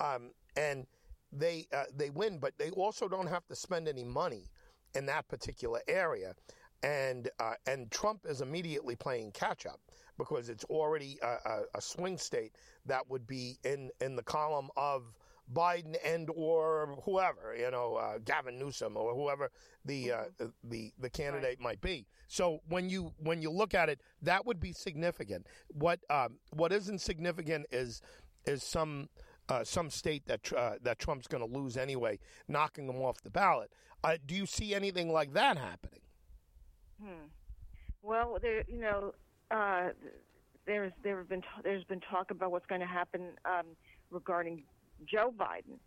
um, 0.01 0.33
and 0.57 0.85
they 1.33 1.67
uh, 1.73 1.85
they 1.95 2.11
win, 2.11 2.39
but 2.39 2.57
they 2.59 2.71
also 2.71 3.09
don't 3.09 3.27
have 3.29 3.47
to 3.47 3.57
spend 3.57 3.89
any 3.89 4.05
money 4.05 4.51
in 4.95 5.07
that 5.07 5.29
particular 5.29 5.81
area, 5.89 6.35
and 6.83 7.29
uh, 7.39 7.55
and 7.67 7.91
Trump 7.91 8.21
is 8.29 8.41
immediately 8.41 8.97
playing 8.97 9.33
catch 9.33 9.67
up 9.67 9.81
because 10.17 10.49
it's 10.49 10.65
already 10.65 11.19
a, 11.23 11.37
a, 11.49 11.61
a 11.77 11.81
swing 11.81 12.19
state 12.19 12.53
that 12.87 13.09
would 13.09 13.27
be 13.27 13.59
in 13.65 13.91
in 14.01 14.17
the 14.17 14.23
column 14.23 14.69
of 14.77 15.15
Biden 15.53 15.97
and 16.05 16.29
or 16.35 16.99
whoever, 17.05 17.55
you 17.59 17.71
know, 17.71 17.95
uh, 17.95 18.19
Gavin 18.19 18.59
Newsom 18.59 18.97
or 18.97 19.15
whoever 19.15 19.51
the 19.85 20.13
uh, 20.13 20.17
mm-hmm. 20.17 20.47
the 20.65 20.93
the 20.99 21.11
candidate 21.11 21.59
right. 21.59 21.61
might 21.61 21.81
be. 21.81 22.07
So 22.27 22.61
when 22.69 22.91
you 22.91 23.13
when 23.19 23.41
you 23.41 23.51
look 23.51 23.75
at 23.75 23.89
it, 23.89 24.01
that 24.23 24.45
would 24.47 24.61
be 24.61 24.73
significant. 24.73 25.47
What 25.69 26.01
um, 26.11 26.39
what 26.51 26.73
isn't 26.73 27.01
significant 27.01 27.67
is 27.71 28.03
is 28.47 28.63
some 28.63 29.09
uh, 29.49 29.65
some 29.65 29.91
state 29.91 30.27
that 30.27 30.53
uh, 30.53 30.75
that 30.83 30.99
Trump's 30.99 31.27
going 31.27 31.47
to 31.47 31.59
lose 31.59 31.77
anyway, 31.77 32.19
knocking 32.49 32.87
them 32.87 32.97
off 32.97 33.23
the 33.23 33.31
ballot. 33.31 33.71
Uh, 34.05 34.17
do 34.27 34.35
you 34.35 34.47
see 34.47 34.75
anything 34.75 35.13
like 35.13 35.33
that 35.33 35.57
happening? 35.57 36.01
Hmm. 37.03 37.27
Well, 38.03 38.39
there, 38.41 38.65
you 38.69 38.81
know, 38.81 39.15
uh, 39.51 39.89
there's 40.67 40.93
there 41.03 41.19
have 41.19 41.29
been 41.29 41.43
there's 41.65 41.85
been 41.85 42.01
talk 42.01 42.31
about 42.31 42.51
what's 42.51 42.67
going 42.67 42.81
to 42.81 42.87
happen 42.87 43.23
um, 43.45 43.67
regarding 44.11 44.63
Joe 45.07 45.33
Biden 45.37 45.79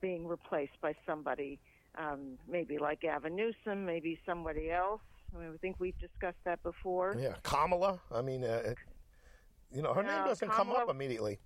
being 0.00 0.26
replaced 0.26 0.80
by 0.80 0.94
somebody, 1.06 1.58
um, 1.98 2.38
maybe 2.48 2.78
like 2.78 3.00
Gavin 3.00 3.36
Newsom, 3.36 3.84
maybe 3.84 4.18
somebody 4.24 4.70
else. 4.70 5.00
I, 5.34 5.40
mean, 5.40 5.50
I 5.52 5.56
think 5.58 5.76
we've 5.78 5.98
discussed 5.98 6.38
that 6.44 6.62
before. 6.62 7.16
Yeah, 7.18 7.34
Kamala. 7.42 8.00
I 8.10 8.22
mean, 8.22 8.44
uh, 8.44 8.74
you 9.72 9.82
know, 9.82 9.92
her 9.92 10.02
name 10.02 10.24
doesn't 10.24 10.48
Kamala, 10.48 10.78
come 10.78 10.88
up 10.88 10.94
immediately. 10.94 11.38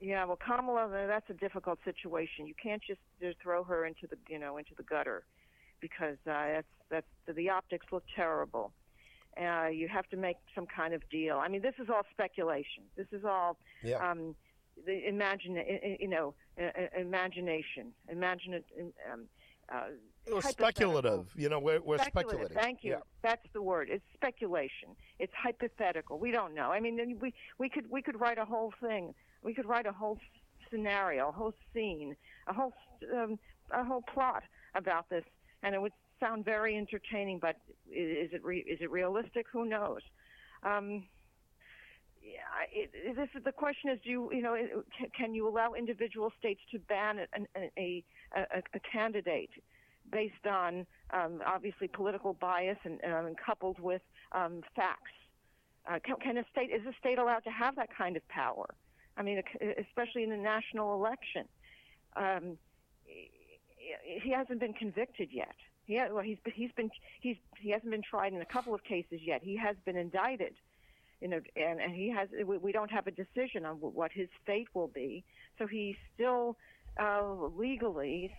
Yeah, 0.00 0.24
well, 0.24 0.38
Kamala, 0.44 0.88
that's 1.08 1.28
a 1.28 1.34
difficult 1.34 1.78
situation. 1.84 2.46
You 2.46 2.54
can't 2.62 2.82
just, 2.82 3.00
just 3.20 3.40
throw 3.42 3.64
her 3.64 3.84
into 3.84 4.06
the, 4.06 4.16
you 4.28 4.38
know, 4.38 4.56
into 4.56 4.70
the 4.76 4.84
gutter, 4.84 5.24
because 5.80 6.16
uh, 6.26 6.46
that's 6.46 6.66
that's 6.90 7.36
the 7.36 7.50
optics 7.50 7.86
look 7.92 8.04
terrible. 8.14 8.72
Uh, 9.40 9.66
you 9.66 9.88
have 9.88 10.08
to 10.08 10.16
make 10.16 10.36
some 10.54 10.66
kind 10.66 10.94
of 10.94 11.02
deal. 11.10 11.38
I 11.38 11.48
mean, 11.48 11.62
this 11.62 11.74
is 11.80 11.88
all 11.88 12.02
speculation. 12.12 12.84
This 12.96 13.06
is 13.12 13.24
all. 13.24 13.58
Yeah. 13.82 14.10
Um, 14.10 14.34
the 14.86 15.08
imagine, 15.08 15.56
you 15.98 16.08
know, 16.08 16.34
imagination, 16.96 17.92
imagine 18.08 18.54
it. 18.54 18.64
Um, 19.12 19.24
uh, 19.70 20.40
speculative. 20.40 21.26
You 21.36 21.48
know, 21.48 21.58
we're, 21.58 21.80
we're 21.80 21.98
speculative. 21.98 22.46
speculating. 22.46 22.56
Thank 22.56 22.84
you. 22.84 22.92
Yeah. 22.92 22.98
That's 23.22 23.46
the 23.52 23.60
word. 23.60 23.88
It's 23.90 24.04
speculation. 24.14 24.90
It's 25.18 25.32
hypothetical. 25.34 26.18
We 26.18 26.30
don't 26.30 26.54
know. 26.54 26.70
I 26.70 26.80
mean, 26.80 27.18
we 27.20 27.34
we 27.58 27.68
could 27.68 27.90
we 27.90 28.00
could 28.00 28.20
write 28.20 28.38
a 28.38 28.44
whole 28.44 28.72
thing. 28.80 29.14
We 29.42 29.54
could 29.54 29.66
write 29.66 29.86
a 29.86 29.92
whole 29.92 30.18
scenario, 30.70 31.28
a 31.28 31.32
whole 31.32 31.54
scene, 31.72 32.16
a 32.46 32.52
whole 32.52 32.72
um, 33.14 33.38
a 33.70 33.84
whole 33.84 34.02
plot 34.02 34.42
about 34.74 35.08
this, 35.08 35.24
and 35.62 35.74
it 35.74 35.80
would 35.80 35.92
sound 36.20 36.44
very 36.44 36.76
entertaining. 36.76 37.38
But 37.38 37.56
is 37.86 38.30
it 38.32 38.44
re- 38.44 38.66
is 38.68 38.78
it 38.80 38.90
realistic? 38.90 39.46
Who 39.52 39.66
knows? 39.66 40.00
Um, 40.62 41.04
it, 42.72 42.90
it, 42.92 43.16
this 43.16 43.28
is 43.36 43.44
the 43.44 43.52
question 43.52 43.90
is 43.90 43.98
do 44.04 44.10
you 44.10 44.32
you 44.32 44.42
know 44.42 44.56
can 45.16 45.34
you 45.34 45.48
allow 45.48 45.74
individual 45.74 46.32
states 46.38 46.60
to 46.72 46.78
ban 46.78 47.20
a 47.20 47.70
a, 47.78 48.04
a, 48.36 48.62
a 48.74 48.80
candidate 48.80 49.50
based 50.10 50.46
on 50.46 50.86
um, 51.12 51.42
obviously 51.46 51.86
political 51.88 52.34
bias 52.34 52.78
and, 52.84 52.98
um, 53.04 53.34
coupled 53.44 53.78
with 53.78 54.02
um, 54.32 54.62
facts? 54.74 55.12
Uh, 55.88 55.98
can, 56.04 56.16
can, 56.16 56.36
a 56.38 56.44
state 56.50 56.70
is 56.70 56.84
a 56.86 56.92
state 56.98 57.18
allowed 57.18 57.40
to 57.40 57.50
have 57.50 57.76
that 57.76 57.88
kind 57.96 58.16
of 58.16 58.26
power? 58.28 58.66
I 59.18 59.22
mean, 59.22 59.42
especially 59.78 60.22
in 60.22 60.32
a 60.32 60.36
national 60.36 60.94
election. 60.94 61.46
Um, 62.16 62.56
he 64.04 64.30
hasn't 64.30 64.60
been 64.60 64.74
convicted 64.74 65.30
yet. 65.32 65.54
He, 65.86 65.96
well, 65.96 66.22
he's 66.22 66.38
he's 66.54 66.70
been 66.72 66.90
he's 67.20 67.36
he 67.58 67.70
hasn't 67.70 67.90
been 67.90 68.02
tried 68.02 68.32
in 68.32 68.40
a 68.40 68.46
couple 68.46 68.74
of 68.74 68.84
cases 68.84 69.20
yet. 69.22 69.42
He 69.42 69.56
has 69.56 69.76
been 69.84 69.96
indicted 69.96 70.54
you 71.20 71.28
know, 71.28 71.40
and, 71.56 71.80
and 71.80 71.94
he 71.94 72.10
has, 72.10 72.28
we 72.46 72.72
don't 72.72 72.90
have 72.90 73.06
a 73.06 73.10
decision 73.10 73.64
on 73.64 73.76
what 73.76 74.12
his 74.12 74.28
fate 74.46 74.68
will 74.74 74.88
be. 74.88 75.24
So 75.58 75.66
he's 75.66 75.96
still 76.14 76.56
uh, 77.00 77.34
legally, 77.56 78.32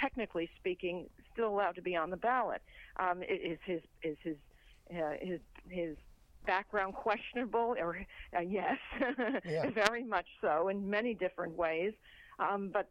technically 0.00 0.48
speaking, 0.58 1.08
still 1.32 1.48
allowed 1.48 1.74
to 1.76 1.82
be 1.82 1.94
on 1.94 2.10
the 2.10 2.16
ballot. 2.16 2.62
Um, 2.98 3.22
is 3.22 3.58
his 3.64 3.82
is 4.02 4.16
his 4.22 4.36
uh, 4.90 5.12
his 5.20 5.40
his 5.68 5.96
background 6.46 6.94
questionable? 6.94 7.74
Or 7.78 7.98
uh, 8.36 8.40
yes, 8.40 8.78
yeah. 9.44 9.70
very 9.70 10.04
much 10.04 10.26
so 10.40 10.68
in 10.68 10.88
many 10.88 11.14
different 11.14 11.56
ways. 11.56 11.92
Um, 12.38 12.70
but 12.72 12.90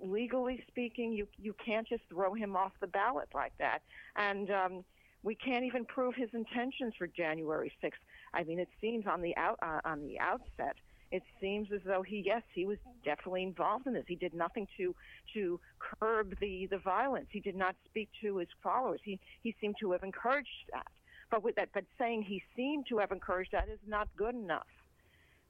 legally 0.00 0.62
speaking, 0.68 1.12
you 1.12 1.26
you 1.36 1.54
can't 1.64 1.86
just 1.86 2.02
throw 2.08 2.34
him 2.34 2.56
off 2.56 2.72
the 2.80 2.86
ballot 2.86 3.28
like 3.34 3.52
that. 3.58 3.80
And 4.16 4.50
um, 4.50 4.84
we 5.22 5.34
can't 5.34 5.64
even 5.64 5.84
prove 5.84 6.14
his 6.14 6.28
intentions 6.32 6.94
for 6.96 7.06
January 7.06 7.72
6th. 7.82 7.92
I 8.32 8.44
mean, 8.44 8.58
it 8.58 8.68
seems 8.80 9.06
on 9.06 9.22
the 9.22 9.36
out 9.36 9.58
uh, 9.62 9.80
on 9.84 10.06
the 10.06 10.20
outset, 10.20 10.76
it 11.10 11.22
seems 11.40 11.68
as 11.72 11.80
though 11.84 12.02
he, 12.02 12.22
yes, 12.24 12.42
he 12.54 12.66
was 12.66 12.78
definitely 13.04 13.44
involved 13.44 13.86
in 13.86 13.94
this. 13.94 14.04
He 14.06 14.16
did 14.16 14.34
nothing 14.34 14.66
to 14.76 14.94
to 15.32 15.60
curb 15.78 16.34
the 16.40 16.66
the 16.66 16.78
violence. 16.78 17.26
He 17.30 17.40
did 17.40 17.56
not 17.56 17.76
speak 17.86 18.08
to 18.22 18.38
his 18.38 18.48
followers. 18.62 19.00
He 19.04 19.18
he 19.42 19.54
seemed 19.60 19.76
to 19.80 19.92
have 19.92 20.02
encouraged 20.02 20.48
that. 20.72 20.86
But 21.30 21.42
with 21.42 21.56
that, 21.56 21.70
but 21.74 21.84
saying 21.98 22.22
he 22.22 22.42
seemed 22.56 22.86
to 22.88 22.98
have 22.98 23.10
encouraged 23.10 23.52
that 23.52 23.68
is 23.68 23.78
not 23.86 24.08
good 24.16 24.34
enough. 24.34 24.66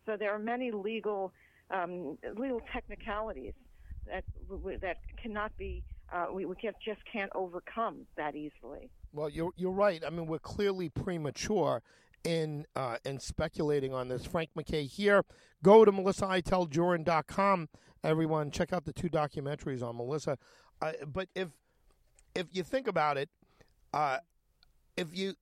So 0.07 0.17
there 0.17 0.35
are 0.35 0.39
many 0.39 0.71
legal 0.71 1.33
um, 1.71 2.19
legal 2.37 2.61
technicalities 2.73 3.55
that 4.07 4.25
that 4.81 4.99
cannot 5.23 5.57
be 5.57 5.83
uh, 6.13 6.27
we, 6.33 6.45
we 6.45 6.55
can't, 6.57 6.77
just 6.85 7.01
can't 7.11 7.31
overcome 7.35 8.07
that 8.17 8.35
easily. 8.37 8.91
Well, 9.13 9.29
you're 9.29 9.53
you're 9.57 9.73
right. 9.73 10.03
I 10.05 10.11
mean, 10.11 10.27
we're 10.27 10.39
clearly 10.39 10.89
premature 10.89 11.83
in 12.25 12.67
uh, 12.77 12.97
in 13.05 13.19
speculating 13.21 13.95
on 13.95 14.09
this. 14.09 14.25
Frank 14.25 14.51
MacKay 14.55 14.85
here. 14.85 15.25
Go 15.63 15.85
to 15.85 15.93
melissaiteldjurin.com. 15.93 17.69
Everyone, 18.03 18.51
check 18.51 18.73
out 18.73 18.85
the 18.85 18.93
two 18.93 19.09
documentaries 19.09 19.83
on 19.83 19.97
Melissa. 19.97 20.37
Uh, 20.83 20.93
but 21.07 21.29
if 21.35 21.49
if 22.35 22.47
you 22.53 22.63
think 22.63 22.87
about 22.87 23.17
it, 23.17 23.29
uh, 23.93 24.19
if 24.97 25.17
you 25.17 25.35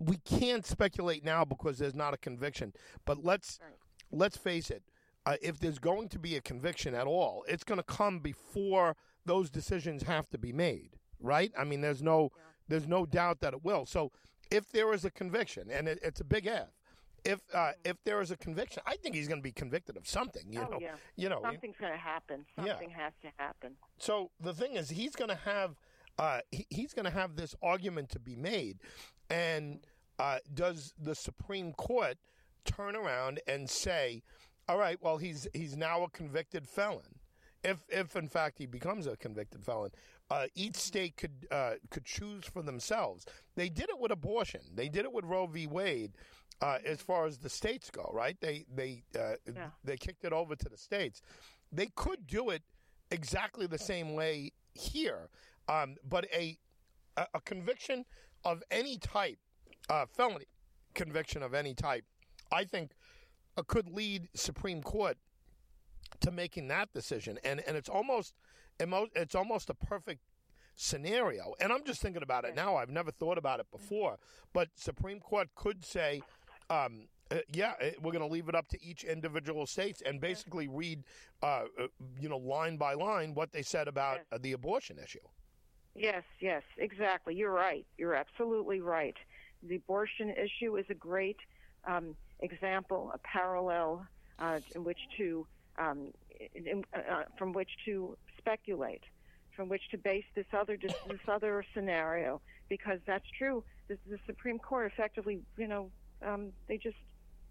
we 0.00 0.16
can't 0.16 0.66
speculate 0.66 1.24
now 1.24 1.44
because 1.44 1.78
there's 1.78 1.94
not 1.94 2.14
a 2.14 2.16
conviction. 2.16 2.72
But 3.04 3.24
let's 3.24 3.60
right. 3.62 3.76
let's 4.10 4.36
face 4.36 4.70
it. 4.70 4.82
uh, 5.26 5.36
if 5.42 5.58
there's 5.58 5.78
going 5.78 6.08
to 6.08 6.18
be 6.18 6.36
a 6.36 6.40
conviction 6.40 6.94
at 6.94 7.06
all, 7.06 7.44
it's 7.48 7.64
going 7.64 7.78
to 7.78 7.84
come 7.84 8.20
before 8.20 8.96
those 9.26 9.50
decisions 9.50 10.02
have 10.04 10.28
to 10.30 10.38
be 10.38 10.52
made, 10.52 10.96
right? 11.20 11.52
I 11.58 11.64
mean, 11.64 11.80
there's 11.80 12.02
no 12.02 12.32
yeah. 12.34 12.42
there's 12.68 12.88
no 12.88 13.06
doubt 13.06 13.40
that 13.40 13.52
it 13.52 13.64
will. 13.64 13.86
So 13.86 14.12
if 14.50 14.70
there 14.72 14.92
is 14.92 15.04
a 15.04 15.10
conviction, 15.10 15.70
and 15.70 15.88
it, 15.88 15.98
it's 16.02 16.20
a 16.20 16.24
big 16.24 16.46
if, 16.46 16.64
if 17.24 17.40
uh, 17.54 17.58
mm-hmm. 17.58 17.70
if 17.84 18.02
there 18.04 18.20
is 18.20 18.30
a 18.30 18.36
conviction, 18.36 18.82
I 18.86 18.96
think 18.96 19.14
he's 19.14 19.28
going 19.28 19.40
to 19.40 19.44
be 19.44 19.52
convicted 19.52 19.96
of 19.96 20.08
something. 20.08 20.44
You 20.50 20.62
oh, 20.66 20.72
know, 20.72 20.78
yeah. 20.80 20.94
you 21.16 21.28
know, 21.28 21.40
something's 21.42 21.76
going 21.78 21.92
to 21.92 21.98
happen. 21.98 22.46
Something 22.56 22.90
yeah. 22.90 23.04
has 23.04 23.12
to 23.22 23.28
happen. 23.36 23.72
So 23.98 24.30
the 24.40 24.54
thing 24.54 24.74
is, 24.74 24.90
he's 24.90 25.14
going 25.14 25.30
to 25.30 25.40
have 25.44 25.76
uh, 26.20 26.40
he, 26.52 26.66
he's 26.68 26.92
going 26.92 27.06
to 27.06 27.10
have 27.10 27.34
this 27.34 27.56
argument 27.62 28.10
to 28.10 28.18
be 28.18 28.36
made, 28.36 28.78
and 29.30 29.80
uh, 30.18 30.38
does 30.52 30.92
the 31.00 31.14
Supreme 31.14 31.72
Court 31.72 32.18
turn 32.66 32.94
around 32.94 33.40
and 33.48 33.68
say, 33.68 34.22
"All 34.68 34.76
right, 34.76 34.98
well, 35.00 35.16
he's 35.16 35.48
he's 35.54 35.76
now 35.76 36.04
a 36.04 36.10
convicted 36.10 36.68
felon." 36.68 37.18
If, 37.62 37.84
if 37.88 38.16
in 38.16 38.28
fact 38.28 38.58
he 38.58 38.66
becomes 38.66 39.06
a 39.06 39.16
convicted 39.16 39.64
felon, 39.64 39.90
uh, 40.30 40.46
each 40.54 40.76
state 40.76 41.16
could 41.16 41.46
uh, 41.50 41.72
could 41.90 42.04
choose 42.04 42.44
for 42.44 42.60
themselves. 42.62 43.24
They 43.56 43.70
did 43.70 43.88
it 43.88 43.98
with 43.98 44.12
abortion. 44.12 44.60
They 44.74 44.90
did 44.90 45.06
it 45.06 45.12
with 45.12 45.24
Roe 45.24 45.46
v. 45.46 45.66
Wade, 45.66 46.12
uh, 46.60 46.78
as 46.84 47.00
far 47.00 47.24
as 47.24 47.38
the 47.38 47.48
states 47.48 47.90
go, 47.90 48.10
right? 48.12 48.36
They 48.42 48.66
they 48.74 49.04
uh, 49.18 49.36
yeah. 49.54 49.70
they 49.84 49.96
kicked 49.96 50.24
it 50.24 50.34
over 50.34 50.54
to 50.54 50.68
the 50.68 50.76
states. 50.76 51.22
They 51.72 51.88
could 51.96 52.26
do 52.26 52.50
it 52.50 52.62
exactly 53.10 53.66
the 53.66 53.78
same 53.78 54.14
way 54.14 54.52
here, 54.74 55.28
um, 55.70 55.96
but 56.08 56.26
a, 56.34 56.58
a, 57.16 57.26
a 57.34 57.40
conviction 57.40 58.04
of 58.44 58.62
any 58.70 58.98
type, 58.98 59.38
uh, 59.88 60.06
felony 60.06 60.46
conviction 60.94 61.42
of 61.42 61.54
any 61.54 61.74
type, 61.74 62.04
I 62.50 62.64
think 62.64 62.90
uh, 63.56 63.62
could 63.66 63.88
lead 63.88 64.28
Supreme 64.34 64.82
Court 64.82 65.16
to 66.20 66.30
making 66.30 66.68
that 66.68 66.92
decision, 66.92 67.38
and 67.44 67.62
and 67.66 67.76
it's 67.76 67.88
almost 67.88 68.34
it's 68.78 69.34
almost 69.34 69.70
a 69.70 69.74
perfect 69.74 70.22
scenario. 70.74 71.54
And 71.60 71.72
I'm 71.72 71.84
just 71.84 72.00
thinking 72.00 72.22
about 72.22 72.44
it 72.44 72.56
now. 72.56 72.76
I've 72.76 72.88
never 72.90 73.10
thought 73.10 73.38
about 73.38 73.60
it 73.60 73.66
before, 73.70 74.18
but 74.52 74.68
Supreme 74.74 75.20
Court 75.20 75.48
could 75.54 75.84
say 75.84 76.22
um, 76.70 77.08
uh, 77.30 77.36
yeah, 77.52 77.74
uh, 77.80 77.90
we're 78.02 78.12
going 78.12 78.26
to 78.26 78.32
leave 78.32 78.48
it 78.48 78.54
up 78.54 78.68
to 78.68 78.78
each 78.82 79.04
individual 79.04 79.66
states 79.66 80.02
and 80.04 80.20
basically 80.20 80.66
read, 80.68 81.04
uh, 81.42 81.64
uh, 81.78 81.86
you 82.18 82.28
know, 82.28 82.38
line 82.38 82.76
by 82.76 82.94
line 82.94 83.34
what 83.34 83.52
they 83.52 83.62
said 83.62 83.86
about. 83.88 84.18
Uh, 84.32 84.38
the 84.38 84.52
abortion 84.52 84.98
issue. 84.98 85.20
Yes, 85.94 86.22
yes, 86.40 86.62
exactly. 86.78 87.34
You're 87.34 87.52
right. 87.52 87.86
You're 87.98 88.14
absolutely 88.14 88.80
right. 88.80 89.16
The 89.62 89.76
abortion 89.76 90.30
issue 90.30 90.76
is 90.76 90.86
a 90.88 90.94
great 90.94 91.36
um, 91.86 92.16
example, 92.40 93.10
a 93.14 93.18
parallel 93.18 94.06
uh, 94.38 94.60
in 94.74 94.84
which 94.84 94.98
to 95.18 95.46
um, 95.78 96.12
in, 96.54 96.84
from 97.38 97.52
which 97.52 97.70
to 97.86 98.16
speculate, 98.38 99.02
from 99.56 99.68
which 99.68 99.82
to 99.90 99.98
base 99.98 100.24
this 100.34 100.46
other 100.52 100.76
this, 101.06 101.20
other 101.28 101.64
scenario, 101.74 102.40
because 102.68 102.98
that's 103.06 103.26
true. 103.36 103.64
This, 103.88 103.98
the 104.08 104.18
Supreme 104.26 104.58
Court 104.58 104.90
effectively, 104.92 105.40
you 105.56 105.68
know, 105.68 105.90
um, 106.24 106.52
they 106.68 106.78
just, 106.78 106.96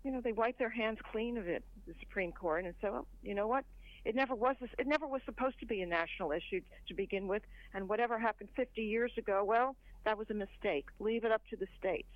you 0.04 0.12
know, 0.12 0.22
they 0.22 0.32
wipe 0.32 0.58
their 0.58 0.70
hands 0.70 1.00
clean 1.12 1.38
of 1.38 1.48
it, 1.48 1.64
the 1.88 1.94
Supreme 2.00 2.32
Court, 2.32 2.66
and 2.66 2.74
say, 2.82 2.90
well, 2.90 3.08
you 3.22 3.36
know 3.36 3.48
what? 3.48 3.66
It 4.06 4.16
never 4.16 4.36
was. 4.36 4.56
This, 4.62 4.70
it 4.78 4.88
never 4.88 5.08
was 5.08 5.22
supposed 5.26 5.60
to 5.60 5.66
be 5.66 5.82
a 5.82 5.86
national 5.86 6.32
issue 6.32 6.62
to 6.88 6.94
begin 6.94 7.28
with, 7.28 7.44
and 7.74 7.90
whatever 7.90 8.18
happened 8.20 8.50
50 8.56 8.82
years 8.82 9.12
ago, 9.18 9.44
well, 9.44 9.76
that 10.06 10.18
was 10.18 10.28
a 10.30 10.34
mistake. 10.34 10.86
Leave 11.00 11.24
it 11.24 11.32
up 11.32 11.42
to 11.50 11.56
the 11.56 11.68
states 11.78 12.08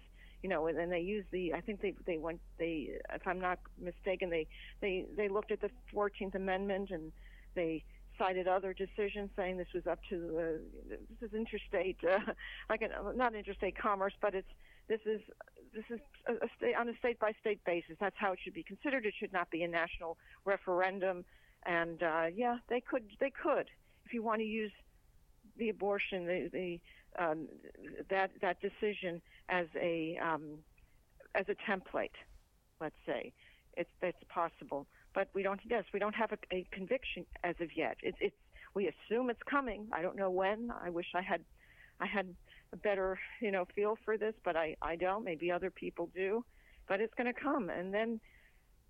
you 0.42 0.50
know, 0.50 0.68
and 0.68 0.92
they 0.92 1.00
use 1.00 1.24
the. 1.32 1.54
I 1.54 1.62
think 1.62 1.82
they 1.82 1.94
they 2.06 2.18
went 2.18 2.42
they, 2.60 2.90
if 3.14 3.26
I'm 3.26 3.40
not 3.40 3.60
mistaken, 3.82 4.30
they 4.30 4.46
they 4.82 5.06
they 5.16 5.30
looked 5.30 5.54
at 5.54 5.62
the 5.62 5.70
14th 5.96 6.36
Amendment 6.36 6.90
and 6.92 7.14
they 7.56 7.86
cited 8.18 8.48
other 8.48 8.74
decisions 8.74 9.30
saying 9.36 9.58
this 9.58 9.68
was 9.74 9.88
up 9.88 10.00
to 10.10 10.18
uh, 10.38 10.96
this 11.22 11.30
is 11.30 11.34
interstate, 11.34 11.98
uh, 12.04 12.20
like 12.70 12.82
a, 12.82 13.16
not 13.16 13.34
interstate 13.34 13.78
commerce, 13.78 14.14
but 14.22 14.36
it's 14.36 14.50
this 14.90 15.00
is 15.06 15.22
this 15.74 15.86
is 15.90 16.00
a, 16.28 16.34
a 16.34 16.50
state, 16.58 16.76
on 16.78 16.90
a 16.90 16.98
state 16.98 17.20
by 17.20 17.32
state 17.40 17.64
basis. 17.66 17.96
That's 18.00 18.16
how 18.18 18.34
it 18.34 18.40
should 18.44 18.54
be 18.54 18.64
considered. 18.64 19.06
It 19.06 19.14
should 19.18 19.34
not 19.34 19.50
be 19.50 19.64
a 19.64 19.68
national 19.68 20.18
referendum. 20.44 21.24
And 21.66 22.02
uh, 22.04 22.26
yeah, 22.34 22.58
they 22.70 22.82
could 22.82 23.04
they 23.20 23.32
could 23.32 23.70
if 24.06 24.14
you 24.14 24.24
want 24.24 24.40
to 24.42 24.46
use 24.46 24.72
the 25.58 25.70
abortion 25.70 26.26
the, 26.26 26.50
the 26.52 26.80
um, 27.24 27.48
that 28.10 28.32
that 28.42 28.58
decision 28.62 29.22
as 29.50 29.68
a 29.80 30.18
um, 30.24 30.60
as 31.36 31.46
a 31.50 31.56
template. 31.70 32.16
Let's 32.82 32.96
say 33.06 33.34
it's 33.78 33.90
that's 34.02 34.24
possible, 34.30 34.88
but 35.14 35.30
we 35.34 35.44
don't. 35.44 35.60
Yes, 35.70 35.86
we 35.94 36.00
don't 36.00 36.16
have 36.16 36.32
a, 36.32 36.38
a 36.56 36.66
conviction 36.72 37.26
as 37.44 37.56
of 37.62 37.70
yet. 37.76 37.98
It's 38.02 38.18
it's 38.20 38.36
we 38.74 38.88
assume 38.90 39.30
it's 39.30 39.44
coming. 39.50 39.88
I 39.94 40.02
don't 40.02 40.16
know 40.16 40.32
when. 40.32 40.72
I 40.84 40.90
wish 40.90 41.08
I 41.16 41.22
had 41.22 41.42
I 42.00 42.06
had 42.06 42.36
a 42.74 42.78
better, 42.78 43.20
you 43.40 43.52
know, 43.52 43.66
feel 43.76 43.98
for 44.04 44.18
this, 44.18 44.34
but 44.44 44.56
I, 44.56 44.76
I 44.82 44.96
don't. 44.96 45.24
Maybe 45.24 45.52
other 45.52 45.70
people 45.70 46.10
do, 46.14 46.44
but 46.88 47.00
it's 47.00 47.14
going 47.14 47.32
to 47.32 47.40
come, 47.40 47.70
and 47.70 47.94
then, 47.94 48.20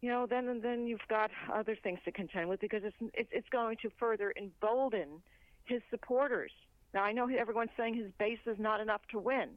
you 0.04 0.10
know, 0.10 0.26
then 0.30 0.50
and 0.50 0.62
then 0.62 0.86
you've 0.86 1.08
got 1.08 1.32
other 1.52 1.78
things 1.82 1.98
to 2.04 2.12
contend 2.12 2.50
with 2.50 2.60
because 2.60 2.82
it's 2.84 3.32
it's, 3.32 3.48
going 3.48 3.78
to 3.82 3.90
further 3.98 4.34
embolden 4.36 5.22
his 5.64 5.82
supporters. 5.90 6.52
Now 6.94 7.04
I 7.04 7.14
know 7.14 7.30
everyone's 7.30 7.70
saying 7.78 7.96
his 7.96 8.12
base 8.20 8.46
is 8.46 8.60
not 8.60 8.82
enough 8.82 9.00
to 9.12 9.20
win 9.20 9.52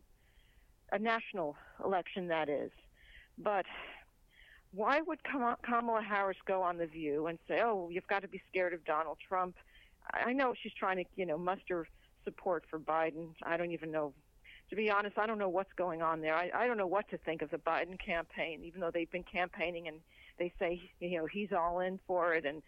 a 0.92 1.00
national 1.00 1.56
election, 1.84 2.28
that 2.28 2.48
is, 2.48 2.70
but 3.36 3.66
why 4.72 5.00
would 5.00 5.18
Kamala 5.24 6.00
Harris 6.00 6.36
go 6.46 6.62
on 6.62 6.76
the 6.76 6.86
View 6.86 7.26
and 7.26 7.40
say, 7.48 7.60
"Oh, 7.60 7.88
you've 7.90 8.06
got 8.06 8.22
to 8.22 8.28
be 8.28 8.40
scared 8.48 8.72
of 8.72 8.84
Donald 8.84 9.18
Trump"? 9.26 9.56
I 10.12 10.32
know 10.32 10.54
she's 10.62 10.74
trying 10.74 10.98
to, 10.98 11.04
you 11.16 11.26
know, 11.26 11.38
muster 11.38 11.88
support 12.22 12.62
for 12.70 12.78
Biden. 12.78 13.30
I 13.42 13.56
don't 13.56 13.72
even 13.72 13.90
know. 13.90 14.14
To 14.70 14.76
be 14.76 14.92
honest, 14.92 15.18
I 15.18 15.26
don't 15.26 15.38
know 15.38 15.48
what's 15.48 15.72
going 15.72 16.02
on 16.02 16.20
there. 16.20 16.36
I, 16.36 16.52
I 16.54 16.66
don't 16.68 16.76
know 16.76 16.86
what 16.86 17.08
to 17.10 17.18
think 17.18 17.42
of 17.42 17.50
the 17.50 17.58
Biden 17.58 17.98
campaign, 17.98 18.62
even 18.64 18.80
though 18.80 18.92
they've 18.92 19.10
been 19.10 19.24
campaigning 19.24 19.88
and 19.88 19.98
they 20.38 20.52
say 20.58 20.80
you 21.00 21.18
know 21.18 21.26
he's 21.26 21.52
all 21.52 21.80
in 21.80 21.98
for 22.06 22.34
it 22.34 22.44
and 22.44 22.62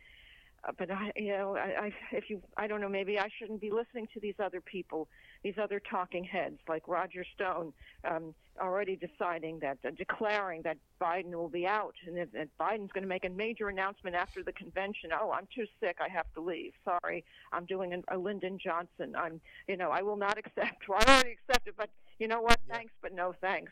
uh, 0.64 0.72
but 0.76 0.90
I, 0.90 1.12
you 1.16 1.31
know, 1.31 1.57
I, 1.57 1.87
I, 1.87 1.92
if 2.12 2.28
you, 2.28 2.42
I 2.57 2.66
don't 2.66 2.81
know, 2.81 2.88
maybe 2.88 3.18
I 3.18 3.28
shouldn't 3.38 3.61
be 3.61 3.70
listening 3.70 4.09
to 4.14 4.20
these 4.20 4.35
other 4.42 4.61
people, 4.61 5.09
these 5.44 5.54
other 5.61 5.81
talking 5.81 6.24
heads 6.24 6.59
like 6.68 6.88
Roger 6.88 7.24
Stone, 7.35 7.72
um, 8.04 8.35
already 8.61 8.96
deciding 8.96 9.61
that, 9.61 9.78
uh, 9.87 9.90
declaring 9.96 10.62
that 10.62 10.76
Biden 11.00 11.33
will 11.33 11.48
be 11.48 11.66
out, 11.66 11.94
and 12.07 12.16
that, 12.16 12.33
that 12.33 12.48
Biden's 12.61 12.90
going 12.92 13.02
to 13.02 13.09
make 13.09 13.24
a 13.24 13.31
major 13.31 13.68
announcement 13.68 14.16
after 14.16 14.42
the 14.42 14.52
convention. 14.52 15.11
Oh, 15.12 15.31
I'm 15.31 15.46
too 15.54 15.66
sick, 15.81 15.98
I 16.00 16.09
have 16.09 16.26
to 16.35 16.40
leave. 16.40 16.72
Sorry, 16.85 17.24
I'm 17.52 17.64
doing 17.64 17.94
a, 17.94 18.16
a 18.16 18.18
Lyndon 18.18 18.59
Johnson. 18.62 19.14
I'm, 19.16 19.40
you 19.68 19.76
know, 19.76 19.90
I 19.90 20.02
will 20.02 20.16
not 20.16 20.38
accept. 20.38 20.59
Well, 20.88 20.98
I 21.07 21.12
already 21.12 21.37
accepted, 21.48 21.74
but 21.76 21.90
you 22.18 22.28
know 22.28 22.40
what? 22.40 22.59
Yeah. 22.66 22.76
Thanks, 22.76 22.92
but 23.02 23.14
no 23.14 23.35
thanks. 23.40 23.70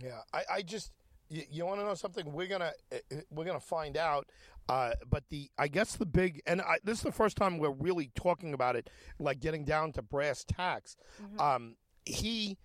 Yeah, 0.00 0.20
I, 0.32 0.42
I 0.50 0.62
just 0.62 0.92
you, 1.32 1.42
you 1.50 1.66
want 1.66 1.80
to 1.80 1.86
know 1.86 1.94
something? 1.94 2.30
We're 2.30 2.46
gonna 2.46 2.72
eh, 2.90 2.98
eh, 3.10 3.20
we're 3.30 3.44
gonna 3.44 3.60
find 3.60 3.96
out. 3.96 4.28
Uh, 4.68 4.92
but 5.10 5.24
the 5.30 5.50
I 5.58 5.68
guess 5.68 5.96
the 5.96 6.06
big 6.06 6.40
and 6.46 6.60
I, 6.60 6.78
this 6.84 6.98
is 6.98 7.04
the 7.04 7.12
first 7.12 7.36
time 7.36 7.58
we're 7.58 7.70
really 7.70 8.10
talking 8.14 8.54
about 8.54 8.76
it, 8.76 8.90
like 9.18 9.40
getting 9.40 9.64
down 9.64 9.92
to 9.92 10.02
brass 10.02 10.44
tacks. 10.44 10.96
Mm-hmm. 11.22 11.40
Um, 11.40 11.76
he 12.04 12.58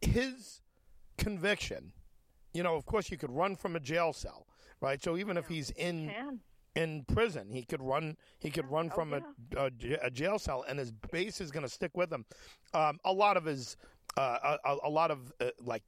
his 0.00 0.60
conviction. 1.16 1.92
You 2.52 2.62
know, 2.62 2.76
of 2.76 2.86
course, 2.86 3.10
you 3.10 3.16
could 3.16 3.30
run 3.30 3.56
from 3.56 3.76
a 3.76 3.80
jail 3.80 4.12
cell, 4.12 4.46
right? 4.80 5.02
So 5.02 5.16
even 5.16 5.36
yeah. 5.36 5.40
if 5.40 5.48
he's 5.48 5.70
in 5.70 6.40
in 6.76 7.04
prison, 7.04 7.48
he 7.50 7.62
could 7.62 7.82
run. 7.82 8.16
He 8.38 8.50
could 8.50 8.70
run 8.70 8.90
oh, 8.92 8.94
from 8.94 9.10
yeah. 9.12 9.68
a, 10.02 10.06
a, 10.06 10.10
jail 10.10 10.38
cell, 10.38 10.64
and 10.68 10.78
his 10.78 10.92
base 10.92 11.40
is 11.40 11.50
going 11.50 11.64
to 11.64 11.68
stick 11.68 11.92
with 11.94 12.12
him. 12.12 12.24
Um, 12.72 12.98
a 13.04 13.12
lot 13.12 13.36
of 13.36 13.44
his, 13.44 13.76
uh, 14.16 14.56
a, 14.64 14.76
a, 14.84 14.90
lot 14.90 15.10
of 15.10 15.32
uh, 15.40 15.50
like 15.60 15.82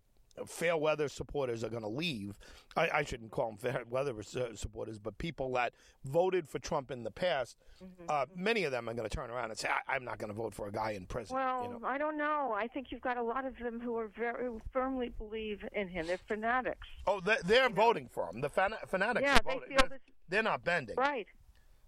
fair 0.44 0.76
weather 0.76 1.08
supporters 1.08 1.64
are 1.64 1.68
going 1.68 1.82
to 1.82 1.88
leave. 1.88 2.38
I, 2.76 2.88
I, 2.92 3.04
shouldn't 3.04 3.30
call 3.30 3.48
them 3.48 3.56
fair 3.58 3.82
weather 3.90 4.14
supporters, 4.54 4.98
but 4.98 5.16
people 5.18 5.52
that 5.52 5.72
voted 6.04 6.48
for 6.48 6.58
Trump 6.58 6.90
in 6.90 7.02
the 7.02 7.10
past, 7.10 7.56
mm-hmm. 7.82 8.04
uh, 8.08 8.26
many 8.34 8.64
of 8.64 8.72
them 8.72 8.88
are 8.88 8.94
going 8.94 9.08
to 9.08 9.14
turn 9.14 9.30
around 9.30 9.50
and 9.50 9.58
say, 9.58 9.68
I, 9.88 9.96
am 9.96 10.04
not 10.04 10.18
going 10.18 10.28
to 10.28 10.34
vote 10.34 10.54
for 10.54 10.68
a 10.68 10.72
guy 10.72 10.92
in 10.92 11.06
prison." 11.06 11.36
Well, 11.36 11.62
you 11.64 11.80
know? 11.80 11.86
I 11.86 11.98
don't 11.98 12.18
know. 12.18 12.54
I 12.56 12.66
think 12.66 12.88
you've 12.90 13.00
got 13.00 13.16
a 13.16 13.22
lot 13.22 13.44
of 13.44 13.58
them 13.58 13.80
who 13.80 13.96
are 13.96 14.08
very 14.08 14.46
who 14.46 14.60
firmly 14.72 15.12
believe 15.16 15.64
in 15.72 15.88
him. 15.88 16.06
They're 16.06 16.18
fanatics. 16.28 16.86
Oh, 17.06 17.20
they're, 17.20 17.38
they're 17.44 17.70
voting 17.70 18.04
know? 18.04 18.10
for 18.12 18.30
him. 18.30 18.40
The 18.40 18.50
fan- 18.50 18.74
fanatics. 18.88 19.22
Yeah, 19.22 19.38
they 19.44 19.54
voting. 19.54 19.68
feel 19.68 19.78
they're, 19.78 19.88
this. 19.88 20.00
They're 20.28 20.42
not 20.42 20.64
bending. 20.64 20.96
Right. 20.96 21.26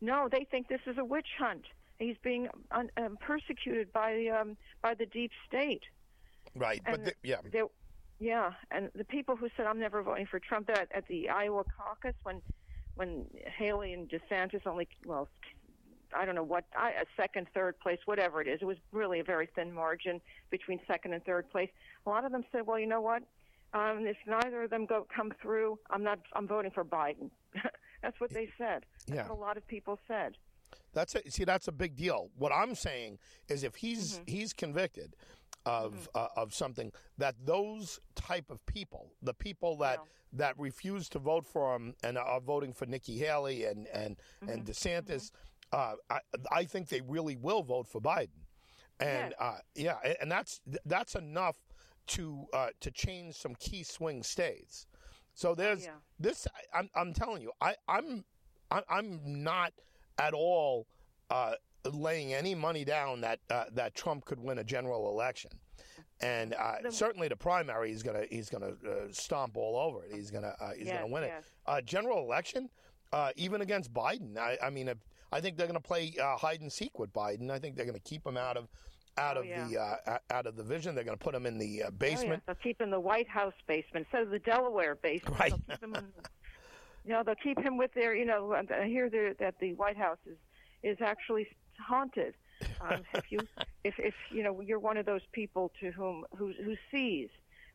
No, 0.01 0.29
they 0.31 0.47
think 0.51 0.69
this 0.69 0.81
is 0.87 0.97
a 0.99 1.05
witch 1.05 1.27
hunt. 1.39 1.65
He's 1.99 2.17
being 2.23 2.49
un- 2.71 2.91
um, 2.97 3.19
persecuted 3.21 3.93
by 3.93 4.27
um, 4.29 4.57
by 4.83 4.95
the 4.95 5.07
deep 5.07 5.33
state. 5.47 5.83
Right, 6.55 6.81
and 6.87 6.97
but 6.97 7.05
the, 7.05 7.15
yeah, 7.23 7.37
yeah, 8.19 8.53
and 8.71 8.91
the 8.95 9.05
people 9.05 9.37
who 9.37 9.49
said 9.57 9.67
I'm 9.67 9.79
never 9.79 10.03
voting 10.03 10.27
for 10.27 10.39
Trump 10.41 10.71
at, 10.71 10.89
at 10.95 11.07
the 11.09 11.29
Iowa 11.29 11.65
caucus 11.77 12.15
when 12.23 12.43
when 12.97 13.27
Haley 13.57 13.93
and 13.93 14.09
DeSantis 14.11 14.67
only 14.67 14.89
well 15.07 15.29
I 16.17 16.25
don't 16.25 16.35
know 16.35 16.43
what 16.43 16.65
I, 16.77 16.91
a 16.91 17.05
second, 17.17 17.49
third 17.55 17.79
place, 17.81 17.99
whatever 18.07 18.41
it 18.41 18.49
is. 18.49 18.61
It 18.63 18.65
was 18.65 18.79
really 18.93 19.21
a 19.21 19.25
very 19.25 19.47
thin 19.55 19.73
margin 19.73 20.21
between 20.51 20.81
second 20.87 21.13
and 21.13 21.23
third 21.25 21.51
place. 21.51 21.69
A 22.07 22.09
lot 22.11 22.25
of 22.25 22.33
them 22.33 22.45
said, 22.51 22.67
"Well, 22.67 22.79
you 22.79 22.87
know 22.87 23.01
what? 23.03 23.23
Um, 23.75 24.07
if 24.07 24.17
neither 24.27 24.63
of 24.63 24.71
them 24.71 24.87
go 24.87 25.07
come 25.15 25.33
through, 25.43 25.79
I'm 25.91 26.03
not. 26.03 26.19
I'm 26.33 26.49
voting 26.49 26.71
for 26.71 26.85
Biden." 26.85 27.31
That's 28.03 28.19
what 28.21 28.31
they 28.31 28.49
said. 28.57 28.85
That's 29.07 29.17
Yeah. 29.17 29.29
what 29.29 29.37
a 29.37 29.41
lot 29.41 29.57
of 29.57 29.67
people 29.67 29.99
said. 30.09 30.37
That's 30.95 31.15
a, 31.15 31.31
see, 31.31 31.45
that's 31.45 31.69
a 31.69 31.73
big 31.73 31.97
deal. 31.97 32.31
What 32.37 32.53
I'm 32.53 32.75
saying 32.75 33.19
is, 33.49 33.63
if 33.65 33.75
he's 33.77 34.15
Mm-hmm. 34.15 34.23
he's 34.31 34.53
convicted 34.55 35.15
of 35.67 36.09
uh, 36.15 36.29
of 36.37 36.55
something, 36.55 36.93
that 37.19 37.35
those 37.45 38.01
type 38.15 38.51
of 38.51 38.65
people, 38.67 39.13
the 39.23 39.35
people 39.35 39.77
that 39.79 39.99
Yeah. 40.01 40.05
that 40.35 40.59
refuse 40.59 41.09
to 41.11 41.19
vote 41.19 41.47
for 41.47 41.75
him 41.77 41.95
and 42.03 42.17
are 42.19 42.41
voting 42.41 42.73
for 42.73 42.87
Nikki 42.87 43.19
Haley 43.19 43.65
and 43.65 43.87
and 43.89 44.17
Mm-hmm. 44.43 44.49
and 44.51 44.65
DeSantis, 44.67 45.31
uh, 45.73 45.95
I 46.11 46.21
I 46.51 46.65
think 46.65 46.89
they 46.89 47.01
really 47.03 47.37
will 47.37 47.63
vote 47.63 47.87
for 47.87 48.01
Biden, 48.01 48.45
and 49.01 49.31
Yes. 49.31 49.41
uh, 49.41 49.59
yeah, 49.75 50.15
and 50.21 50.31
that's 50.31 50.61
that's 50.87 51.15
enough 51.15 51.57
to 52.09 52.47
uh, 52.53 52.71
to 52.81 52.91
change 52.91 53.35
some 53.37 53.55
key 53.57 53.83
swing 53.83 54.23
states. 54.23 54.87
So 55.35 55.55
there's 55.55 55.85
yeah. 55.85 55.93
this. 56.19 56.47
I- 56.47 56.79
I'm 56.79 56.91
I'm 56.95 57.13
telling 57.13 57.43
you, 57.43 57.53
I 57.61 57.77
I'm 57.87 58.25
I'm 58.71 59.43
not 59.43 59.73
at 60.19 60.35
all 60.35 60.87
uh, 61.31 61.55
laying 61.95 62.35
any 62.35 62.55
money 62.55 62.85
down 62.85 63.21
that 63.23 63.41
uh, 63.51 63.65
that 63.73 63.95
Trump 63.95 64.25
could 64.25 64.41
win 64.41 64.59
a 64.59 64.65
general 64.65 65.09
election, 65.11 65.51
and 66.21 66.55
uh, 66.55 66.91
certainly 66.91 67.29
the 67.29 67.37
primary 67.37 67.91
he's 67.91 68.03
gonna 68.03 68.25
he's 68.31 68.49
gonna 68.49 68.73
uh, 68.89 69.07
stomp 69.11 69.57
all 69.57 69.77
over 69.77 70.05
it. 70.05 70.13
He's 70.15 70.31
gonna 70.31 70.55
uh, 70.61 70.71
he's 70.77 70.87
Yes, 70.87 71.01
gonna 71.01 71.13
win 71.13 71.25
yes. 71.25 71.45
it. 71.45 71.53
Uh, 71.71 71.81
general 71.81 72.19
election, 72.25 72.69
uh, 73.13 73.31
even 73.37 73.61
against 73.61 73.93
Biden, 73.93 74.37
I, 74.39 74.59
I 74.63 74.71
mean, 74.71 74.91
I 75.33 75.41
think 75.41 75.57
they're 75.57 75.67
gonna 75.67 75.81
play 75.81 76.15
uh, 76.23 76.37
hide 76.37 76.61
and 76.61 76.73
seek 76.73 76.99
with 76.99 77.13
Biden. 77.13 77.51
I 77.51 77.59
think 77.59 77.77
they're 77.77 77.87
gonna 77.87 77.99
keep 78.01 78.27
him 78.27 78.37
out 78.37 78.57
of. 78.57 78.69
Out 79.17 79.37
Oh, 79.37 79.41
of 79.41 79.47
yeah. 79.47 79.67
the 79.67 79.79
uh, 80.13 80.19
out 80.31 80.47
of 80.47 80.55
the 80.55 80.63
vision, 80.63 80.95
they're 80.95 81.03
going 81.03 81.19
to 81.19 81.25
put 81.25 81.35
him 81.35 81.45
in 81.45 81.59
the 81.59 81.83
uh, 81.83 81.87
Oh, 81.87 81.89
yeah. 81.89 81.91
basement. 81.99 82.43
They'll 82.47 82.55
keep 82.55 82.81
him 82.81 82.85
in 82.85 82.91
the 82.93 83.01
White 83.01 83.27
House 83.29 83.53
basement 83.67 84.07
instead 84.07 84.23
of 84.23 84.31
the 84.31 84.39
Delaware 84.39 84.95
basement. 84.95 85.41
Right. 85.41 85.51
They'll 85.51 85.77
keep 85.77 85.83
him 85.83 85.95
in, 85.97 86.05
you 87.05 87.13
know, 87.15 87.25
they'll 87.25 87.35
keep 87.35 87.59
him 87.59 87.77
with 87.77 87.93
their, 87.95 88.15
you 88.15 88.25
know, 88.25 88.53
I 88.55 88.87
hear 88.87 89.11
that 89.41 89.55
the 89.59 89.75
White 89.75 89.97
House 89.97 90.19
is 90.25 90.37
is 90.85 90.99
actually 91.01 91.49
haunted. 91.79 92.35
Um, 92.81 93.03
if 93.15 93.31
you, 93.31 93.39
if 93.85 93.95
if 93.99 94.15
you 94.33 94.43
know, 94.43 94.61
you're 94.61 94.81
one 94.81 94.97
of 94.97 95.07
those 95.07 95.21
people 95.31 95.71
to 95.81 95.93
whom 95.93 96.25
who 96.37 96.53
who 96.65 96.75
sees 96.91 97.29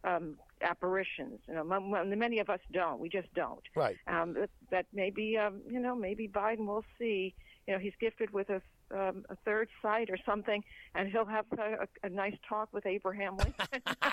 um, 0.03 0.35
apparitions. 0.61 1.39
You 1.47 1.55
know, 1.55 1.63
many 1.63 2.39
of 2.39 2.49
us 2.49 2.59
don't. 2.71 2.99
We 2.99 3.09
just 3.09 3.33
don't. 3.33 3.61
Right. 3.75 3.95
Um, 4.07 4.33
that, 4.33 4.49
that 4.71 4.85
maybe, 4.93 5.37
um, 5.37 5.61
you 5.69 5.79
know, 5.79 5.95
maybe 5.95 6.27
Biden 6.27 6.65
will 6.65 6.85
see. 6.99 7.33
You 7.67 7.73
know, 7.73 7.79
he's 7.79 7.93
gifted 7.99 8.31
with 8.31 8.49
a 8.49 8.61
um, 8.91 9.25
a 9.29 9.35
third 9.45 9.69
sight 9.81 10.09
or 10.09 10.17
something, 10.25 10.63
and 10.95 11.09
he'll 11.09 11.25
have 11.25 11.45
a, 11.57 11.61
a, 11.61 11.87
a 12.07 12.09
nice 12.09 12.35
talk 12.47 12.69
with 12.73 12.85
Abraham 12.85 13.37
Lincoln. 13.37 13.81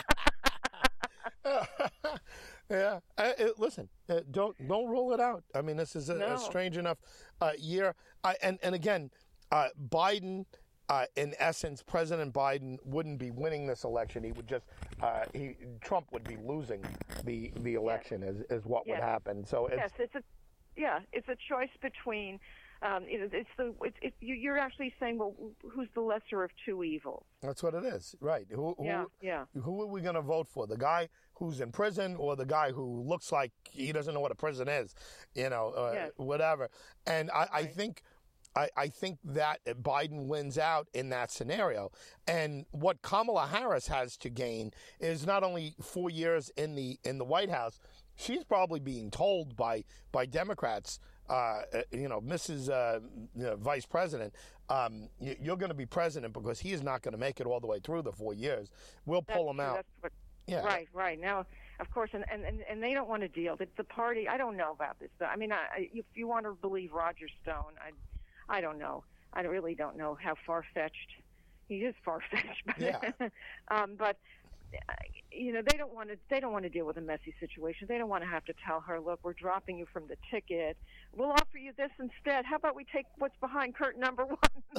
yeah. 2.70 3.00
Uh, 3.18 3.32
uh, 3.38 3.44
listen, 3.58 3.88
uh, 4.08 4.20
don't 4.30 4.56
don't 4.68 4.88
rule 4.88 5.12
it 5.12 5.20
out. 5.20 5.42
I 5.54 5.62
mean, 5.62 5.76
this 5.76 5.96
is 5.96 6.08
a, 6.08 6.14
No. 6.14 6.34
a 6.34 6.38
strange 6.38 6.76
enough 6.76 6.98
uh, 7.40 7.52
year. 7.58 7.94
I, 8.22 8.36
and 8.42 8.58
and 8.62 8.74
again, 8.74 9.10
uh, 9.50 9.68
Biden. 9.88 10.44
Uh, 10.88 11.04
in 11.14 11.32
essence, 11.38 11.84
President 11.84 12.34
Biden 12.34 12.76
wouldn't 12.84 13.20
be 13.20 13.30
winning 13.30 13.64
this 13.64 13.84
election. 13.84 14.24
He 14.24 14.32
would 14.32 14.48
just 14.48 14.64
uh, 15.00 15.20
he 15.32 15.54
Trump 15.80 16.06
would 16.10 16.24
be 16.24 16.36
losing 16.36 16.84
the 17.24 17.52
the 17.60 17.74
election. 17.74 18.24
Is, 18.24 18.40
is 18.50 18.64
what 18.66 18.88
would 18.88 18.98
happen. 18.98 19.46
So 19.46 19.66
it's 19.66 19.76
yes, 19.76 19.90
it's 20.00 20.14
a 20.16 20.22
yeah, 20.76 20.98
it's 21.12 21.28
a 21.28 21.36
choice 21.48 21.70
between. 21.80 22.40
Um, 22.82 23.04
you 23.06 23.20
know, 23.20 23.28
it's 23.30 23.48
the 23.58 23.72
it's, 23.82 23.96
it, 24.00 24.14
you, 24.20 24.34
you're 24.34 24.58
actually 24.58 24.92
saying, 24.98 25.18
well, 25.18 25.34
who's 25.70 25.88
the 25.94 26.00
lesser 26.00 26.42
of 26.42 26.50
two 26.64 26.82
evils? 26.82 27.24
that's 27.42 27.62
what 27.62 27.74
it 27.74 27.84
is, 27.84 28.16
right? 28.20 28.46
Who 28.50 28.74
who, 28.76 28.84
Yeah, 28.86 29.04
yeah. 29.20 29.44
who 29.62 29.82
are 29.82 29.86
we 29.86 30.00
going 30.00 30.14
to 30.14 30.22
vote 30.22 30.48
for? 30.48 30.66
The 30.66 30.78
guy 30.78 31.08
who's 31.34 31.60
in 31.60 31.70
prison 31.72 32.16
or 32.16 32.34
the 32.36 32.46
guy 32.46 32.72
who 32.72 33.02
looks 33.06 33.30
like 33.30 33.52
he 33.70 33.92
doesn't 33.92 34.14
know 34.14 34.20
what 34.20 34.32
a 34.32 34.34
prison 34.34 34.66
is, 34.66 34.94
you 35.34 35.50
know, 35.50 35.74
uh, 35.76 35.92
Yes. 35.94 36.10
whatever. 36.16 36.68
And 37.06 37.30
I, 37.30 37.46
I 37.52 37.64
think. 37.64 38.02
I, 38.56 38.68
I 38.76 38.88
think 38.88 39.18
that 39.24 39.60
Biden 39.82 40.26
wins 40.26 40.58
out 40.58 40.88
in 40.92 41.08
that 41.10 41.30
scenario. 41.30 41.92
And 42.26 42.66
what 42.72 43.02
Kamala 43.02 43.46
Harris 43.46 43.86
has 43.88 44.16
to 44.18 44.30
gain 44.30 44.72
is 44.98 45.26
not 45.26 45.42
only 45.42 45.74
four 45.80 46.10
years 46.10 46.50
in 46.56 46.74
the 46.74 46.98
in 47.04 47.18
the 47.18 47.24
White 47.24 47.50
House, 47.50 47.78
she's 48.16 48.44
probably 48.44 48.80
being 48.80 49.10
told 49.10 49.56
by 49.56 49.84
by 50.12 50.26
Democrats, 50.26 50.98
uh, 51.28 51.32
uh, 51.32 51.82
you 51.92 52.08
know, 52.08 52.20
Mrs. 52.20 52.68
Uh, 52.70 53.00
you 53.36 53.44
know, 53.44 53.56
Vice 53.56 53.86
President, 53.86 54.34
um, 54.68 55.08
you- 55.20 55.36
you're 55.40 55.56
going 55.56 55.70
to 55.70 55.74
be 55.74 55.86
president 55.86 56.32
because 56.32 56.58
he 56.58 56.72
is 56.72 56.82
not 56.82 57.02
going 57.02 57.12
to 57.12 57.18
make 57.18 57.40
it 57.40 57.46
all 57.46 57.60
the 57.60 57.66
way 57.68 57.78
through 57.78 58.02
the 58.02 58.12
four 58.12 58.34
years. 58.34 58.68
We'll 59.06 59.22
pull 59.22 59.48
him 59.50 59.60
out. 59.60 59.84
What, 60.00 60.12
Yeah. 60.46 60.64
Right, 60.64 60.88
right. 60.92 61.20
Now, 61.20 61.46
of 61.78 61.90
course, 61.92 62.10
and, 62.12 62.24
and, 62.30 62.44
and, 62.68 62.82
they 62.82 62.92
don't 62.92 63.08
want 63.08 63.22
to 63.22 63.28
deal. 63.28 63.56
It's 63.60 63.76
the 63.76 63.84
party. 63.84 64.26
I 64.28 64.36
don't 64.36 64.56
know 64.56 64.72
about 64.72 64.98
this. 64.98 65.10
I 65.20 65.36
mean, 65.36 65.52
I, 65.52 65.88
if 65.94 66.04
you 66.14 66.26
want 66.26 66.44
to 66.46 66.52
believe 66.54 66.92
Roger 66.92 67.28
Stone, 67.42 67.74
I, 67.80 67.92
I 68.50 68.60
don't 68.60 68.78
know. 68.78 69.04
I 69.32 69.40
really 69.42 69.74
don't 69.74 69.96
know 69.96 70.18
how 70.20 70.34
far 70.46 70.64
fetched 70.74 71.12
he 71.68 71.76
is. 71.84 71.94
Far 72.04 72.20
fetched, 72.30 72.62
but 72.66 72.78
Yeah. 72.80 72.98
um, 73.68 73.94
but 73.96 74.16
uh, 74.88 74.92
you 75.32 75.52
know 75.52 75.62
they 75.68 75.76
don't 75.78 75.94
want 75.94 76.08
to. 76.10 76.16
They 76.28 76.40
don't 76.40 76.52
want 76.52 76.64
to 76.64 76.68
deal 76.68 76.84
with 76.84 76.96
a 76.96 77.00
messy 77.00 77.32
situation. 77.38 77.86
They 77.88 77.96
don't 77.96 78.08
want 78.08 78.24
to 78.24 78.28
have 78.28 78.44
to 78.46 78.54
tell 78.66 78.80
her, 78.80 79.00
"Look, 79.00 79.20
we're 79.22 79.32
dropping 79.34 79.78
you 79.78 79.86
from 79.92 80.08
the 80.08 80.16
ticket. 80.30 80.76
We'll 81.16 81.30
offer 81.30 81.58
you 81.58 81.72
this 81.76 81.90
instead. 82.00 82.44
How 82.44 82.56
about 82.56 82.74
we 82.74 82.84
take 82.92 83.06
what's 83.18 83.36
behind 83.40 83.76
curtain 83.76 84.00
number 84.00 84.26
one?" 84.26 84.36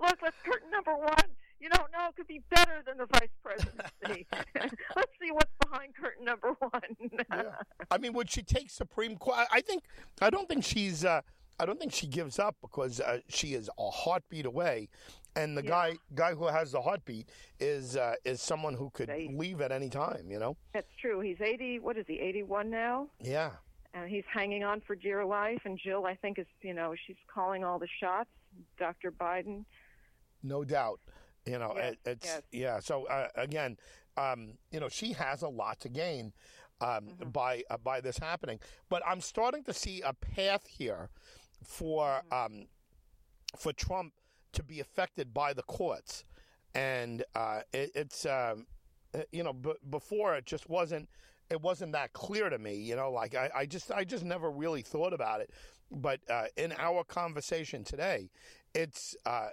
Look, 0.00 0.18
let's 0.22 0.36
curtain 0.44 0.70
number 0.70 0.94
one. 0.94 1.28
You 1.64 1.70
don't 1.70 1.90
know 1.92 2.08
it 2.10 2.14
could 2.14 2.26
be 2.26 2.42
better 2.50 2.82
than 2.86 2.98
the 2.98 3.06
vice 3.06 3.30
presidency. 3.42 4.26
let's 4.94 5.12
see 5.18 5.30
what's 5.32 5.50
behind 5.62 5.94
curtain 5.96 6.26
number 6.26 6.50
one. 6.58 6.72
yeah. 7.32 7.52
I 7.90 7.96
mean, 7.96 8.12
would 8.12 8.30
she 8.30 8.42
take 8.42 8.68
Supreme 8.70 9.16
Court? 9.16 9.38
I- 9.50 9.62
think 9.62 9.82
I 10.20 10.28
don't 10.28 10.46
think 10.46 10.62
she's. 10.62 11.06
Uh, 11.06 11.22
I 11.58 11.64
don't 11.64 11.80
think 11.80 11.92
she 11.92 12.06
gives 12.06 12.38
up 12.38 12.54
because 12.60 13.00
uh, 13.00 13.20
she 13.28 13.54
is 13.54 13.70
a 13.78 13.88
heartbeat 13.90 14.44
away, 14.44 14.90
and 15.36 15.56
the 15.56 15.62
Yeah. 15.62 15.70
guy 15.70 15.92
guy 16.14 16.34
who 16.34 16.46
has 16.48 16.72
the 16.72 16.82
heartbeat 16.82 17.30
is 17.58 17.96
uh, 17.96 18.16
is 18.26 18.42
someone 18.42 18.74
who 18.74 18.90
could 18.90 19.08
leave 19.30 19.62
at 19.62 19.72
any 19.72 19.88
time. 19.88 20.30
You 20.30 20.40
know? 20.40 20.58
That's 20.74 20.90
true. 21.00 21.20
He's 21.20 21.40
eighty. 21.40 21.78
What 21.78 21.96
is 21.96 22.04
he? 22.06 22.20
Eighty-one 22.20 22.68
now, 22.68 23.08
Yeah. 23.20 23.52
and 23.94 24.06
he's 24.10 24.24
hanging 24.30 24.64
on 24.64 24.82
for 24.82 24.94
dear 24.96 25.24
life. 25.24 25.62
And 25.64 25.78
Jill, 25.82 26.04
I 26.04 26.14
think, 26.16 26.38
is 26.38 26.46
you 26.60 26.74
know 26.74 26.94
she's 27.06 27.16
calling 27.32 27.64
all 27.64 27.78
the 27.78 27.88
shots. 28.00 28.28
Dr. 28.78 29.10
Biden. 29.12 29.64
No 30.42 30.62
doubt. 30.62 31.00
You 31.46 31.58
know, 31.58 31.74
Yes, 31.74 31.76
it, 31.76 31.98
it's 32.04 32.24
yes. 32.24 32.42
yeah. 32.52 32.80
So 32.80 33.06
uh, 33.06 33.28
again, 33.36 33.76
um, 34.16 34.54
you 34.70 34.80
know, 34.80 34.88
she 34.88 35.12
has 35.12 35.42
a 35.42 35.48
lot 35.48 35.80
to 35.80 35.88
gain 35.88 36.32
um, 36.80 37.10
Mm-hmm. 37.10 37.30
by 37.32 37.62
uh, 37.70 37.76
by 37.78 38.00
this 38.00 38.18
happening. 38.18 38.58
But 38.88 39.02
I'm 39.06 39.20
starting 39.20 39.64
to 39.64 39.72
see 39.72 40.00
a 40.02 40.12
path 40.12 40.66
here 40.66 41.10
for 41.62 42.22
Mm-hmm. 42.22 42.32
um, 42.32 42.66
for 43.58 43.72
Trump 43.72 44.12
to 44.52 44.62
be 44.62 44.80
affected 44.80 45.32
by 45.34 45.52
the 45.52 45.62
courts, 45.62 46.24
and 46.74 47.24
uh, 47.34 47.60
it, 47.72 47.90
it's 47.94 48.24
um, 48.26 48.66
uh, 49.14 49.20
you 49.32 49.42
know 49.42 49.52
b- 49.52 49.74
before 49.90 50.34
it 50.34 50.46
just 50.46 50.68
wasn't 50.68 51.08
it 51.50 51.60
wasn't 51.60 51.92
that 51.92 52.12
clear 52.12 52.48
to 52.48 52.58
me. 52.58 52.74
You 52.76 52.96
know, 52.96 53.10
like 53.10 53.34
I, 53.34 53.50
I 53.54 53.66
just 53.66 53.90
I 53.92 54.04
just 54.04 54.24
never 54.24 54.50
really 54.50 54.82
thought 54.82 55.12
about 55.12 55.40
it. 55.40 55.50
But 55.90 56.20
uh, 56.30 56.44
in 56.56 56.72
our 56.78 57.04
conversation 57.04 57.84
today, 57.84 58.30
it's 58.74 59.14
uh, 59.26 59.48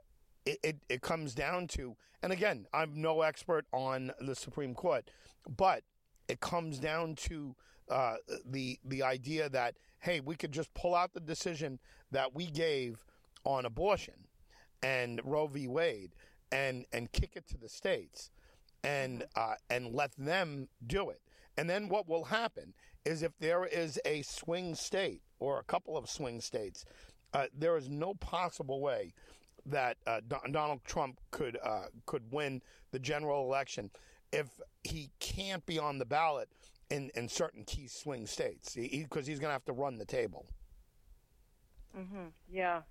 it, 0.46 0.60
it, 0.64 0.78
it 0.90 1.02
comes 1.02 1.34
down 1.34 1.68
to, 1.68 1.96
and 2.24 2.32
again, 2.32 2.66
I'm 2.74 3.02
no 3.02 3.22
expert 3.22 3.66
on 3.72 4.12
the 4.20 4.36
Supreme 4.36 4.74
Court, 4.74 5.10
but 5.58 5.84
it 6.28 6.40
comes 6.40 6.80
down 6.80 7.16
to 7.16 7.56
uh, 7.90 8.16
the 8.46 8.80
the 8.86 9.04
idea 9.04 9.50
that 9.50 9.76
hey, 10.00 10.20
we 10.20 10.36
could 10.36 10.52
just 10.52 10.74
pull 10.74 10.96
out 10.96 11.14
the 11.14 11.20
decision 11.20 11.80
that 12.12 12.34
we 12.34 12.48
gave 12.48 13.04
on 13.44 13.66
abortion 13.66 14.14
and 14.82 15.22
Roe 15.24 15.48
v. 15.48 15.68
Wade 15.68 16.12
and 16.52 16.86
and 16.92 17.12
kick 17.12 17.32
it 17.36 17.48
to 17.50 17.58
the 17.58 17.70
states 17.70 18.32
and 18.84 19.26
uh, 19.36 19.56
and 19.70 19.94
let 19.94 20.12
them 20.18 20.70
do 20.86 21.10
it. 21.10 21.22
And 21.58 21.70
then 21.70 21.90
what 21.90 22.08
will 22.08 22.26
happen 22.26 22.74
is 23.06 23.24
if 23.24 23.38
there 23.40 23.66
is 23.66 24.00
a 24.06 24.22
swing 24.22 24.74
state 24.74 25.22
or 25.40 25.60
a 25.60 25.64
couple 25.64 25.98
of 25.98 26.10
swing 26.10 26.40
states, 26.40 26.86
uh, 27.34 27.48
there 27.58 27.78
is 27.78 27.90
no 27.90 28.14
possible 28.14 28.80
way 28.80 29.14
that 29.66 29.98
uh, 30.08 30.22
Don- 30.28 30.52
Donald 30.52 30.84
Trump 30.86 31.20
could 31.32 31.58
uh, 31.64 31.86
could 32.06 32.24
win 32.32 32.62
the 32.92 33.00
general 33.00 33.46
election 33.46 33.90
if 34.32 34.48
he 34.84 35.10
can't 35.20 35.66
be 35.66 35.78
on 35.78 35.98
the 35.98 36.06
ballot 36.06 36.50
in, 36.90 37.10
in 37.16 37.28
certain 37.28 37.64
key 37.66 37.88
swing 37.88 38.26
states 38.26 38.76
because 38.76 39.28
he's 39.28 39.40
going 39.40 39.50
to 39.50 39.54
have 39.54 39.66
to 39.66 39.74
run 39.74 39.98
the 39.98 40.06
table. 40.06 40.46
Mm-hmm. 41.98 42.28
Yeah, 42.52 42.82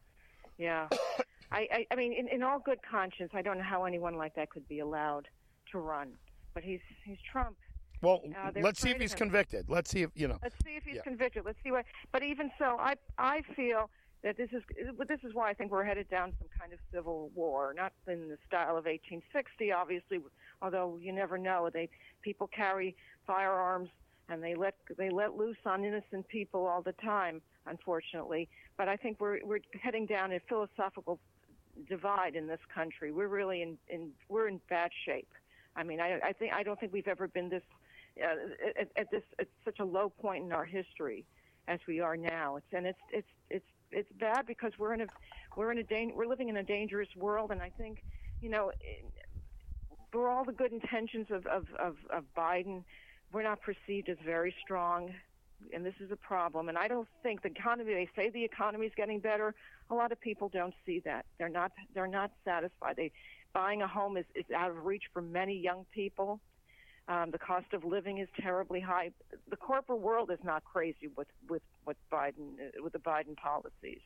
yeah. 0.58 0.88
I, 1.52 1.66
I, 1.72 1.86
I 1.90 1.96
mean, 1.96 2.12
in, 2.12 2.28
in 2.28 2.42
all 2.42 2.60
good 2.60 2.78
conscience, 2.88 3.30
I 3.34 3.42
don't 3.42 3.58
know 3.58 3.64
how 3.64 3.84
anyone 3.84 4.14
like 4.14 4.34
that 4.36 4.50
could 4.50 4.68
be 4.68 4.78
allowed 4.80 5.26
to 5.72 5.78
run. 5.78 6.12
But 6.54 6.62
he's 6.64 6.80
he's 7.04 7.18
Trump. 7.30 7.56
Well, 8.02 8.22
Uh, 8.36 8.50
let's 8.60 8.80
see 8.80 8.90
if 8.90 9.00
he's 9.00 9.12
him. 9.12 9.18
convicted. 9.18 9.66
Let's 9.68 9.90
see 9.90 10.02
if 10.02 10.10
you 10.14 10.26
know. 10.28 10.38
Let's 10.42 10.56
see 10.64 10.76
if 10.76 10.84
he's 10.84 10.96
Yeah. 10.96 11.02
convicted. 11.02 11.44
Let's 11.44 11.58
see 11.62 11.70
what. 11.70 11.84
But 12.12 12.22
even 12.22 12.50
so, 12.58 12.76
I 12.78 12.94
I 13.18 13.42
feel 13.56 13.90
that 14.22 14.36
this 14.36 14.50
is 14.52 14.62
this 15.08 15.20
is 15.22 15.34
why 15.34 15.50
I 15.50 15.54
think 15.54 15.70
we're 15.70 15.84
headed 15.84 16.08
down 16.10 16.32
some 16.38 16.48
kind 16.58 16.72
of 16.72 16.78
civil 16.92 17.30
war, 17.34 17.74
not 17.74 17.92
in 18.06 18.28
the 18.28 18.36
style 18.46 18.76
of 18.76 18.84
1860, 18.84 19.72
obviously. 19.72 20.18
Although 20.60 20.98
you 21.00 21.12
never 21.12 21.38
know, 21.38 21.70
they 21.72 21.88
people 22.22 22.46
carry 22.46 22.96
firearms 23.26 23.88
and 24.28 24.42
they 24.42 24.54
let 24.54 24.74
they 24.98 25.10
let 25.10 25.36
loose 25.36 25.56
on 25.64 25.84
innocent 25.84 26.28
people 26.28 26.66
all 26.66 26.82
the 26.82 26.92
time, 26.92 27.40
unfortunately. 27.66 28.48
But 28.76 28.88
I 28.88 28.96
think 28.96 29.20
we're 29.20 29.38
we're 29.44 29.60
heading 29.80 30.06
down 30.06 30.32
a 30.32 30.40
philosophical 30.48 31.18
divide 31.88 32.36
in 32.36 32.46
this 32.46 32.60
country. 32.74 33.12
We're 33.12 33.28
really 33.28 33.62
in, 33.62 33.78
in 33.88 34.10
we're 34.28 34.48
in 34.48 34.60
bad 34.68 34.90
shape. 35.06 35.28
I 35.76 35.82
mean, 35.82 36.00
I, 36.00 36.18
I 36.22 36.32
think 36.32 36.52
I 36.52 36.62
don't 36.62 36.78
think 36.78 36.92
we've 36.92 37.08
ever 37.08 37.28
been 37.28 37.48
this 37.48 37.62
uh, 38.22 38.78
at, 38.78 38.88
at 38.96 39.10
this 39.10 39.22
at 39.38 39.48
such 39.64 39.78
a 39.78 39.84
low 39.84 40.10
point 40.10 40.44
in 40.44 40.52
our 40.52 40.64
history 40.64 41.24
as 41.68 41.80
we 41.86 42.00
are 42.00 42.16
now. 42.16 42.56
It's 42.56 42.66
and 42.72 42.86
it's 42.86 42.98
it's 43.12 43.28
it's 43.48 43.66
it's 43.92 44.10
bad 44.18 44.46
because 44.46 44.72
we're 44.78 44.94
in 44.94 45.02
a 45.02 45.06
we're 45.56 45.72
in 45.72 45.78
a 45.78 45.82
dan- 45.82 46.12
we're 46.14 46.26
living 46.26 46.48
in 46.48 46.56
a 46.56 46.62
dangerous 46.62 47.08
world, 47.16 47.50
and 47.50 47.60
I 47.60 47.70
think 47.70 48.02
you 48.40 48.50
know 48.50 48.72
for 50.12 50.28
all 50.28 50.44
the 50.44 50.52
good 50.52 50.72
intentions 50.72 51.26
of 51.30 51.46
of 51.46 51.66
of, 51.78 51.96
of 52.10 52.24
Biden, 52.36 52.84
we're 53.32 53.42
not 53.42 53.60
perceived 53.60 54.08
as 54.08 54.16
very 54.24 54.54
strong. 54.62 55.14
And 55.74 55.84
this 55.84 55.94
is 56.00 56.10
a 56.10 56.16
problem. 56.16 56.70
And 56.70 56.78
I 56.78 56.88
don't 56.88 57.06
think 57.22 57.42
the 57.42 57.50
economy. 57.50 57.92
They 57.92 58.08
say 58.16 58.30
the 58.30 58.44
economy 58.44 58.86
is 58.86 58.92
getting 58.96 59.20
better. 59.20 59.54
A 59.90 59.94
lot 59.94 60.10
of 60.10 60.18
people 60.18 60.48
don't 60.48 60.72
see 60.86 61.00
that. 61.04 61.26
They're 61.38 61.50
not. 61.50 61.72
They're 61.94 62.06
not 62.06 62.30
satisfied. 62.46 62.96
They 62.96 63.12
buying 63.52 63.82
a 63.82 63.86
home 63.86 64.16
is, 64.16 64.24
is 64.34 64.44
out 64.56 64.70
of 64.70 64.86
reach 64.86 65.04
for 65.12 65.20
many 65.20 65.54
young 65.56 65.84
people. 65.92 66.40
Um, 67.10 67.32
the 67.32 67.38
cost 67.38 67.66
of 67.72 67.84
living 67.84 68.18
is 68.18 68.28
terribly 68.40 68.78
high. 68.78 69.10
The 69.48 69.56
corporate 69.56 70.00
world 70.00 70.30
is 70.30 70.38
not 70.44 70.62
crazy 70.64 71.08
with 71.16 71.26
with 71.48 71.62
what 71.82 71.96
Biden 72.12 72.54
uh, 72.54 72.84
with 72.84 72.92
the 72.92 73.00
Biden 73.00 73.36
policies. 73.36 74.00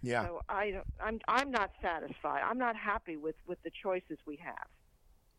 Yeah. 0.00 0.24
So 0.24 0.40
I 0.48 0.80
I'm 0.98 1.20
I'm 1.28 1.50
not 1.50 1.72
satisfied. 1.82 2.40
I'm 2.42 2.56
not 2.56 2.74
happy 2.74 3.18
with 3.18 3.34
with 3.46 3.62
the 3.64 3.70
choices 3.82 4.16
we 4.26 4.36
have. 4.36 4.66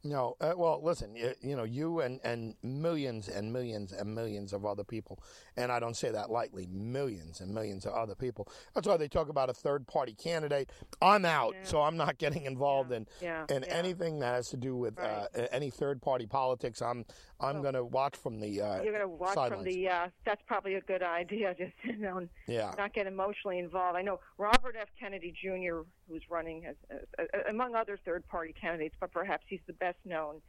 No, 0.06 0.36
uh, 0.42 0.54
well, 0.58 0.82
listen, 0.84 1.16
you, 1.16 1.34
you, 1.42 1.56
know, 1.56 1.64
you 1.64 2.02
and, 2.02 2.20
and 2.26 2.56
millions 2.62 3.30
and 3.30 3.54
millions 3.54 3.94
and 3.94 4.14
millions 4.14 4.52
of 4.52 4.66
other 4.66 4.84
people, 4.84 5.24
and 5.56 5.72
I 5.72 5.80
don't 5.80 5.96
say 5.96 6.12
that 6.12 6.30
lightly, 6.30 6.68
millions 6.70 7.40
and 7.40 7.54
millions 7.54 7.86
of 7.86 7.94
other 7.94 8.14
people. 8.14 8.50
That's 8.76 8.86
why 8.86 8.98
they 8.98 9.08
talk 9.08 9.30
about 9.30 9.50
a 9.50 9.54
third 9.54 9.88
party 9.88 10.14
candidate. 10.14 10.72
I'm 11.02 11.24
out, 11.24 11.56
yeah. 11.58 11.64
so 11.64 11.82
I'm 11.82 11.96
not 11.96 12.18
getting 12.18 12.44
involved 12.46 12.92
yeah. 12.92 12.98
in 12.98 13.08
yeah. 13.22 13.46
in 13.50 13.64
anything 13.64 14.20
that 14.20 14.36
has 14.36 14.50
to 14.50 14.58
do 14.58 14.76
with 14.76 14.98
right. 14.98 15.28
uh, 15.38 15.48
any 15.52 15.70
third 15.70 16.02
party 16.02 16.26
politics. 16.26 16.82
I'm 16.82 17.06
I'm 17.44 17.62
going 17.62 17.74
to 17.74 17.84
watch 17.84 18.16
from 18.16 18.40
the 18.40 18.62
uh, 18.62 18.82
you're 18.82 18.94
going 18.94 19.00
to 19.00 19.08
watch 19.08 19.36
sidelines. 19.36 19.64
from 19.64 19.64
the. 19.64 19.90
Uh, 19.90 20.08
that's 20.26 20.42
probably 20.48 20.76
a 20.76 20.82
good 20.82 21.04
idea. 21.04 21.54
Just 21.58 21.74
you 21.84 21.98
know, 21.98 22.28
yeah. 22.48 22.74
not 22.78 22.94
get 22.94 23.08
emotionally 23.08 23.60
involved. 23.60 23.98
I 23.98 24.02
know 24.02 24.20
Robert 24.38 24.76
F. 24.80 24.90
Kennedy 25.00 25.32
Jr., 25.32 25.82
who's 26.10 26.24
running 26.30 26.66
as 26.66 26.76
uh, 26.92 27.24
among 27.50 27.76
other 27.76 28.00
third 28.06 28.28
party 28.28 28.54
candidates, 28.60 28.96
but 29.00 29.12
perhaps 29.12 29.44
he's 29.48 29.62
the 29.68 29.74
best 29.74 29.98
known, 30.06 30.42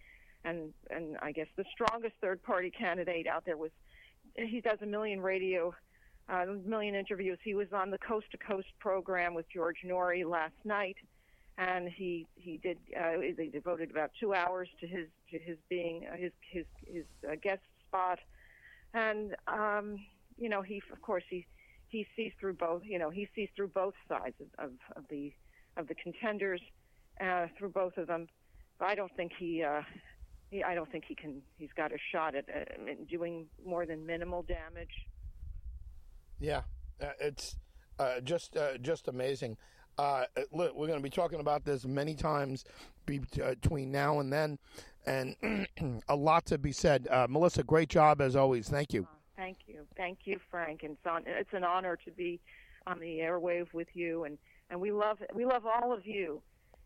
and 0.45 0.73
and 0.91 1.17
I 1.23 1.33
guess 1.33 1.49
the 1.57 1.65
strongest 1.73 2.15
third 2.21 2.43
party 2.43 2.71
candidate 2.71 3.27
out 3.27 3.45
there 3.45 3.57
was. 3.57 3.71
He 4.37 4.61
does 4.61 4.79
a 4.83 4.87
million 4.87 5.21
radio 5.21 5.73
uh, 6.29 6.47
million 6.65 6.95
interviews. 6.95 7.39
He 7.45 7.55
was 7.55 7.69
on 7.73 7.91
the 7.91 7.99
Coast 7.99 8.27
to 8.33 8.39
Coast 8.39 8.69
program 8.81 9.35
with 9.35 9.47
George 9.53 9.79
Noory 9.85 10.29
last 10.29 10.55
night, 10.65 10.97
and 11.59 11.89
he 11.89 12.27
he 12.35 12.59
did 12.59 12.79
uh, 12.99 13.13
they 13.37 13.49
devoted 13.49 13.91
about 13.91 14.11
two 14.19 14.35
hours 14.35 14.69
to 14.81 14.87
his 14.87 15.07
to 15.31 15.39
his 15.39 15.57
being 15.69 16.07
uh, 16.13 16.17
his 16.17 16.33
his 16.51 16.65
his 16.87 17.05
uh, 17.29 17.35
guest 17.43 17.63
spot, 17.87 18.19
and 18.93 19.37
um, 19.47 19.99
you 20.37 20.49
know 20.49 20.63
he 20.63 20.83
of 20.93 21.01
course 21.03 21.25
he 21.31 21.47
he 21.89 22.07
sees 22.17 22.33
through 22.41 22.55
both 22.55 22.83
you 22.85 22.99
know 22.99 23.11
he 23.11 23.29
sees 23.35 23.49
through 23.55 23.69
both 23.69 23.95
sides 24.09 24.35
of, 24.41 24.67
of, 24.67 24.71
of 24.97 25.05
the 25.11 25.33
of 25.77 25.89
the 25.89 25.95
contenders 25.95 26.61
uh, 27.21 27.47
through 27.59 27.71
both 27.71 27.97
of 27.97 28.07
them. 28.07 28.29
But 28.79 28.89
I 28.89 28.95
don't 28.95 29.15
think 29.17 29.33
he. 29.39 29.63
Uh, 29.63 29.83
I 30.65 30.75
don't 30.75 30.91
think 30.91 31.05
he 31.07 31.15
can. 31.15 31.43
He's 31.57 31.73
got 31.77 31.93
a 31.93 31.99
shot 32.13 32.35
at 32.35 32.45
uh, 32.49 32.93
doing 33.09 33.47
more 33.65 33.87
than 33.87 34.07
minimal 34.07 34.43
damage. 34.43 35.07
Yeah, 36.41 36.63
uh, 37.03 37.11
it's 37.21 37.57
uh, 37.99 38.21
just 38.21 38.57
just 38.83 39.09
amazing. 39.09 39.57
Uh, 39.99 40.25
look, 40.53 40.75
we're 40.75 40.87
going 40.87 40.99
to 40.99 41.03
be 41.03 41.11
talking 41.11 41.41
about 41.41 41.65
this 41.65 41.85
many 41.85 42.15
times 42.15 42.65
between 43.07 43.93
now 43.93 44.21
and 44.21 44.33
then, 44.33 44.59
and 45.07 45.37
a 46.09 46.17
lot 46.17 46.47
to 46.47 46.59
be 46.59 46.73
said. 46.73 47.07
Uh, 47.11 47.27
Melissa, 47.29 47.63
great 47.63 47.89
job 47.89 48.21
as 48.21 48.37
always. 48.37 48.69
Thank 48.69 48.93
you. 48.93 49.07
Thank 49.37 49.59
you, 49.67 49.87
thank 49.97 50.21
you, 50.25 50.39
Frank. 50.51 50.83
And 50.85 50.97
it's, 51.05 51.27
it's 51.27 51.53
an 51.53 51.65
honor 51.65 51.99
to 52.05 52.11
be 52.11 52.41
on 52.87 52.99
the 52.99 53.19
airwave 53.19 53.73
with 53.73 53.89
you, 53.95 54.25
and, 54.25 54.39
and 54.71 54.81
we 54.81 54.93
love 54.93 55.19
we 55.35 55.45
love 55.45 55.65
all 55.67 55.93
of 55.93 56.07
you, 56.07 56.41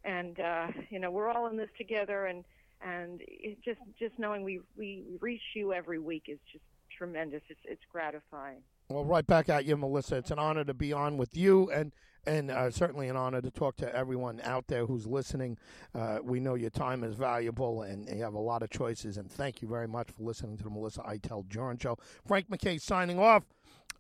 and 0.04 0.38
uh, 0.40 0.68
you 0.90 0.98
know 0.98 1.10
we're 1.10 1.28
all 1.28 1.46
in 1.46 1.56
this 1.56 1.68
together, 1.76 2.26
and 2.26 2.44
and 2.80 3.20
just 3.64 3.80
just 3.98 4.18
knowing 4.18 4.44
we 4.44 4.60
we 4.76 5.04
reach 5.20 5.42
you 5.54 5.72
every 5.72 5.98
week 5.98 6.24
is 6.28 6.38
just 6.50 6.64
tremendous. 6.96 7.42
It's 7.48 7.60
it's 7.64 7.82
gratifying. 7.90 8.62
Well, 8.90 9.04
right 9.04 9.26
back 9.26 9.50
at 9.50 9.66
you, 9.66 9.76
Melissa. 9.76 10.16
It's 10.16 10.30
an 10.30 10.38
honor 10.38 10.64
to 10.64 10.72
be 10.72 10.94
on 10.94 11.18
with 11.18 11.36
you, 11.36 11.70
and 11.70 11.92
and 12.26 12.50
uh, 12.50 12.70
certainly 12.70 13.08
an 13.08 13.16
honor 13.16 13.42
to 13.42 13.50
talk 13.50 13.76
to 13.76 13.94
everyone 13.94 14.40
out 14.42 14.66
there 14.68 14.86
who's 14.86 15.06
listening. 15.06 15.58
Uh, 15.94 16.18
we 16.22 16.40
know 16.40 16.54
your 16.54 16.70
time 16.70 17.04
is 17.04 17.14
valuable, 17.14 17.82
and 17.82 18.08
you 18.08 18.22
have 18.22 18.34
a 18.34 18.38
lot 18.38 18.62
of 18.62 18.70
choices. 18.70 19.18
And 19.18 19.30
thank 19.30 19.60
you 19.60 19.68
very 19.68 19.88
much 19.88 20.08
for 20.10 20.22
listening 20.22 20.56
to 20.56 20.64
the 20.64 20.70
Melissa 20.70 21.02
Iteld 21.02 21.48
Jurin 21.48 21.80
Show. 21.80 21.98
Frank 22.26 22.48
MacKay 22.48 22.78
signing 22.78 23.18
off. 23.18 23.44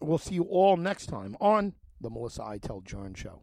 We'll 0.00 0.18
see 0.18 0.36
you 0.36 0.44
all 0.44 0.76
next 0.78 1.06
time 1.06 1.36
on 1.38 1.74
the 2.00 2.08
Melissa 2.08 2.42
Iteld 2.42 2.84
Jurin 2.84 3.14
Show. 3.14 3.42